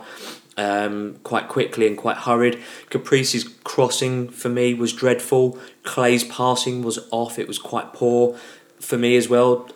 um, 0.58 1.18
quite 1.24 1.48
quickly 1.48 1.86
and 1.86 1.96
quite 1.96 2.18
hurried. 2.18 2.58
Caprice's 2.90 3.44
crossing 3.63 4.30
for 4.30 4.50
me 4.50 4.74
was 4.74 4.94
dreadful. 4.94 5.60
Clay's 5.84 6.24
passing 6.24 6.82
was 6.82 6.98
off. 7.12 7.38
It 7.38 7.48
was 7.48 7.60
quite 7.60 7.94
poor 7.94 8.36
for 8.80 8.98
me 8.98 9.16
as 9.16 9.30
well. 9.30 9.70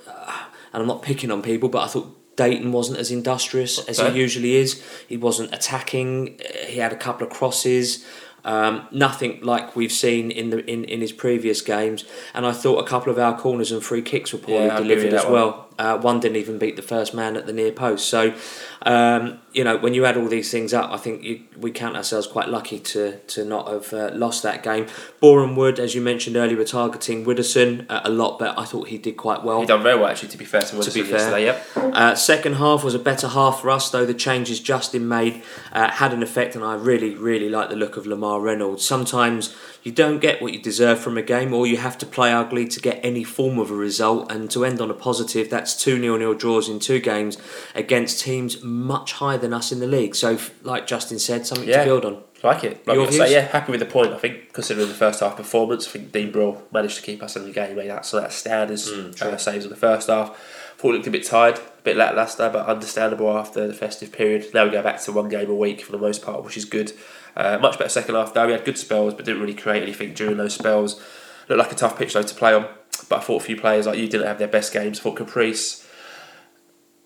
And 0.73 0.81
I'm 0.81 0.87
not 0.87 1.03
picking 1.03 1.29
on 1.29 1.41
people, 1.43 1.69
but 1.69 1.83
I 1.83 1.87
thought 1.87 2.35
Dayton 2.37 2.71
wasn't 2.71 2.97
as 2.97 3.11
industrious 3.11 3.77
as 3.87 3.99
he 3.99 4.07
usually 4.09 4.55
is. 4.55 4.81
He 5.07 5.17
wasn't 5.17 5.53
attacking. 5.53 6.39
He 6.65 6.79
had 6.79 6.91
a 6.91 6.95
couple 6.95 7.27
of 7.27 7.31
crosses. 7.33 8.03
Um, 8.43 8.87
nothing 8.91 9.39
like 9.41 9.75
we've 9.75 9.91
seen 9.91 10.31
in 10.31 10.49
the 10.49 10.65
in, 10.69 10.83
in 10.85 10.99
his 11.01 11.11
previous 11.11 11.61
games, 11.61 12.05
and 12.33 12.45
I 12.45 12.51
thought 12.51 12.79
a 12.79 12.87
couple 12.87 13.11
of 13.11 13.19
our 13.19 13.37
corners 13.37 13.71
and 13.71 13.83
free 13.83 14.01
kicks 14.01 14.33
were 14.33 14.39
poorly 14.39 14.65
Yeah, 14.65 14.75
I 14.75 14.79
agree 14.79 14.95
with 14.95 14.99
delivered 15.03 15.17
as 15.25 15.25
well. 15.31 15.51
one. 15.51 15.59
Uh, 15.81 15.97
one 15.97 16.19
didn't 16.19 16.37
even 16.37 16.59
beat 16.59 16.75
the 16.75 16.81
first 16.83 17.11
man 17.11 17.35
at 17.35 17.47
the 17.47 17.53
near 17.53 17.71
post. 17.71 18.07
So, 18.07 18.35
um, 18.83 19.39
you 19.51 19.63
know, 19.63 19.77
when 19.77 19.95
you 19.95 20.05
add 20.05 20.15
all 20.15 20.27
these 20.27 20.51
things 20.51 20.75
up, 20.75 20.91
I 20.91 20.97
think 20.97 21.23
you, 21.23 21.41
we 21.57 21.71
count 21.71 21.95
ourselves 21.95 22.27
quite 22.27 22.49
lucky 22.49 22.77
to 22.91 23.17
to 23.17 23.43
not 23.43 23.67
have 23.67 23.91
uh, 23.91 24.11
lost 24.13 24.43
that 24.43 24.61
game. 24.61 24.85
Boreham 25.19 25.55
Wood, 25.55 25.79
as 25.79 25.95
you 25.95 26.01
mentioned 26.01 26.35
earlier, 26.35 26.55
were 26.55 26.65
targeting 26.65 27.25
Widdowson 27.25 27.87
uh, 27.89 28.01
a 28.03 28.11
lot, 28.11 28.37
but 28.37 28.59
I 28.59 28.65
thought 28.65 28.89
he 28.89 28.99
did 28.99 29.17
quite 29.17 29.43
well. 29.43 29.59
He 29.59 29.65
done 29.65 29.81
very 29.81 29.97
well 29.97 30.09
actually. 30.09 30.29
To 30.29 30.37
be 30.37 30.45
fair 30.45 30.61
to 30.61 30.75
Wilson 30.75 30.93
be 30.93 31.09
fair. 31.09 31.39
yep. 31.39 31.65
Uh, 31.75 32.13
second 32.13 32.53
half 32.57 32.83
was 32.83 32.93
a 32.93 32.99
better 32.99 33.29
half 33.29 33.61
for 33.61 33.71
us, 33.71 33.89
though 33.89 34.05
the 34.05 34.13
changes 34.13 34.59
Justin 34.59 35.07
made 35.07 35.41
uh, 35.71 35.89
had 35.89 36.13
an 36.13 36.21
effect, 36.21 36.55
and 36.55 36.63
I 36.63 36.75
really, 36.75 37.15
really 37.15 37.49
like 37.49 37.69
the 37.69 37.75
look 37.75 37.97
of 37.97 38.05
Lamar 38.05 38.39
Reynolds. 38.39 38.85
Sometimes 38.85 39.55
you 39.83 39.91
don't 39.91 40.19
get 40.19 40.41
what 40.41 40.53
you 40.53 40.59
deserve 40.61 40.99
from 40.99 41.17
a 41.17 41.21
game, 41.21 41.53
or 41.53 41.65
you 41.65 41.77
have 41.77 41.97
to 41.99 42.05
play 42.05 42.31
ugly 42.31 42.67
to 42.67 42.79
get 42.79 42.99
any 43.03 43.23
form 43.23 43.57
of 43.59 43.71
a 43.71 43.75
result. 43.75 44.31
And 44.31 44.49
to 44.51 44.63
end 44.65 44.79
on 44.81 44.91
a 44.91 44.93
positive, 44.93 45.49
that's 45.49 45.75
two 45.81 45.97
nil-nil 45.97 46.35
draws 46.35 46.69
in 46.69 46.79
two 46.79 46.99
games 46.99 47.37
against 47.73 48.21
teams 48.21 48.61
much 48.63 49.13
higher 49.13 49.37
than 49.37 49.53
us 49.53 49.71
in 49.71 49.79
the 49.79 49.87
league. 49.87 50.15
So, 50.15 50.37
like 50.63 50.85
Justin 50.87 51.17
said, 51.19 51.47
something 51.47 51.67
Yeah. 51.67 51.79
to 51.79 51.85
build 51.85 52.05
on. 52.05 52.17
Like 52.43 52.63
it. 52.63 52.87
Like 52.87 52.95
Your 52.95 53.11
say, 53.11 53.31
yeah, 53.33 53.41
happy 53.41 53.71
with 53.71 53.81
the 53.81 53.85
point. 53.85 54.13
I 54.13 54.17
think 54.17 54.51
considering 54.53 54.87
the 54.87 54.95
first 54.95 55.19
half 55.19 55.37
performance, 55.37 55.87
I 55.87 55.91
think 55.91 56.11
Dean 56.11 56.31
Brill 56.31 56.63
managed 56.71 56.95
to 56.97 57.03
keep 57.03 57.21
us 57.21 57.35
in 57.35 57.43
the 57.43 57.51
game. 57.51 57.75
Made 57.75 57.89
that 57.89 58.03
so 58.05 58.19
that 58.19 58.33
standards 58.33 58.89
uh, 58.89 59.37
saves 59.37 59.65
in 59.65 59.69
the 59.69 59.77
first 59.77 60.07
half. 60.07 60.35
Thought 60.77 60.89
it 60.89 60.93
looked 60.93 61.07
a 61.07 61.11
bit 61.11 61.23
tired, 61.23 61.57
a 61.57 61.81
bit 61.83 61.97
lacklustre, 61.97 62.49
but 62.51 62.65
understandable 62.65 63.37
after 63.37 63.67
the 63.67 63.73
festive 63.75 64.11
period. 64.11 64.47
Now 64.55 64.63
we 64.65 64.71
go 64.71 64.81
back 64.81 64.99
to 65.03 65.11
one 65.11 65.29
game 65.29 65.51
a 65.51 65.53
week 65.53 65.81
for 65.81 65.91
the 65.91 65.99
most 65.99 66.23
part, 66.23 66.43
which 66.43 66.57
is 66.57 66.65
good. 66.65 66.93
Uh, 67.35 67.57
much 67.61 67.77
better 67.77 67.89
second 67.89 68.15
half 68.15 68.33
though. 68.33 68.45
We 68.47 68.53
had 68.53 68.65
good 68.65 68.77
spells, 68.77 69.13
but 69.13 69.25
didn't 69.25 69.41
really 69.41 69.53
create 69.53 69.83
anything 69.83 70.13
during 70.13 70.37
those 70.37 70.53
spells. 70.53 71.01
Looked 71.47 71.59
like 71.59 71.71
a 71.71 71.75
tough 71.75 71.97
pitch 71.97 72.13
though 72.13 72.23
to 72.23 72.35
play 72.35 72.53
on. 72.53 72.67
But 73.09 73.19
I 73.19 73.21
thought 73.23 73.41
a 73.41 73.45
few 73.45 73.59
players 73.59 73.87
like 73.87 73.97
you 73.97 74.07
didn't 74.07 74.27
have 74.27 74.37
their 74.37 74.47
best 74.47 74.73
games. 74.73 74.99
I 74.99 75.03
thought 75.03 75.17
Caprice 75.17 75.87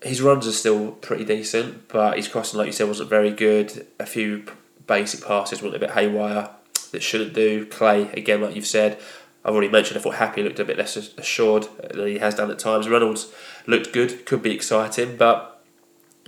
his 0.02 0.22
runs 0.22 0.46
are 0.46 0.52
still 0.52 0.92
pretty 0.92 1.24
decent, 1.24 1.88
but 1.88 2.16
his 2.16 2.28
crossing, 2.28 2.58
like 2.58 2.66
you 2.66 2.72
said, 2.72 2.88
wasn't 2.88 3.10
very 3.10 3.30
good. 3.30 3.86
A 3.98 4.06
few 4.06 4.44
basic 4.86 5.24
passes 5.24 5.62
went 5.62 5.74
a 5.74 5.78
bit 5.78 5.90
haywire 5.90 6.50
that 6.92 7.02
shouldn't 7.02 7.34
do. 7.34 7.66
Clay, 7.66 8.02
again, 8.12 8.40
like 8.40 8.54
you've 8.54 8.66
said, 8.66 8.98
I've 9.44 9.52
already 9.52 9.68
mentioned, 9.68 9.98
I 9.98 10.02
thought 10.02 10.16
Happe 10.16 10.42
looked 10.42 10.58
a 10.58 10.64
bit 10.64 10.78
less 10.78 10.96
assured 10.96 11.68
than 11.92 12.06
he 12.06 12.18
has 12.18 12.34
done 12.34 12.50
at 12.50 12.58
times. 12.58 12.88
Reynolds 12.88 13.32
looked 13.66 13.92
good, 13.92 14.26
could 14.26 14.42
be 14.42 14.54
exciting, 14.54 15.16
but 15.16 15.62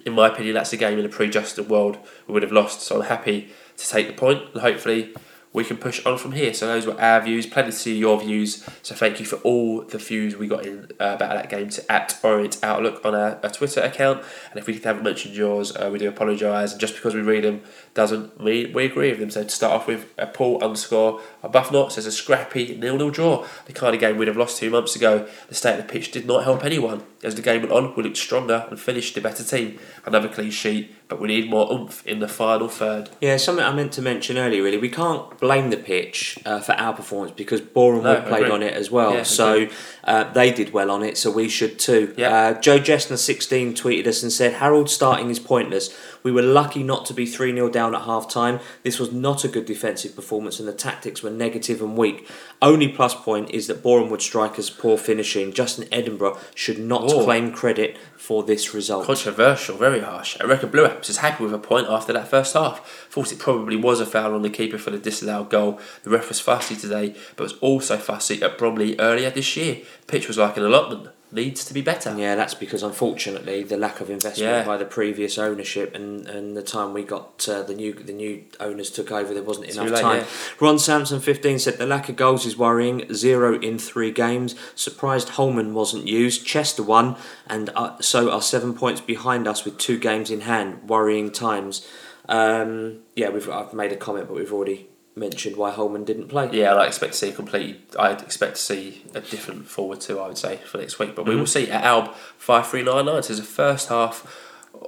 in 0.07 0.13
my 0.13 0.29
opinion, 0.29 0.55
that's 0.55 0.73
a 0.73 0.77
game 0.77 0.99
in 0.99 1.05
a 1.05 1.09
pre-Justin 1.09 1.69
world 1.69 1.99
we 2.27 2.35
would 2.35 2.43
have 2.43 2.53
lost. 2.53 2.81
So 2.81 2.97
I'm 2.97 3.09
happy 3.09 3.51
to 3.79 3.89
take 3.89 4.07
the 4.07 4.13
point, 4.13 4.43
and 4.53 4.61
hopefully 4.61 5.15
we 5.53 5.65
can 5.65 5.79
push 5.79 6.05
on 6.05 6.19
from 6.19 6.33
here. 6.33 6.53
So 6.53 6.67
those 6.67 6.87
were 6.87 7.01
our 7.01 7.21
views. 7.23 7.47
Plenty 7.47 7.71
to 7.71 7.77
see 7.77 7.97
your 7.97 8.21
views. 8.21 8.65
So 8.83 8.95
thank 8.95 9.19
you 9.19 9.27
for 9.27 9.37
all 9.37 9.83
the 9.83 9.99
views 9.99 10.37
we 10.37 10.47
got 10.47 10.67
in 10.67 10.85
uh, 11.01 11.15
about 11.17 11.35
that 11.35 11.49
game 11.49 11.71
to 11.71 11.91
at 11.91 12.19
Orient 12.23 12.59
Outlook 12.63 13.05
on 13.05 13.15
our, 13.15 13.41
our 13.43 13.51
Twitter 13.51 13.81
account. 13.81 14.23
And 14.51 14.59
if 14.61 14.67
we 14.67 14.79
haven't 14.79 15.05
mentioned 15.05 15.35
yours, 15.35 15.75
uh, 15.75 15.89
we 15.91 15.99
do 15.99 16.09
apologise. 16.09 16.73
And 16.73 16.81
just 16.81 16.95
because 16.95 17.15
we 17.15 17.23
read 17.23 17.45
them 17.45 17.63
doesn't 17.95 18.43
mean 18.43 18.73
we 18.73 18.85
agree 18.85 19.11
with 19.11 19.19
them. 19.21 19.31
So 19.31 19.43
to 19.43 19.49
start 19.51 19.73
off 19.73 19.87
with, 19.87 20.13
a 20.17 20.27
Paul 20.27 20.63
underscore 20.63 21.21
a 21.43 21.49
buff 21.49 21.73
not 21.73 21.93
says 21.93 22.07
a 22.07 22.13
scrappy 22.13 22.77
nil 22.77 22.97
nil 22.97 23.11
draw. 23.11 23.47
The 23.67 23.73
kind 23.73 23.95
of 23.95 24.01
game 24.01 24.17
we'd 24.17 24.29
have 24.29 24.37
lost 24.37 24.59
two 24.59 24.71
months 24.71 24.95
ago. 24.97 25.29
The 25.49 25.55
state 25.55 25.79
of 25.79 25.87
the 25.87 25.93
pitch 25.93 26.11
did 26.11 26.27
not 26.27 26.45
help 26.45 26.65
anyone. 26.65 27.03
As 27.23 27.35
the 27.35 27.43
game 27.43 27.63
went 27.63 27.73
on, 27.73 27.95
we 27.97 28.05
looked 28.05 28.17
stronger 28.17 28.67
and 28.71 28.79
finished 28.79 29.15
the 29.17 29.21
better 29.21 29.43
team. 29.43 29.79
Another 30.07 30.29
clean 30.29 30.51
sheet, 30.53 30.95
but 31.09 31.21
we 31.21 31.27
need 31.27 31.51
more 31.51 31.73
oomph 31.73 32.07
in 32.07 32.21
the 32.21 32.29
final 32.29 32.69
third. 32.69 33.11
Yeah, 33.21 33.37
something 33.39 33.65
I 33.65 33.73
meant 33.75 33.93
to 33.95 34.03
mention 34.03 34.39
earlier. 34.39 34.63
Really, 34.63 34.79
we 34.79 34.89
can't 34.89 35.37
blame 35.41 35.71
the 35.71 35.77
pitch 35.77 36.39
uh, 36.47 36.61
for 36.61 36.73
our 36.75 36.93
performance 36.93 37.33
because 37.37 37.61
Boreham 37.61 38.05
No, 38.05 38.21
played 38.23 38.43
agree. 38.43 38.51
on 38.53 38.63
it 38.63 38.75
as 38.75 38.91
well. 38.93 39.15
Yeah, 39.15 39.25
so 39.25 39.67
uh, 40.05 40.33
they 40.33 40.53
did 40.53 40.73
well 40.73 40.93
on 40.93 41.03
it, 41.03 41.19
so 41.19 41.31
we 41.33 41.49
should 41.49 41.81
too. 41.81 42.15
Yeah. 42.17 42.33
Uh, 42.33 42.61
Joe 42.61 42.79
Jessner 42.79 43.19
sixteen 43.19 43.75
tweeted 43.75 44.07
us 44.07 44.23
and 44.23 44.31
said 44.31 44.55
Harrold 44.55 44.89
starting 44.89 45.29
is 45.31 45.41
pointless. 45.41 45.93
We 46.23 46.33
were 46.33 46.43
lucky 46.43 46.83
not 46.83 47.07
to 47.07 47.15
be 47.15 47.27
three 47.27 47.53
0 47.53 47.69
down 47.71 47.95
at 47.95 48.03
half 48.03 48.29
time. 48.31 48.61
This 48.83 48.99
was 48.99 49.13
not 49.13 49.45
a 49.45 49.49
good 49.49 49.65
defensive 49.67 50.15
performance, 50.17 50.59
and 50.59 50.69
the 50.69 50.73
tactics 50.73 51.23
were 51.23 51.31
negative 51.31 51.81
and 51.81 51.97
weak. 51.97 52.29
Only 52.61 52.89
plus 52.89 53.15
point 53.15 53.51
is 53.51 53.67
that 53.69 53.85
Wood 53.85 54.23
strikers 54.23 54.71
poor 54.71 54.99
finishing. 54.99 55.53
Justin 55.53 55.89
Edinburgh 55.93 56.39
should 56.55 56.79
not 56.79 57.03
Oh. 57.05 57.25
claim 57.25 57.53
credit 57.53 57.97
for 58.17 58.43
this 58.43 58.75
result. 58.75 59.07
Controversial, 59.07 59.77
very 59.77 60.01
harsh. 60.01 60.37
I 60.41 60.45
reckon 60.45 60.71
Blue 60.71 60.87
Apps 60.87 61.09
is 61.09 61.19
happy 61.19 61.45
with 61.45 61.55
a 61.55 61.59
point 61.59 61.87
after 61.89 62.13
that 62.13 62.29
first 62.29 62.55
half. 62.55 62.87
Thought 63.11 63.33
it 63.33 63.39
probably 63.39 63.77
was 63.77 64.01
a 64.01 64.07
foul 64.07 64.35
on 64.35 64.43
the 64.43 64.51
keeper 64.51 64.79
for 64.79 64.91
the 64.91 64.99
disallowed 64.99 65.51
goal. 65.51 65.79
The 66.03 66.11
ref 66.11 66.29
was 66.29 66.41
fussy 66.41 66.77
today, 66.77 67.15
but 67.37 67.45
was 67.45 67.53
also 67.61 67.97
fussy 67.97 68.43
at 68.43 68.59
Bromley 68.59 68.99
earlier 68.99 69.31
this 69.31 69.57
year. 69.57 69.79
Pitch 70.07 70.29
was 70.29 70.39
like 70.39 70.57
an 70.57 70.65
allotment. 70.65 71.09
Needs 71.31 71.65
to 71.67 71.75
be 71.75 71.83
better. 71.83 72.15
Yeah, 72.17 72.37
that's 72.37 72.55
because 72.55 72.83
unfortunately 72.83 73.63
the 73.63 73.77
lack 73.77 74.01
of 74.01 74.09
investment 74.09 74.51
Yeah. 74.51 74.65
by 74.65 74.79
the 74.79 74.87
previous 74.87 75.37
ownership 75.37 75.95
and, 75.95 76.27
and 76.27 76.57
the 76.57 76.63
time 76.63 76.95
we 76.95 77.03
got 77.03 77.47
uh, 77.47 77.63
the 77.63 77.75
new 77.75 77.93
the 77.93 78.15
new 78.15 78.45
owners 78.61 78.89
took 78.91 79.13
over, 79.13 79.35
there 79.35 79.43
wasn't 79.43 79.67
enough 79.67 79.91
late, 79.91 80.01
time. 80.01 80.17
yeah. 80.21 80.27
Ron 80.59 80.79
Sampson 80.79 81.21
fifteen 81.21 81.59
said 81.59 81.77
the 81.77 81.85
lack 81.85 82.09
of 82.09 82.17
goals 82.17 82.47
is 82.47 82.57
worrying. 82.57 83.13
Zero 83.13 83.59
in 83.61 83.79
three 83.79 84.11
games. 84.11 84.55
Surprised 84.75 85.29
Holman 85.31 85.75
wasn't 85.75 86.07
used. 86.07 86.47
Chester 86.47 86.83
won, 86.83 87.17
and 87.47 87.69
uh, 87.77 88.01
so 88.01 88.31
are 88.31 88.41
seven 88.41 88.73
points 88.73 89.03
behind 89.03 89.47
us 89.47 89.67
with 89.67 89.77
two 89.77 89.99
games 89.99 90.31
in 90.31 90.41
hand. 90.43 90.89
Worrying 90.89 91.31
times. 91.31 91.87
Um, 92.27 93.01
yeah, 93.17 93.29
we've 93.29 93.51
I've 93.51 93.75
made 93.75 93.93
a 93.93 93.97
comment, 93.97 94.29
but 94.29 94.35
we've 94.35 94.53
already 94.53 94.89
mentioned 95.19 95.57
why 95.57 95.71
Holman 95.71 96.05
didn't 96.05 96.29
play. 96.29 96.49
Yeah, 96.53 96.75
I'd 96.75 96.87
expect 96.87 97.13
to 97.13 97.19
see 97.19 97.29
a 97.31 97.33
completely. 97.33 97.81
I'd 97.99 98.23
expect 98.23 98.57
to 98.57 98.63
see 98.63 99.03
a 99.15 99.21
different 99.21 99.67
forward 99.67 100.01
too. 100.01 100.21
I 100.21 100.29
would 100.29 100.39
say 100.39 100.57
for 100.57 100.79
next 100.79 100.99
week, 100.99 101.15
but 101.15 101.25
we 101.25 101.33
mm-hmm. 101.33 101.41
will 101.41 101.47
see 101.47 101.71
at 101.71 101.85
Alb 101.85 102.15
five 102.37 102.67
three 102.67 102.83
nine 102.83 103.07
nine. 103.07 103.23
So 103.23 103.35
the 103.35 103.43
first 103.43 103.89
half 103.89 104.45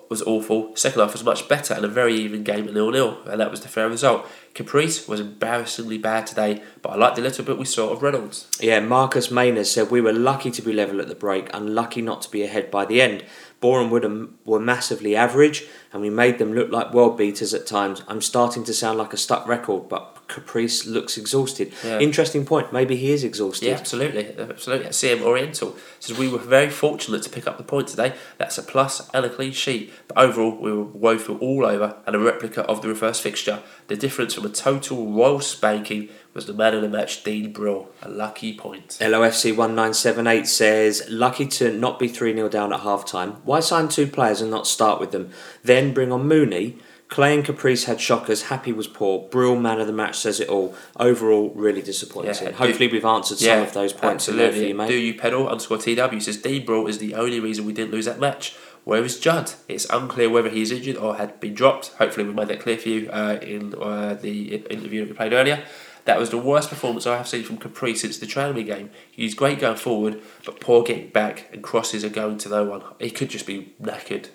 was 0.08 0.22
awful. 0.22 0.74
Second 0.76 1.00
half 1.00 1.12
was 1.12 1.24
much 1.24 1.48
better 1.48 1.74
and 1.74 1.84
a 1.84 1.88
very 1.88 2.14
even 2.14 2.42
game 2.42 2.68
at 2.68 2.74
nil 2.74 2.90
nil, 2.90 3.18
and 3.26 3.40
that 3.40 3.50
was 3.50 3.60
the 3.60 3.68
fair 3.68 3.88
result. 3.88 4.26
Caprice 4.54 5.06
was 5.06 5.20
embarrassingly 5.20 5.98
bad 5.98 6.26
today, 6.26 6.62
but 6.82 6.90
I 6.90 6.96
liked 6.96 7.16
the 7.16 7.22
little 7.22 7.44
bit 7.44 7.58
we 7.58 7.64
saw 7.64 7.90
of 7.90 8.02
Reynolds. 8.02 8.48
Yeah, 8.60 8.80
Marcus 8.80 9.30
Maynard 9.30 9.66
said 9.66 9.90
we 9.90 10.00
were 10.00 10.12
lucky 10.12 10.50
to 10.50 10.62
be 10.62 10.72
level 10.72 11.00
at 11.00 11.08
the 11.08 11.14
break, 11.14 11.48
unlucky 11.54 12.02
not 12.02 12.22
to 12.22 12.30
be 12.30 12.42
ahead 12.42 12.70
by 12.70 12.84
the 12.84 13.00
end. 13.00 13.24
Boreham 13.60 13.90
Wood 13.90 14.34
were 14.44 14.58
massively 14.58 15.14
average, 15.14 15.66
and 15.92 16.00
we 16.00 16.10
made 16.10 16.38
them 16.38 16.52
look 16.52 16.70
like 16.70 16.94
world 16.94 17.18
beaters 17.18 17.52
at 17.52 17.66
times. 17.66 18.02
I'm 18.08 18.22
starting 18.22 18.64
to 18.64 18.74
sound 18.74 18.98
like 18.98 19.12
a 19.12 19.18
stuck 19.18 19.46
record, 19.46 19.88
but 19.88 20.16
Caprice 20.28 20.86
looks 20.86 21.18
exhausted. 21.18 21.72
Yeah. 21.84 21.98
Interesting 21.98 22.46
point. 22.46 22.72
Maybe 22.72 22.96
he 22.96 23.10
is 23.10 23.24
exhausted. 23.24 23.66
Yeah, 23.66 23.74
absolutely, 23.74 24.28
absolutely. 24.38 24.88
CM 24.88 25.22
Oriental 25.22 25.76
says 25.98 26.16
we 26.16 26.28
were 26.28 26.38
very 26.38 26.70
fortunate 26.70 27.22
to 27.24 27.30
pick 27.30 27.46
up 27.46 27.58
the 27.58 27.64
point 27.64 27.88
today. 27.88 28.14
That's 28.38 28.56
a 28.56 28.62
plus 28.62 29.10
and 29.12 29.26
a 29.26 29.28
clean 29.28 29.52
sheet. 29.52 29.92
But 30.08 30.18
overall, 30.18 30.56
we 30.56 30.72
were 30.72 30.84
woeful 30.84 31.36
all 31.38 31.66
over 31.66 31.96
and 32.06 32.16
a 32.16 32.18
replica 32.18 32.62
of 32.62 32.80
the 32.80 32.88
reverse 32.88 33.20
fixture. 33.20 33.62
The 33.88 33.96
difference 33.96 34.34
from 34.34 34.46
a 34.46 34.50
total 34.50 35.12
royal 35.12 35.40
spanking 35.40 36.08
was 36.34 36.46
the 36.46 36.52
man 36.52 36.74
of 36.74 36.82
the 36.82 36.88
match, 36.88 37.24
Dean 37.24 37.52
Brill. 37.52 37.88
A 38.02 38.08
lucky 38.08 38.56
point. 38.56 38.98
LOFC 39.00 39.56
1978 39.56 40.46
says, 40.46 41.06
lucky 41.08 41.46
to 41.46 41.72
not 41.72 41.98
be 41.98 42.08
3 42.08 42.34
0 42.34 42.48
down 42.48 42.72
at 42.72 42.80
half 42.80 43.04
time. 43.04 43.32
Why 43.44 43.60
sign 43.60 43.88
two 43.88 44.06
players 44.06 44.40
and 44.40 44.50
not 44.50 44.66
start 44.66 45.00
with 45.00 45.10
them? 45.10 45.30
Then 45.64 45.92
bring 45.92 46.12
on 46.12 46.26
Mooney. 46.26 46.78
Clay 47.08 47.34
and 47.34 47.44
Caprice 47.44 47.86
had 47.86 48.00
shockers. 48.00 48.44
Happe 48.44 48.72
was 48.72 48.86
poor. 48.86 49.28
Brill, 49.28 49.56
man 49.56 49.80
of 49.80 49.88
the 49.88 49.92
match, 49.92 50.16
says 50.16 50.38
it 50.38 50.48
all. 50.48 50.76
Overall, 50.96 51.50
really 51.56 51.82
disappointing. 51.82 52.32
Yeah, 52.40 52.52
Hopefully, 52.52 52.86
we've 52.86 53.04
answered 53.04 53.38
some 53.38 53.62
of 53.62 53.74
those 53.74 53.92
points 53.92 54.26
for 54.26 54.32
you, 54.32 54.74
mate. 54.74 54.86
Do 54.86 54.94
you 54.94 55.14
pedal 55.14 55.48
underscore 55.48 55.78
TW 55.78 56.20
says 56.20 56.36
Dean 56.36 56.64
Brill 56.64 56.86
is 56.86 56.98
the 56.98 57.16
only 57.16 57.40
reason 57.40 57.66
we 57.66 57.72
didn't 57.72 57.90
lose 57.90 58.04
that 58.04 58.20
match. 58.20 58.54
Where 58.84 59.04
is 59.04 59.18
Judd? 59.18 59.52
It's 59.68 59.86
unclear 59.90 60.30
whether 60.30 60.48
he's 60.48 60.70
injured 60.70 60.96
or 60.96 61.16
had 61.16 61.38
been 61.40 61.52
dropped. 61.54 61.88
Hopefully, 61.98 62.26
we 62.26 62.32
made 62.32 62.48
that 62.48 62.60
clear 62.60 62.78
for 62.78 62.88
you 62.88 63.10
uh, 63.10 63.38
in 63.42 63.74
uh, 63.74 64.14
the 64.14 64.54
interview 64.54 65.00
that 65.00 65.10
we 65.10 65.16
played 65.16 65.32
earlier. 65.32 65.64
That 66.04 66.18
was 66.18 66.30
the 66.30 66.38
worst 66.38 66.68
performance 66.68 67.06
I 67.06 67.16
have 67.16 67.28
seen 67.28 67.44
from 67.44 67.58
Capri 67.58 67.94
since 67.94 68.18
the 68.18 68.26
Tranmere 68.26 68.66
game. 68.66 68.90
He's 69.10 69.34
great 69.34 69.60
going 69.60 69.76
forward, 69.76 70.20
but 70.44 70.60
poor 70.60 70.82
getting 70.82 71.08
back, 71.10 71.48
and 71.52 71.62
crosses 71.62 72.04
are 72.04 72.10
going 72.10 72.38
to 72.38 72.48
no 72.48 72.64
one. 72.64 72.82
He 72.98 73.10
could 73.10 73.30
just 73.30 73.46
be 73.46 73.74
knackered, 73.80 74.28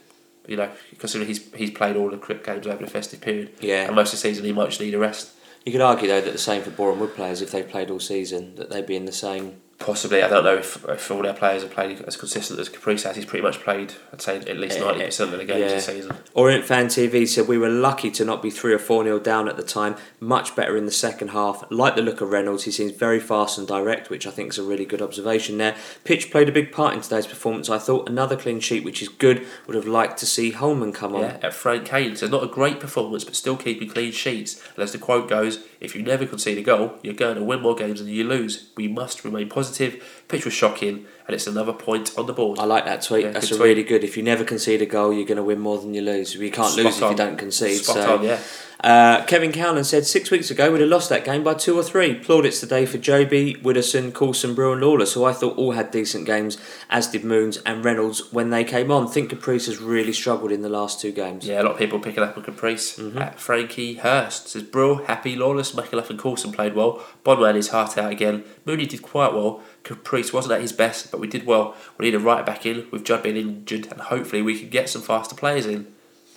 you 0.48 0.58
know, 0.58 0.72
considering 1.00 1.28
he's 1.28 1.54
he's 1.54 1.72
played 1.72 1.96
all 1.96 2.10
the 2.10 2.18
cricket 2.18 2.46
games 2.46 2.68
over 2.68 2.84
the 2.84 2.90
festive 2.90 3.22
period. 3.22 3.54
Yeah. 3.60 3.86
And 3.86 3.96
most 3.96 4.14
of 4.14 4.20
the 4.20 4.28
season 4.28 4.46
he 4.46 4.54
might 4.54 4.70
just 4.70 4.82
need 4.82 4.94
a 4.94 5.00
rest. 5.00 5.32
You 5.66 5.72
could 5.72 5.82
argue, 5.82 6.08
though, 6.08 6.22
that 6.22 6.32
the 6.32 6.38
same 6.38 6.62
for 6.62 6.70
Boreham 6.70 7.00
Wood 7.00 7.16
players, 7.16 7.42
if 7.42 7.50
they 7.50 7.64
played 7.64 7.90
all 7.90 8.00
season, 8.00 8.54
that 8.56 8.70
they'd 8.70 8.86
be 8.86 8.96
in 8.96 9.06
the 9.06 9.12
same. 9.12 9.62
Possibly, 9.78 10.24
I 10.24 10.30
don't 10.30 10.46
know 10.46 10.56
if, 10.56 10.84
if 10.88 11.12
all 11.12 11.22
their 11.22 11.34
players 11.34 11.62
have 11.62 11.72
played 11.72 12.02
as 12.02 12.16
consistent 12.16 12.60
as 12.60 12.70
Caprice 12.70 13.04
has. 13.04 13.18
He's 13.18 13.26
pretty 13.26 13.44
much 13.44 13.60
played, 13.60 13.94
I'd 14.14 14.22
say, 14.22 14.38
at 14.38 14.58
least 14.58 14.80
ninety 14.80 15.04
percent 15.04 15.34
of 15.34 15.40
the 15.40 15.46
games 15.46 15.60
yeah. 15.60 15.68
this 15.68 15.86
season. 15.86 16.16
Orient 16.34 16.64
Fan 16.64 16.88
TV 16.88 17.28
said 17.28 17.48
we 17.48 17.58
were 17.58 17.70
lucky 17.70 18.10
to 18.12 18.24
not 18.24 18.42
be 18.42 18.50
3 18.50 18.74
or 18.74 18.80
4 18.80 19.04
nil 19.04 19.20
down 19.20 19.50
at 19.50 19.58
the 19.58 19.64
time. 19.64 19.98
Much 20.22 20.56
better 20.56 20.78
in 20.78 20.86
the 20.86 20.92
second 20.92 21.30
half. 21.30 21.66
Like 21.70 21.96
the 21.96 22.02
look 22.02 22.22
of 22.22 22.30
Reynolds, 22.30 22.64
he 22.64 22.72
seems 22.72 22.94
very 22.94 23.20
fast 23.20 23.58
and 23.58 23.68
direct, 23.68 24.10
which 24.10 24.26
I 24.26 24.32
think 24.32 24.54
is 24.54 24.58
a 24.58 24.64
really 24.64 24.86
good 24.86 25.02
observation 25.02 25.58
there. 25.58 25.76
Pitch 26.06 26.32
played 26.32 26.48
a 26.48 26.54
big 26.54 26.72
part 26.72 26.94
in 26.94 27.02
today's 27.02 27.28
performance. 27.28 27.70
I 27.70 27.78
thought 27.78 28.08
another 28.08 28.38
clean 28.38 28.62
sheet, 28.62 28.86
which 28.86 29.02
is 29.02 29.10
good. 29.10 29.46
Would 29.68 29.76
have 29.76 29.88
liked 29.88 30.18
to 30.20 30.26
see 30.26 30.52
Holman 30.52 30.94
come 30.94 31.16
on. 31.16 31.22
Yeah, 31.22 31.38
at 31.44 31.54
Frank 31.54 31.86
Kane. 31.86 32.16
So 32.16 32.28
not 32.28 32.44
a 32.44 32.48
great 32.48 32.80
performance, 32.80 33.26
but 33.26 33.36
still 33.36 33.58
keeping 33.58 33.90
clean 33.90 34.14
sheets. 34.14 34.64
And 34.76 34.84
as 34.84 34.94
the 34.94 35.00
quote 35.00 35.28
goes, 35.28 35.60
if 35.86 35.96
you 35.96 36.02
never 36.02 36.26
concede 36.26 36.58
a 36.58 36.64
goal, 36.64 36.98
you're 37.04 37.14
going 37.14 37.36
to 37.36 37.44
win 37.44 37.62
more 37.62 37.76
games 37.76 38.00
than 38.00 38.10
you 38.10 38.24
lose. 38.24 38.72
We 38.76 38.88
must 38.88 39.24
remain 39.24 39.50
positive. 39.50 40.24
Pitch 40.28 40.44
was 40.44 40.54
shocking, 40.54 41.06
and 41.28 41.34
it's 41.34 41.48
another 41.48 41.74
point 41.74 42.12
on 42.18 42.26
the 42.28 42.34
board. 42.34 42.60
I 42.60 42.66
like 42.66 42.86
that 42.86 43.02
tweet. 43.02 43.26
Yeah, 43.26 43.32
That's 43.32 43.50
good 43.50 43.58
tweet. 43.58 43.68
really 43.70 43.84
good. 43.84 44.04
If 44.04 44.16
you 44.18 44.24
never 44.24 44.44
concede 44.44 44.82
a 44.82 44.86
goal, 44.86 45.12
you're 45.14 45.26
going 45.26 45.38
to 45.38 45.44
win 45.44 45.60
more 45.60 45.78
than 45.80 45.94
you 45.94 46.02
lose. 46.02 46.36
You 46.36 46.52
can't 46.52 46.70
Spot 46.72 46.86
lose 46.86 46.98
if 46.98 47.04
on. 47.04 47.12
you 47.12 47.18
don't 47.18 47.38
concede. 47.38 47.84
Spot 47.84 47.96
so, 47.96 48.18
on, 48.18 48.24
yeah. 48.24 48.40
Uh, 48.84 49.26
Kevin 49.26 49.52
Cowland 49.52 49.88
said 49.88 50.06
six 50.06 50.30
weeks 50.30 50.52
ago 50.52 50.72
we'd 50.72 50.82
have 50.82 50.90
lost 50.90 51.10
that 51.10 51.24
game 51.26 51.44
by 51.44 51.56
two 51.56 51.76
or 51.80 51.82
three. 51.82 52.14
Plaudits 52.20 52.60
today 52.60 52.86
for 52.86 53.00
Jobi, 53.00 53.60
Widdowson, 53.64 54.14
Coulson, 54.14 54.54
Brew, 54.54 54.74
and 54.74 54.82
Lawless, 54.82 55.14
who 55.14 55.24
I 55.24 55.34
thought 55.34 55.58
all 55.58 55.72
had 55.72 55.90
decent 55.90 56.26
games, 56.28 56.60
as 56.90 57.08
did 57.08 57.24
Moons 57.24 57.58
and 57.66 57.84
Reynolds 57.84 58.32
when 58.32 58.52
they 58.52 58.64
came 58.64 58.92
on. 58.92 59.08
Think 59.08 59.30
Caprice 59.30 59.66
has 59.66 59.80
really 59.80 60.14
struggled 60.14 60.52
in 60.52 60.62
the 60.62 60.70
last 60.70 61.02
two 61.02 61.12
games. 61.12 61.48
Yeah, 61.48 61.62
a 61.62 61.64
lot 61.64 61.72
of 61.72 61.78
people 61.80 62.00
picking 62.00 62.22
up 62.22 62.38
on 62.38 62.44
Caprice. 62.44 63.00
At 63.16 63.40
Frankie 63.40 63.96
Hurst 63.96 64.50
says 64.50 64.62
Brill, 64.62 65.06
Happe, 65.06 65.36
Lawless, 65.36 65.72
McAnuff 65.72 66.12
and 66.12 66.20
Coulson 66.20 66.52
played 66.52 66.76
well. 66.76 67.02
Bonman 67.24 67.56
is 67.56 67.70
heart 67.70 67.98
out 67.98 68.12
again. 68.12 68.44
Mooney 68.66 68.86
did 68.86 69.02
quite 69.02 69.34
well. 69.34 69.64
Caprice 69.86 70.34
wasn't 70.34 70.54
at 70.54 70.62
his 70.62 70.74
best, 70.74 71.12
but 71.12 71.20
we 71.20 71.28
did 71.28 71.46
well. 71.46 71.76
We 71.98 72.06
need 72.06 72.16
a 72.16 72.20
right 72.20 72.46
back 72.46 72.66
in 72.66 72.88
with 72.92 73.06
Judd 73.06 73.24
being 73.24 73.38
injured, 73.38 73.88
and 73.92 74.02
hopefully 74.02 74.42
we 74.42 74.60
can 74.60 74.70
get 74.70 74.90
some 74.90 75.02
faster 75.02 75.36
players 75.36 75.66
in. 75.66 75.88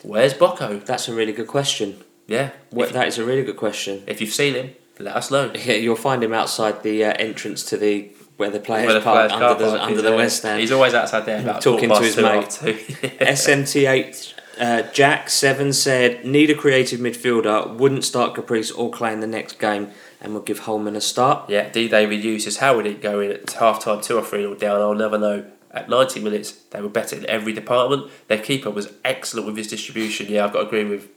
Where's 0.03 0.35
Bocco? 0.35 0.85
That's 0.85 1.09
a 1.09 1.15
really 1.15 1.33
good 1.33 1.49
question. 1.49 2.05
Yeah, 2.27 2.51
if, 2.71 2.93
that 2.93 3.09
is 3.09 3.19
a 3.19 3.25
really 3.25 3.43
good 3.43 3.57
question. 3.57 4.05
if 4.07 4.21
you've 4.21 4.35
seen 4.35 4.55
him, 4.55 4.75
let 4.99 5.17
us 5.17 5.31
know. 5.31 5.51
Yeah, 5.55 5.75
you'll 5.75 5.97
find 5.97 6.23
him 6.23 6.35
outside 6.35 6.83
the 6.83 7.05
uh, 7.05 7.15
entrance 7.15 7.65
to 7.65 7.79
the 7.79 8.11
where 8.37 8.51
the 8.51 8.61
players 8.61 8.87
Where 8.87 8.95
the 8.95 9.01
park 9.01 9.17
players' 9.17 9.33
under 9.33 9.47
car 9.47 9.55
the 9.55 9.79
park 9.79 9.81
under 9.81 10.03
the 10.03 10.15
West 10.15 10.45
End. 10.45 10.61
He's 10.61 10.71
always 10.71 10.95
outside 10.95 11.25
there, 11.25 11.43
Talking 11.61 11.89
to 11.89 12.01
his 12.01 12.17
mate. 12.19 12.51
two. 12.51 12.75
SMT8 13.19 14.35
uh, 14.59 14.83
Jack 14.93 15.31
Seven 15.31 15.73
said 15.73 16.25
need 16.25 16.51
a 16.51 16.55
creative 16.55 17.01
midfielder. 17.01 17.77
Wouldn't 17.77 18.05
start 18.05 18.35
Caprice 18.35 18.71
or 18.71 18.91
Clay 18.91 19.13
in 19.13 19.21
the 19.21 19.27
next 19.27 19.59
game, 19.59 19.91
and 20.21 20.33
we'll 20.33 20.43
give 20.43 20.61
Holman 20.61 20.97
a 20.97 21.01
start. 21.01 21.49
Yeah, 21.49 21.69
D. 21.69 21.89
Hughes 21.89 22.45
says, 22.45 22.59
How 22.59 22.77
would 22.77 22.87
it 22.87 23.01
go 23.01 23.21
in 23.21 23.31
at 23.31 23.51
half 23.53 23.83
time, 23.83 24.01
2 24.01 24.19
or 24.19 24.25
3 24.25 24.41
nil 24.41 24.55
down? 24.55 24.81
I'll 24.81 24.95
never 24.95 25.19
know. 25.19 25.51
At 25.71 25.89
90 25.89 26.21
minutes, 26.21 26.53
they 26.71 26.81
were 26.81 26.89
better 26.89 27.15
in 27.15 27.27
every 27.27 27.53
department. 27.53 28.11
Their 28.29 28.39
keeper 28.39 28.71
was 28.71 28.91
excellent 29.05 29.47
with 29.47 29.57
his 29.57 29.69
distribution. 29.69 30.27
Yeah, 30.29 30.47
I've 30.47 30.53
got 30.53 30.63
to 30.63 30.67
agree 30.67 30.85
with 30.85 31.09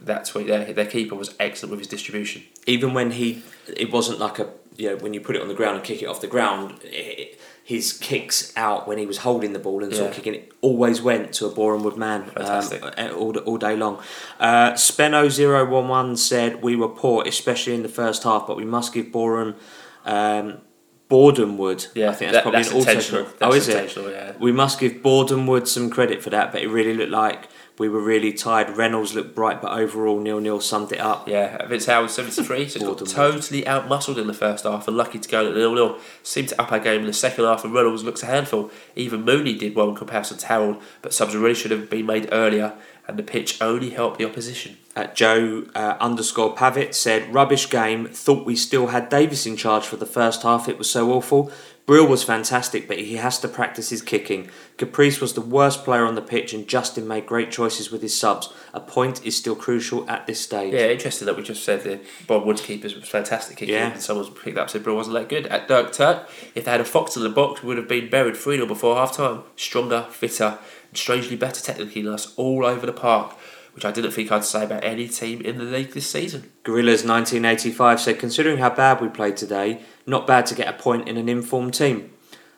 that 0.00 0.24
tweet 0.24 0.46
there. 0.46 0.72
Their 0.72 0.86
keeper 0.86 1.14
was 1.14 1.34
excellent 1.38 1.72
with 1.72 1.80
his 1.80 1.88
distribution. 1.88 2.42
Even 2.66 2.94
when 2.94 3.12
he, 3.12 3.42
it 3.76 3.92
wasn't 3.92 4.18
like 4.18 4.38
a 4.38 4.48
you 4.76 4.90
know 4.90 4.96
when 4.96 5.12
you 5.12 5.20
put 5.20 5.36
it 5.36 5.42
on 5.42 5.48
the 5.48 5.54
ground 5.54 5.76
and 5.76 5.84
kick 5.84 6.02
it 6.02 6.06
off 6.06 6.20
the 6.20 6.26
ground. 6.26 6.80
It, 6.84 7.39
his 7.70 7.92
kicks 7.92 8.52
out 8.56 8.88
when 8.88 8.98
he 8.98 9.06
was 9.06 9.18
holding 9.18 9.52
the 9.52 9.58
ball 9.60 9.84
and 9.84 9.94
sort 9.94 10.08
of 10.10 10.16
kicking 10.16 10.34
it 10.34 10.52
always 10.60 11.00
went 11.00 11.32
to 11.32 11.46
a 11.46 11.48
Boreham 11.48 11.84
Wood 11.84 11.96
man 11.96 12.28
um, 12.36 12.64
all, 13.16 13.38
all 13.38 13.58
day 13.58 13.76
long. 13.76 14.02
Uh, 14.40 14.72
Speno011 14.72 16.18
said 16.18 16.62
we 16.62 16.74
were 16.74 16.88
poor, 16.88 17.22
especially 17.24 17.74
in 17.76 17.84
the 17.84 17.88
first 17.88 18.24
half, 18.24 18.44
but 18.44 18.56
we 18.56 18.64
must 18.64 18.92
give 18.92 19.12
Boreham 19.12 19.54
um, 20.04 20.58
Borden 21.08 21.58
Wood. 21.58 21.86
Yeah, 21.94 22.10
I 22.10 22.14
think 22.14 22.32
that's 22.32 22.38
that- 22.38 22.42
probably 22.42 22.62
that's 22.62 22.72
an 22.72 22.76
auto 22.80 22.90
intentional. 22.90 23.26
Oh, 23.40 23.52
That's 23.52 23.68
is 23.68 23.96
it? 23.96 24.10
yeah. 24.10 24.32
We 24.40 24.50
must 24.50 24.80
give 24.80 25.00
Borden 25.00 25.46
Wood 25.46 25.68
some 25.68 25.90
credit 25.90 26.24
for 26.24 26.30
that, 26.30 26.50
but 26.50 26.62
it 26.62 26.68
really 26.68 26.94
looked 26.94 27.12
like 27.12 27.48
we 27.80 27.88
were 27.88 28.02
really 28.02 28.30
tired. 28.30 28.76
Reynolds 28.76 29.14
looked 29.14 29.34
bright, 29.34 29.62
but 29.62 29.72
overall 29.72 30.20
nil 30.20 30.38
nil 30.38 30.60
summed 30.60 30.92
it 30.92 31.00
up. 31.00 31.26
Yeah, 31.26 31.66
Vince 31.66 31.86
Howard, 31.86 32.10
73, 32.10 32.68
so 32.68 32.94
got 32.94 33.06
totally 33.06 33.62
outmuscled 33.62 34.18
in 34.18 34.26
the 34.26 34.34
first 34.34 34.64
half 34.64 34.86
and 34.86 34.98
lucky 34.98 35.18
to 35.18 35.26
go 35.26 35.48
at 35.48 35.54
0 35.54 35.74
0. 35.74 35.98
Seemed 36.22 36.50
to 36.50 36.60
up 36.60 36.70
our 36.72 36.78
game 36.78 37.00
in 37.00 37.06
the 37.06 37.14
second 37.14 37.46
half, 37.46 37.64
and 37.64 37.72
Reynolds 37.72 38.04
looks 38.04 38.22
a 38.22 38.26
handful. 38.26 38.70
Even 38.96 39.24
Mooney 39.24 39.56
did 39.56 39.74
well 39.74 39.88
in 39.88 39.96
comparison 39.96 40.36
to 40.36 40.46
Harrold, 40.46 40.82
but 41.00 41.14
subs 41.14 41.34
really 41.34 41.54
should 41.54 41.70
have 41.70 41.88
been 41.88 42.04
made 42.04 42.28
earlier, 42.32 42.74
and 43.08 43.18
the 43.18 43.22
pitch 43.22 43.62
only 43.62 43.88
helped 43.88 44.18
the 44.18 44.26
opposition. 44.26 44.76
Uh, 44.94 45.06
Joe 45.06 45.64
uh, 45.74 45.96
underscore 46.00 46.54
Pavitt 46.54 46.94
said, 46.94 47.32
rubbish 47.32 47.70
game. 47.70 48.08
Thought 48.08 48.44
we 48.44 48.56
still 48.56 48.88
had 48.88 49.08
Davis 49.08 49.46
in 49.46 49.56
charge 49.56 49.86
for 49.86 49.96
the 49.96 50.04
first 50.04 50.42
half. 50.42 50.68
It 50.68 50.76
was 50.76 50.90
so 50.90 51.10
awful. 51.12 51.50
Brill 51.90 52.06
was 52.06 52.22
fantastic, 52.22 52.86
but 52.86 53.00
he 53.00 53.16
has 53.16 53.40
to 53.40 53.48
practice 53.48 53.90
his 53.90 54.00
kicking. 54.00 54.48
Caprice 54.76 55.20
was 55.20 55.32
the 55.32 55.40
worst 55.40 55.82
player 55.82 56.04
on 56.06 56.14
the 56.14 56.22
pitch, 56.22 56.54
and 56.54 56.68
Justin 56.68 57.08
made 57.08 57.26
great 57.26 57.50
choices 57.50 57.90
with 57.90 58.00
his 58.00 58.16
subs. 58.16 58.48
A 58.72 58.78
point 58.78 59.26
is 59.26 59.36
still 59.36 59.56
crucial 59.56 60.08
at 60.08 60.24
this 60.28 60.40
stage. 60.40 60.72
Yeah, 60.72 60.86
interesting 60.86 61.26
that 61.26 61.36
we 61.36 61.42
just 61.42 61.64
said 61.64 61.82
that 61.82 62.00
Bob 62.28 62.46
Wood's 62.46 62.60
keepers 62.60 62.94
was 62.94 63.08
fantastic 63.08 63.56
kicking, 63.56 63.74
Yeah. 63.74 63.90
and 63.90 64.00
someone's 64.00 64.30
picked 64.30 64.56
up 64.56 64.70
said 64.70 64.84
Brill 64.84 64.94
wasn't 64.94 65.14
that 65.14 65.28
good. 65.28 65.48
At 65.48 65.66
Dirk 65.66 65.90
Turk, 65.92 66.28
if 66.54 66.64
they 66.64 66.70
had 66.70 66.80
a 66.80 66.84
Fox 66.84 67.16
in 67.16 67.24
the 67.24 67.28
box, 67.28 67.60
we 67.64 67.66
would 67.66 67.76
have 67.78 67.88
been 67.88 68.08
buried 68.08 68.36
3 68.36 68.54
0 68.54 68.66
before 68.68 68.94
half 68.94 69.16
time. 69.16 69.42
Stronger, 69.56 70.06
fitter, 70.10 70.60
and 70.90 70.96
strangely 70.96 71.34
better 71.34 71.60
technically 71.60 72.02
than 72.02 72.14
us 72.14 72.34
all 72.36 72.64
over 72.64 72.86
the 72.86 72.92
park, 72.92 73.34
which 73.74 73.84
I 73.84 73.90
didn't 73.90 74.12
think 74.12 74.30
I'd 74.30 74.44
say 74.44 74.62
about 74.62 74.84
any 74.84 75.08
team 75.08 75.40
in 75.40 75.58
the 75.58 75.64
league 75.64 75.90
this 75.92 76.08
season. 76.08 76.52
Gorillas 76.62 77.04
1985 77.04 78.00
said, 78.00 78.20
considering 78.20 78.58
how 78.58 78.70
bad 78.70 79.00
we 79.00 79.08
played 79.08 79.36
today, 79.36 79.80
not 80.06 80.26
bad 80.26 80.46
to 80.46 80.54
get 80.54 80.68
a 80.68 80.72
point 80.72 81.08
in 81.08 81.16
an 81.16 81.28
informed 81.28 81.74
team. 81.74 82.10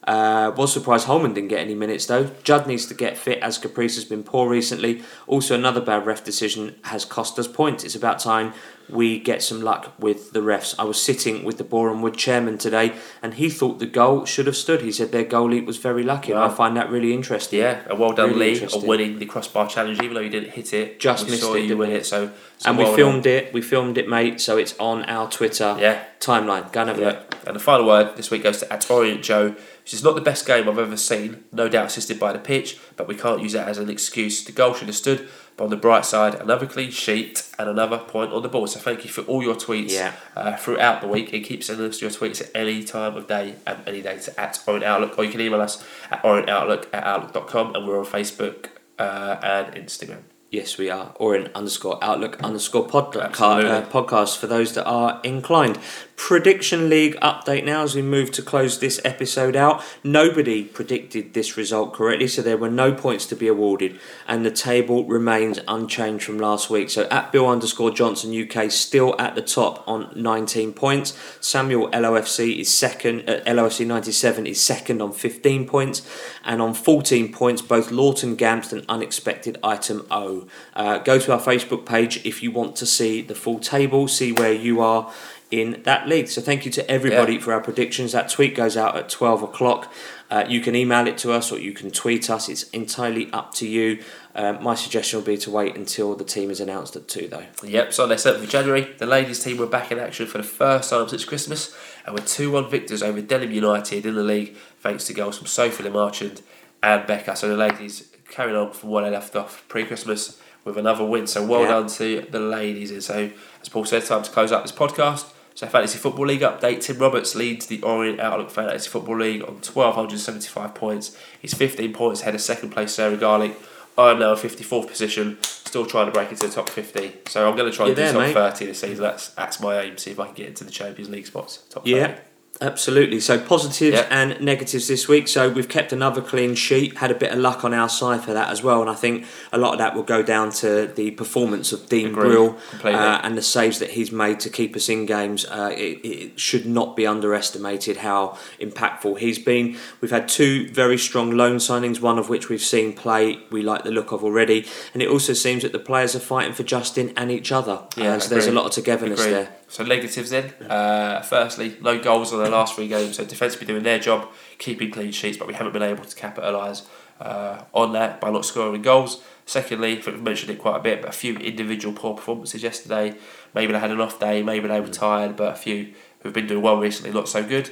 Uh, 0.04 0.52
was 0.56 0.72
surprised 0.72 1.06
Holman 1.06 1.32
didn't 1.32 1.48
get 1.48 1.60
any 1.60 1.76
minutes 1.76 2.06
though. 2.06 2.28
Judd 2.42 2.66
needs 2.66 2.86
to 2.86 2.94
get 2.94 3.16
fit 3.16 3.38
as 3.38 3.56
Caprice 3.56 3.94
has 3.94 4.04
been 4.04 4.24
poor 4.24 4.48
recently. 4.48 5.02
Also, 5.28 5.54
another 5.54 5.80
bad 5.80 6.04
ref 6.06 6.24
decision 6.24 6.74
has 6.84 7.04
cost 7.04 7.38
us 7.38 7.46
points. 7.46 7.84
It's 7.84 7.94
about 7.94 8.18
time 8.18 8.52
we 8.88 9.20
get 9.20 9.42
some 9.44 9.62
luck 9.62 9.92
with 10.00 10.32
the 10.32 10.40
refs. 10.40 10.74
I 10.76 10.82
was 10.82 11.00
sitting 11.00 11.44
with 11.44 11.56
the 11.56 11.62
Boreham 11.64 12.02
Wood 12.02 12.16
chairman 12.16 12.58
today 12.58 12.94
and 13.22 13.34
he 13.34 13.48
thought 13.48 13.78
the 13.78 13.86
goal 13.86 14.24
should 14.24 14.46
have 14.48 14.56
stood. 14.56 14.82
He 14.82 14.90
said 14.90 15.12
their 15.12 15.24
goalie 15.24 15.64
was 15.64 15.76
very 15.78 16.02
lucky 16.02 16.32
and 16.32 16.40
I 16.40 16.48
find 16.48 16.76
that 16.76 16.90
really 16.90 17.14
interesting. 17.14 17.60
Yeah, 17.60 17.82
and 17.88 17.98
well 18.00 18.12
done, 18.12 18.30
Really 18.30 18.58
Lee, 18.58 18.66
on 18.66 18.84
winning 18.86 19.18
the 19.20 19.26
crossbar 19.26 19.68
challenge, 19.68 20.00
even 20.02 20.14
though 20.14 20.20
you 20.20 20.30
didn't 20.30 20.50
hit 20.50 20.74
it. 20.74 20.98
Just 20.98 21.26
we 21.26 21.30
missed 21.30 21.42
saw 21.44 21.54
it, 21.54 21.60
you 21.60 21.76
win 21.76 21.92
it, 21.92 22.04
so. 22.06 22.32
so 22.58 22.68
And 22.70 22.76
we 22.76 22.84
filmed 22.96 23.22
done. 23.22 23.32
it, 23.34 23.52
we 23.52 23.62
filmed 23.62 23.98
it, 23.98 24.08
mate, 24.08 24.40
so 24.40 24.58
it's 24.58 24.74
on 24.80 25.04
our 25.04 25.30
Twitter 25.30 25.76
Yeah. 25.78 26.02
timeline. 26.18 26.70
Go 26.72 26.80
and 26.80 26.88
have 26.90 26.98
a 26.98 27.00
Yeah. 27.00 27.06
look. 27.06 27.36
And 27.46 27.54
the 27.56 27.60
final 27.60 27.86
word 27.86 28.16
this 28.16 28.30
week 28.32 28.42
goes 28.42 28.58
to 28.58 28.72
at 28.72 28.88
Orient 28.90 29.22
Joe, 29.22 29.54
which 29.82 29.94
is 29.94 30.02
not 30.04 30.14
the 30.14 30.20
best 30.20 30.46
game 30.46 30.68
I've 30.68 30.78
ever 30.78 30.96
seen, 30.96 31.44
no 31.52 31.68
doubt 31.68 31.86
assisted 31.86 32.18
by 32.20 32.32
the 32.32 32.38
pitch, 32.38 32.78
but 32.96 33.08
we 33.08 33.14
can't 33.16 33.42
use 33.42 33.52
that 33.52 33.68
as 33.68 33.78
an 33.78 33.90
excuse. 33.90 34.44
The 34.44 34.52
goal 34.52 34.74
should 34.74 34.88
have 34.88 34.96
stood, 34.96 35.28
But 35.56 35.64
on 35.64 35.70
the 35.70 35.76
bright 35.76 36.06
side, 36.06 36.34
another 36.36 36.66
clean 36.66 36.90
sheet 36.90 37.46
and 37.58 37.68
another 37.68 37.98
point 37.98 38.32
on 38.32 38.42
the 38.42 38.48
board. 38.48 38.70
So 38.70 38.80
thank 38.80 39.04
you 39.04 39.10
for 39.10 39.20
all 39.22 39.42
your 39.42 39.54
tweets 39.54 39.90
Yeah. 39.90 40.12
uh, 40.34 40.56
throughout 40.56 41.02
the 41.02 41.08
week. 41.08 41.32
And 41.34 41.44
keep 41.44 41.62
sending 41.62 41.86
us 41.86 42.00
your 42.00 42.10
tweets 42.10 42.40
at 42.40 42.50
any 42.54 42.82
time 42.84 43.16
of 43.16 43.26
day 43.28 43.56
and 43.66 43.78
any 43.86 44.00
day 44.00 44.16
to 44.18 44.40
at 44.40 44.58
Orient 44.66 44.84
Outlook. 44.86 45.18
Or 45.18 45.24
you 45.24 45.30
can 45.30 45.40
email 45.42 45.60
us 45.60 45.84
at 46.10 46.22
orientoutlook 46.22 46.86
at 46.94 47.04
outlook.com 47.04 47.74
and 47.74 47.86
we're 47.86 47.98
on 47.98 48.06
Facebook 48.06 48.68
uh, 48.98 49.36
and 49.42 49.74
Instagram. 49.74 50.22
Yes, 50.50 50.76
we 50.78 50.90
are. 50.90 51.12
Or 51.16 51.34
in 51.36 51.50
underscore 51.54 51.98
outlook 52.02 52.42
underscore 52.42 52.86
pod, 52.86 53.14
uh, 53.16 53.28
podcast 53.30 54.36
for 54.38 54.46
those 54.46 54.72
that 54.74 54.84
are 54.86 55.20
inclined. 55.22 55.78
Prediction 56.16 56.88
League 56.88 57.16
update 57.16 57.64
now 57.64 57.82
as 57.82 57.94
we 57.94 58.02
move 58.02 58.30
to 58.32 58.42
close 58.42 58.78
this 58.78 59.00
episode 59.04 59.56
out. 59.56 59.82
Nobody 60.04 60.64
predicted 60.64 61.34
this 61.34 61.56
result 61.56 61.94
correctly, 61.94 62.28
so 62.28 62.42
there 62.42 62.56
were 62.56 62.70
no 62.70 62.92
points 62.92 63.26
to 63.26 63.36
be 63.36 63.48
awarded, 63.48 63.98
and 64.28 64.44
the 64.44 64.50
table 64.50 65.04
remains 65.04 65.58
unchanged 65.66 66.24
from 66.24 66.38
last 66.38 66.70
week. 66.70 66.90
So 66.90 67.08
at 67.10 67.32
Bill 67.32 67.48
underscore 67.48 67.90
Johnson 67.90 68.32
UK 68.32 68.70
still 68.70 69.20
at 69.20 69.34
the 69.34 69.42
top 69.42 69.82
on 69.88 70.12
19 70.14 70.74
points. 70.74 71.18
Samuel 71.40 71.88
LOFC 71.90 72.60
is 72.60 72.76
second. 72.76 73.28
Uh, 73.28 73.40
LOFC 73.46 73.86
97 73.86 74.46
is 74.46 74.64
second 74.64 75.02
on 75.02 75.12
15 75.12 75.66
points, 75.66 76.02
and 76.44 76.62
on 76.62 76.74
14 76.74 77.32
points 77.32 77.62
both 77.62 77.90
Lawton 77.90 78.36
Gamst 78.36 78.72
and 78.72 78.84
Unexpected 78.88 79.58
Item 79.62 80.06
O. 80.10 80.46
Uh, 80.74 80.98
go 80.98 81.18
to 81.18 81.32
our 81.32 81.40
Facebook 81.40 81.84
page 81.84 82.24
if 82.24 82.42
you 82.42 82.50
want 82.50 82.76
to 82.76 82.86
see 82.86 83.22
the 83.22 83.34
full 83.34 83.58
table, 83.58 84.08
see 84.08 84.32
where 84.32 84.52
you 84.52 84.80
are 84.80 85.12
in 85.52 85.82
that 85.84 86.08
league. 86.08 86.28
So 86.28 86.40
thank 86.40 86.64
you 86.64 86.70
to 86.72 86.90
everybody 86.90 87.34
Yeah. 87.34 87.40
for 87.40 87.52
our 87.52 87.60
predictions. 87.60 88.12
That 88.12 88.30
tweet 88.30 88.56
goes 88.56 88.74
out 88.76 88.96
at 88.96 89.08
12 89.10 89.42
o'clock. 89.42 89.92
Uh, 90.30 90.44
you 90.48 90.62
can 90.62 90.74
email 90.74 91.06
it 91.06 91.18
to 91.18 91.30
us 91.30 91.52
or 91.52 91.58
you 91.58 91.72
can 91.72 91.90
tweet 91.90 92.30
us. 92.30 92.48
It's 92.48 92.62
entirely 92.70 93.30
up 93.34 93.52
to 93.56 93.68
you. 93.68 93.98
Uh, 94.34 94.54
my 94.54 94.74
suggestion 94.74 95.18
would 95.18 95.26
be 95.26 95.36
to 95.36 95.50
wait 95.50 95.76
until 95.76 96.14
the 96.16 96.24
team 96.24 96.50
is 96.50 96.58
announced 96.58 96.96
at 96.96 97.06
2 97.06 97.28
though. 97.28 97.44
Yep, 97.62 97.92
Sunday, 97.92 98.14
7th 98.16 98.42
of 98.44 98.48
January, 98.48 98.88
the 98.96 99.04
ladies' 99.04 99.40
team 99.44 99.58
were 99.58 99.66
back 99.66 99.92
in 99.92 99.98
action 99.98 100.26
for 100.26 100.38
the 100.38 100.44
first 100.44 100.88
time 100.88 101.06
since 101.06 101.26
Christmas 101.26 101.76
and 102.06 102.14
were 102.14 102.24
2 102.24 102.50
1 102.50 102.70
victors 102.70 103.02
over 103.02 103.20
Denham 103.20 103.52
United 103.52 104.06
in 104.06 104.14
the 104.14 104.22
league 104.22 104.56
thanks 104.80 105.04
to 105.04 105.12
goals 105.12 105.36
from 105.36 105.46
Sophie 105.48 105.82
Le 105.84 105.90
Marchand 105.90 106.40
and 106.82 107.06
Becca. 107.06 107.36
So 107.36 107.48
the 107.50 107.56
ladies 107.58 108.08
carrying 108.30 108.56
on 108.56 108.72
from 108.72 108.88
where 108.88 109.04
they 109.04 109.10
left 109.10 109.36
off 109.36 109.64
pre 109.68 109.84
Christmas 109.84 110.38
with 110.64 110.78
another 110.78 111.04
win. 111.04 111.26
So 111.26 111.44
well 111.44 111.60
Yeah. 111.64 111.68
done 111.72 111.88
to 111.88 112.26
the 112.30 112.40
ladies. 112.40 112.90
And 112.90 113.04
so, 113.04 113.28
as 113.60 113.68
Paul 113.68 113.84
said, 113.84 114.06
time 114.06 114.22
to 114.22 114.30
close 114.30 114.50
up 114.50 114.62
this 114.62 114.72
podcast. 114.72 115.26
So, 115.54 115.66
Fantasy 115.66 115.98
Football 115.98 116.26
League 116.26 116.40
update 116.40 116.80
Tim 116.80 116.98
Roberts 116.98 117.34
leads 117.34 117.66
the 117.66 117.82
Orient 117.82 118.20
Outlook 118.20 118.50
Fantasy 118.50 118.88
Football 118.88 119.18
League 119.18 119.42
on 119.42 119.54
1,275 119.54 120.74
points. 120.74 121.16
He's 121.40 121.54
15 121.54 121.92
points 121.92 122.22
ahead 122.22 122.34
of 122.34 122.40
second 122.40 122.70
place 122.70 122.92
Sarah 122.94 123.16
Garlick. 123.16 123.56
I'm 123.98 124.18
now 124.18 124.32
in 124.32 124.38
54th 124.38 124.88
position, 124.88 125.36
still 125.42 125.84
trying 125.84 126.06
to 126.06 126.12
break 126.12 126.30
into 126.30 126.46
the 126.46 126.52
top 126.52 126.68
50. 126.70 127.12
So 127.26 127.46
I'm 127.46 127.56
going 127.56 127.70
to 127.70 127.76
try 127.76 127.88
and 127.88 127.96
You're 127.96 128.06
do 128.06 128.12
there, 128.12 128.32
top 128.32 128.34
mate. 128.34 128.58
30 128.58 128.66
this 128.66 128.80
season. 128.80 129.02
That's 129.02 129.28
that's 129.30 129.60
my 129.60 129.80
aim. 129.80 129.98
See 129.98 130.10
if 130.10 130.18
I 130.18 130.26
can 130.26 130.34
get 130.34 130.48
into 130.48 130.64
the 130.64 130.70
Champions 130.70 131.10
League 131.10 131.26
spots. 131.26 131.58
Top 131.68 131.84
30. 131.84 132.14
Absolutely. 132.62 133.18
So 133.20 133.38
positives 133.40 133.96
Yeah. 133.96 134.06
and 134.10 134.40
negatives 134.40 134.86
this 134.86 135.08
week. 135.08 135.26
So 135.26 135.48
we've 135.48 135.68
kept 135.68 135.92
another 135.92 136.20
clean 136.20 136.54
sheet, 136.54 136.98
had 136.98 137.10
a 137.10 137.14
bit 137.14 137.32
of 137.32 137.38
luck 137.38 137.64
on 137.64 137.74
our 137.74 137.88
side 137.88 138.22
for 138.22 138.32
that 138.32 138.50
as 138.50 138.62
well, 138.62 138.80
and 138.80 138.88
I 138.88 138.94
think 138.94 139.24
a 139.52 139.58
lot 139.58 139.72
of 139.72 139.78
that 139.78 139.94
will 139.96 140.04
go 140.04 140.22
down 140.22 140.52
to 140.62 140.86
the 140.86 141.10
performance 141.10 141.72
of 141.72 141.88
Dean 141.88 142.06
Agreed, 142.08 142.22
Brill 142.22 142.56
uh, 142.84 143.20
and 143.24 143.36
the 143.36 143.42
saves 143.42 143.80
that 143.80 143.90
he's 143.90 144.12
made 144.12 144.38
to 144.40 144.48
keep 144.48 144.76
us 144.76 144.88
in 144.88 145.06
games. 145.06 145.44
Uh, 145.44 145.72
it, 145.76 145.98
it 146.04 146.40
should 146.40 146.64
not 146.64 146.94
be 146.96 147.04
underestimated 147.06 147.98
how 147.98 148.38
impactful 148.60 149.18
he's 149.18 149.38
been. 149.40 149.76
We've 150.00 150.10
had 150.12 150.28
two 150.28 150.68
very 150.70 150.98
strong 150.98 151.32
loan 151.32 151.56
signings, 151.56 152.00
one 152.00 152.18
of 152.18 152.28
which 152.28 152.48
we've 152.48 152.62
seen 152.62 152.92
play. 152.92 153.40
We 153.50 153.62
like 153.62 153.82
the 153.82 153.90
look 153.90 154.12
of 154.12 154.22
already, 154.22 154.66
and 154.94 155.02
it 155.02 155.08
also 155.08 155.32
seems 155.32 155.62
that 155.64 155.72
the 155.72 155.78
players 155.80 156.14
are 156.14 156.20
fighting 156.20 156.52
for 156.52 156.62
Justin 156.62 157.12
and 157.16 157.30
each 157.30 157.50
other. 157.50 157.80
Yeah, 157.96 158.14
Uh, 158.14 158.18
so 158.20 158.28
there's 158.30 158.46
a 158.46 158.52
lot 158.52 158.66
of 158.66 158.72
togetherness 158.72 159.20
Agreed. 159.20 159.32
there. 159.34 159.48
So 159.72 159.82
negatives 159.84 160.28
then. 160.28 160.52
Uh, 160.68 161.22
firstly, 161.22 161.78
no 161.80 161.98
goals 161.98 162.30
on 162.30 162.44
the 162.44 162.50
last 162.50 162.74
three 162.74 162.88
games. 162.88 163.16
So 163.16 163.24
defence 163.24 163.56
been 163.56 163.68
doing 163.68 163.82
their 163.82 163.98
job, 163.98 164.28
keeping 164.58 164.90
clean 164.90 165.12
sheets, 165.12 165.38
but 165.38 165.48
we 165.48 165.54
haven't 165.54 165.72
been 165.72 165.82
able 165.82 166.04
to 166.04 166.14
capitalise 166.14 166.82
uh, 167.18 167.62
on 167.72 167.94
that 167.94 168.20
by 168.20 168.30
not 168.30 168.44
scoring 168.44 168.82
goals. 168.82 169.22
Secondly, 169.46 169.92
I 169.92 170.02
think 170.02 170.16
we've 170.16 170.22
mentioned 170.22 170.50
it 170.50 170.58
quite 170.58 170.76
a 170.76 170.82
bit, 170.82 171.00
but 171.00 171.08
a 171.08 171.12
few 171.12 171.38
individual 171.38 171.94
poor 171.94 172.12
performances 172.14 172.62
yesterday. 172.62 173.16
Maybe 173.54 173.72
they 173.72 173.78
had 173.78 173.90
an 173.90 174.02
off 174.02 174.20
day, 174.20 174.42
maybe 174.42 174.68
they 174.68 174.78
were 174.78 174.88
tired, 174.88 175.36
but 175.36 175.54
a 175.54 175.56
few 175.56 175.94
who've 176.20 176.34
been 176.34 176.46
doing 176.46 176.62
well 176.62 176.76
recently, 176.76 177.10
not 177.10 177.26
so 177.26 177.42
good. 177.42 177.70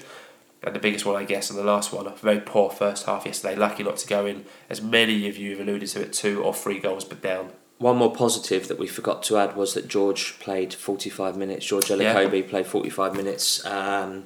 And 0.63 0.75
the 0.75 0.81
biggest 0.81 1.05
one, 1.05 1.17
I 1.17 1.25
guess, 1.25 1.51
and 1.51 1.59
the 1.59 1.65
last 1.65 1.93
one, 1.93 2.07
a 2.07 2.17
very 2.17 2.41
poor 2.41 2.71
first 2.71 3.05
half 3.05 3.27
yesterday. 3.27 3.57
Lucky 3.57 3.83
not 3.83 3.99
to 3.99 4.09
go 4.09 4.25
in, 4.25 4.47
as 4.71 4.81
many 4.81 5.29
of 5.29 5.37
you 5.37 5.51
have 5.51 5.61
alluded 5.61 5.91
to 5.91 6.01
it, 6.01 6.15
two 6.15 6.43
or 6.43 6.55
three 6.55 6.79
goals 6.79 7.05
but 7.05 7.21
down. 7.21 7.51
One 7.81 7.97
more 7.97 8.13
positive 8.15 8.69
that 8.69 8.79
we 8.79 8.87
forgot 8.87 9.23
to 9.25 9.39
add 9.39 9.57
was 9.57 9.73
that 9.73 9.89
George 9.89 10.39
played 10.39 10.75
45 10.75 11.35
minutes. 11.37 11.65
George 11.65 11.91
Yeah. 11.91 12.13
Played 12.13 12.67
45 12.67 13.17
minutes 13.17 13.65
um, 13.65 14.25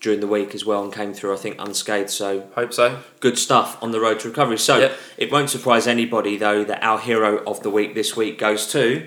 during 0.00 0.20
the 0.20 0.26
week 0.26 0.54
as 0.54 0.64
well 0.64 0.82
and 0.82 0.90
came 0.90 1.12
through, 1.12 1.34
I 1.34 1.36
think, 1.36 1.56
unscathed. 1.58 2.08
So 2.08 2.48
Hope 2.54 2.72
so. 2.72 3.00
good 3.20 3.38
stuff 3.38 3.76
on 3.82 3.90
the 3.90 4.00
road 4.00 4.20
to 4.20 4.28
recovery. 4.28 4.56
So 4.56 4.78
Yep. 4.78 4.92
it 5.18 5.30
won't 5.30 5.50
surprise 5.50 5.86
anybody, 5.86 6.38
though, 6.38 6.64
that 6.64 6.82
our 6.82 6.98
hero 6.98 7.44
of 7.44 7.62
the 7.62 7.68
week 7.68 7.94
this 7.94 8.16
week 8.16 8.38
goes 8.38 8.66
to. 8.72 9.06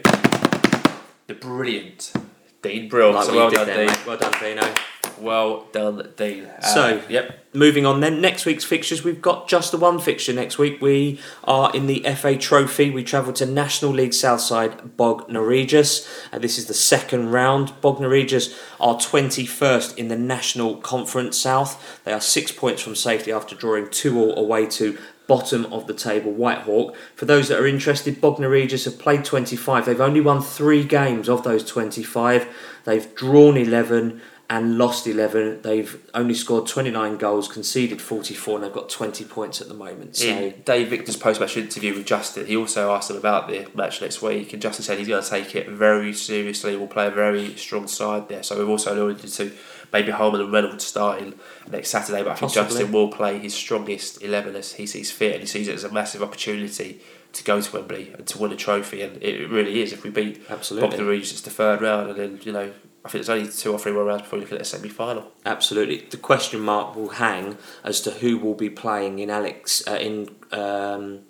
The 1.26 1.34
brilliant 1.34 2.14
Dean 2.62 2.88
Brill. 2.88 3.14
Like 3.14 3.26
so 3.26 3.32
we 3.32 3.38
well 3.40 3.50
done, 3.50 3.66
there, 3.66 3.78
Dean. 3.78 3.88
mate. 3.88 4.06
Well 4.06 4.18
done, 4.18 4.34
Dino. 4.40 4.74
Well 5.22 5.68
done, 5.72 6.10
Dean. 6.18 6.46
Uh, 6.46 6.62
So- 6.66 7.02
yep. 7.08 7.38
Moving 7.54 7.86
on 7.86 8.00
then, 8.00 8.22
next 8.22 8.46
week's 8.46 8.64
fixtures, 8.64 9.04
we've 9.04 9.22
got 9.22 9.50
just 9.50 9.72
the 9.74 9.78
one 9.78 10.00
fixture 10.00 10.32
next 10.32 10.58
week. 10.58 10.82
We 10.82 11.20
are 11.44 11.70
in 11.74 11.86
the 11.86 12.02
FA 12.06 12.38
Trophy. 12.38 12.90
We 12.90 13.04
travel 13.04 13.34
to 13.34 13.46
National 13.46 13.92
League 13.92 14.14
Southside 14.14 14.96
Bognor 14.96 15.44
Regis. 15.46 16.08
And 16.32 16.42
this 16.42 16.58
is 16.58 16.68
the 16.68 16.74
second 16.74 17.32
round. 17.32 17.74
Bognor 17.82 18.08
Regis 18.08 18.56
are 18.80 18.96
21st 18.96 19.98
in 19.98 20.08
the 20.08 20.16
National 20.18 20.78
Conference 20.78 21.38
South. 21.38 22.00
They 22.06 22.14
are 22.14 22.22
six 22.22 22.54
points 22.54 22.82
from 22.82 22.96
safety 22.96 23.34
after 23.34 23.54
drawing 23.54 23.90
2 23.90 24.18
all 24.18 24.38
away 24.40 24.66
to 24.68 24.98
bottom 25.28 25.66
of 25.74 25.88
the 25.88 25.94
table 25.94 26.32
Whitehawk. 26.32 26.96
For 27.16 27.26
those 27.26 27.50
that 27.50 27.60
are 27.60 27.68
interested, 27.68 28.22
Bognor 28.22 28.50
Regis 28.50 28.86
have 28.86 28.98
played 28.98 29.26
25. 29.26 29.86
They've 29.86 30.00
only 30.00 30.22
won 30.22 30.42
three 30.42 30.86
games 30.86 31.28
of 31.28 31.44
those 31.44 31.66
25. 31.66 32.48
They've 32.86 33.14
drawn 33.14 33.58
11 33.58 34.22
and 34.52 34.78
lost 34.78 35.08
11. 35.08 35.62
They've 35.62 35.98
only 36.14 36.34
scored 36.34 36.68
29 36.68 37.16
goals, 37.16 37.48
conceded 37.48 38.02
44, 38.02 38.56
and 38.56 38.64
they've 38.66 38.74
got 38.74 38.90
20 38.90 39.24
points 39.24 39.62
at 39.62 39.70
the 39.70 39.74
moment. 39.74 40.18
So, 40.18 40.28
In 40.28 40.62
Dave 40.66 40.90
Victor's 40.90 41.16
post-match 41.16 41.56
interview 41.56 41.96
with 41.96 42.06
Justin, 42.06 42.46
he 42.46 42.58
also 42.58 42.94
asked 42.94 43.10
him 43.10 43.16
about 43.16 43.48
the 43.48 43.66
match 43.74 44.02
next 44.02 44.22
week, 44.22 44.52
and 44.52 44.62
Justin 44.62 44.84
said 44.84 45.00
he's 45.00 45.08
going 45.08 45.24
to 45.24 45.30
take 45.30 45.56
it 45.56 45.70
very 45.70 46.12
seriously. 46.12 46.76
We'll 46.76 46.90
play 46.90 47.08
a 47.08 47.12
very 47.12 47.56
strong 47.56 47.88
side 47.88 48.28
there. 48.28 48.44
So 48.44 48.60
we've 48.60 48.68
also 48.68 48.94
alluded 48.94 49.32
to 49.32 49.54
maybe 49.94 50.12
Holman 50.12 50.42
and 50.42 50.52
Reynolds 50.52 50.86
starting 50.86 51.36
next 51.72 51.88
Saturday, 51.88 52.22
but 52.22 52.32
I 52.32 52.36
think 52.36 52.52
Possibly. 52.52 52.68
Justin 52.68 52.92
will 52.92 53.08
play 53.08 53.40
his 53.40 53.54
strongest 53.54 54.22
eleven 54.22 54.58
as 54.58 54.74
he 54.74 54.86
sees 54.86 55.12
fit, 55.12 55.32
and 55.36 55.42
he 55.42 55.48
sees 55.48 55.70
it 55.70 55.76
as 55.76 55.86
a 55.86 55.92
massive 55.94 56.22
opportunity 56.22 57.00
to 57.32 57.44
go 57.46 57.62
to 57.62 57.74
Wembley 57.74 58.12
and 58.18 58.28
to 58.28 58.38
win 58.38 58.52
a 58.52 58.58
trophy. 58.58 59.02
And 59.02 59.24
it 59.24 59.50
really 59.50 59.82
is. 59.82 59.94
If 59.94 60.04
we 60.04 60.10
beat 60.10 60.42
Absolutely. 60.50 60.90
Bognor 60.90 61.06
Regis, 61.06 61.32
it's 61.32 61.42
the 61.42 61.52
third 61.52 61.82
round, 61.82 62.10
and 62.10 62.20
then 62.20 62.40
you 62.44 62.52
know. 62.52 62.74
I 63.04 63.10
think 63.10 63.26
there's 63.26 63.30
only 63.30 63.52
two 63.52 63.72
or 63.72 63.80
three 63.80 63.92
more 63.92 64.04
rounds 64.04 64.22
before 64.24 64.38
you 64.38 64.44
look 64.46 64.54
at 64.54 64.62
a 64.62 64.66
semi-final. 64.66 65.32
absolutely. 65.46 66.06
The 66.10 66.18
question 66.18 66.60
mark 66.60 66.96
will 66.96 67.10
hang 67.10 67.58
as 67.84 68.00
to 68.02 68.12
who 68.12 68.38
will 68.38 68.54
be 68.54 68.70
playing 68.70 69.20
in 69.20 69.30
Alex 69.32 69.82
uh, 69.88 69.96
in 69.96 70.30
um, 70.52 71.22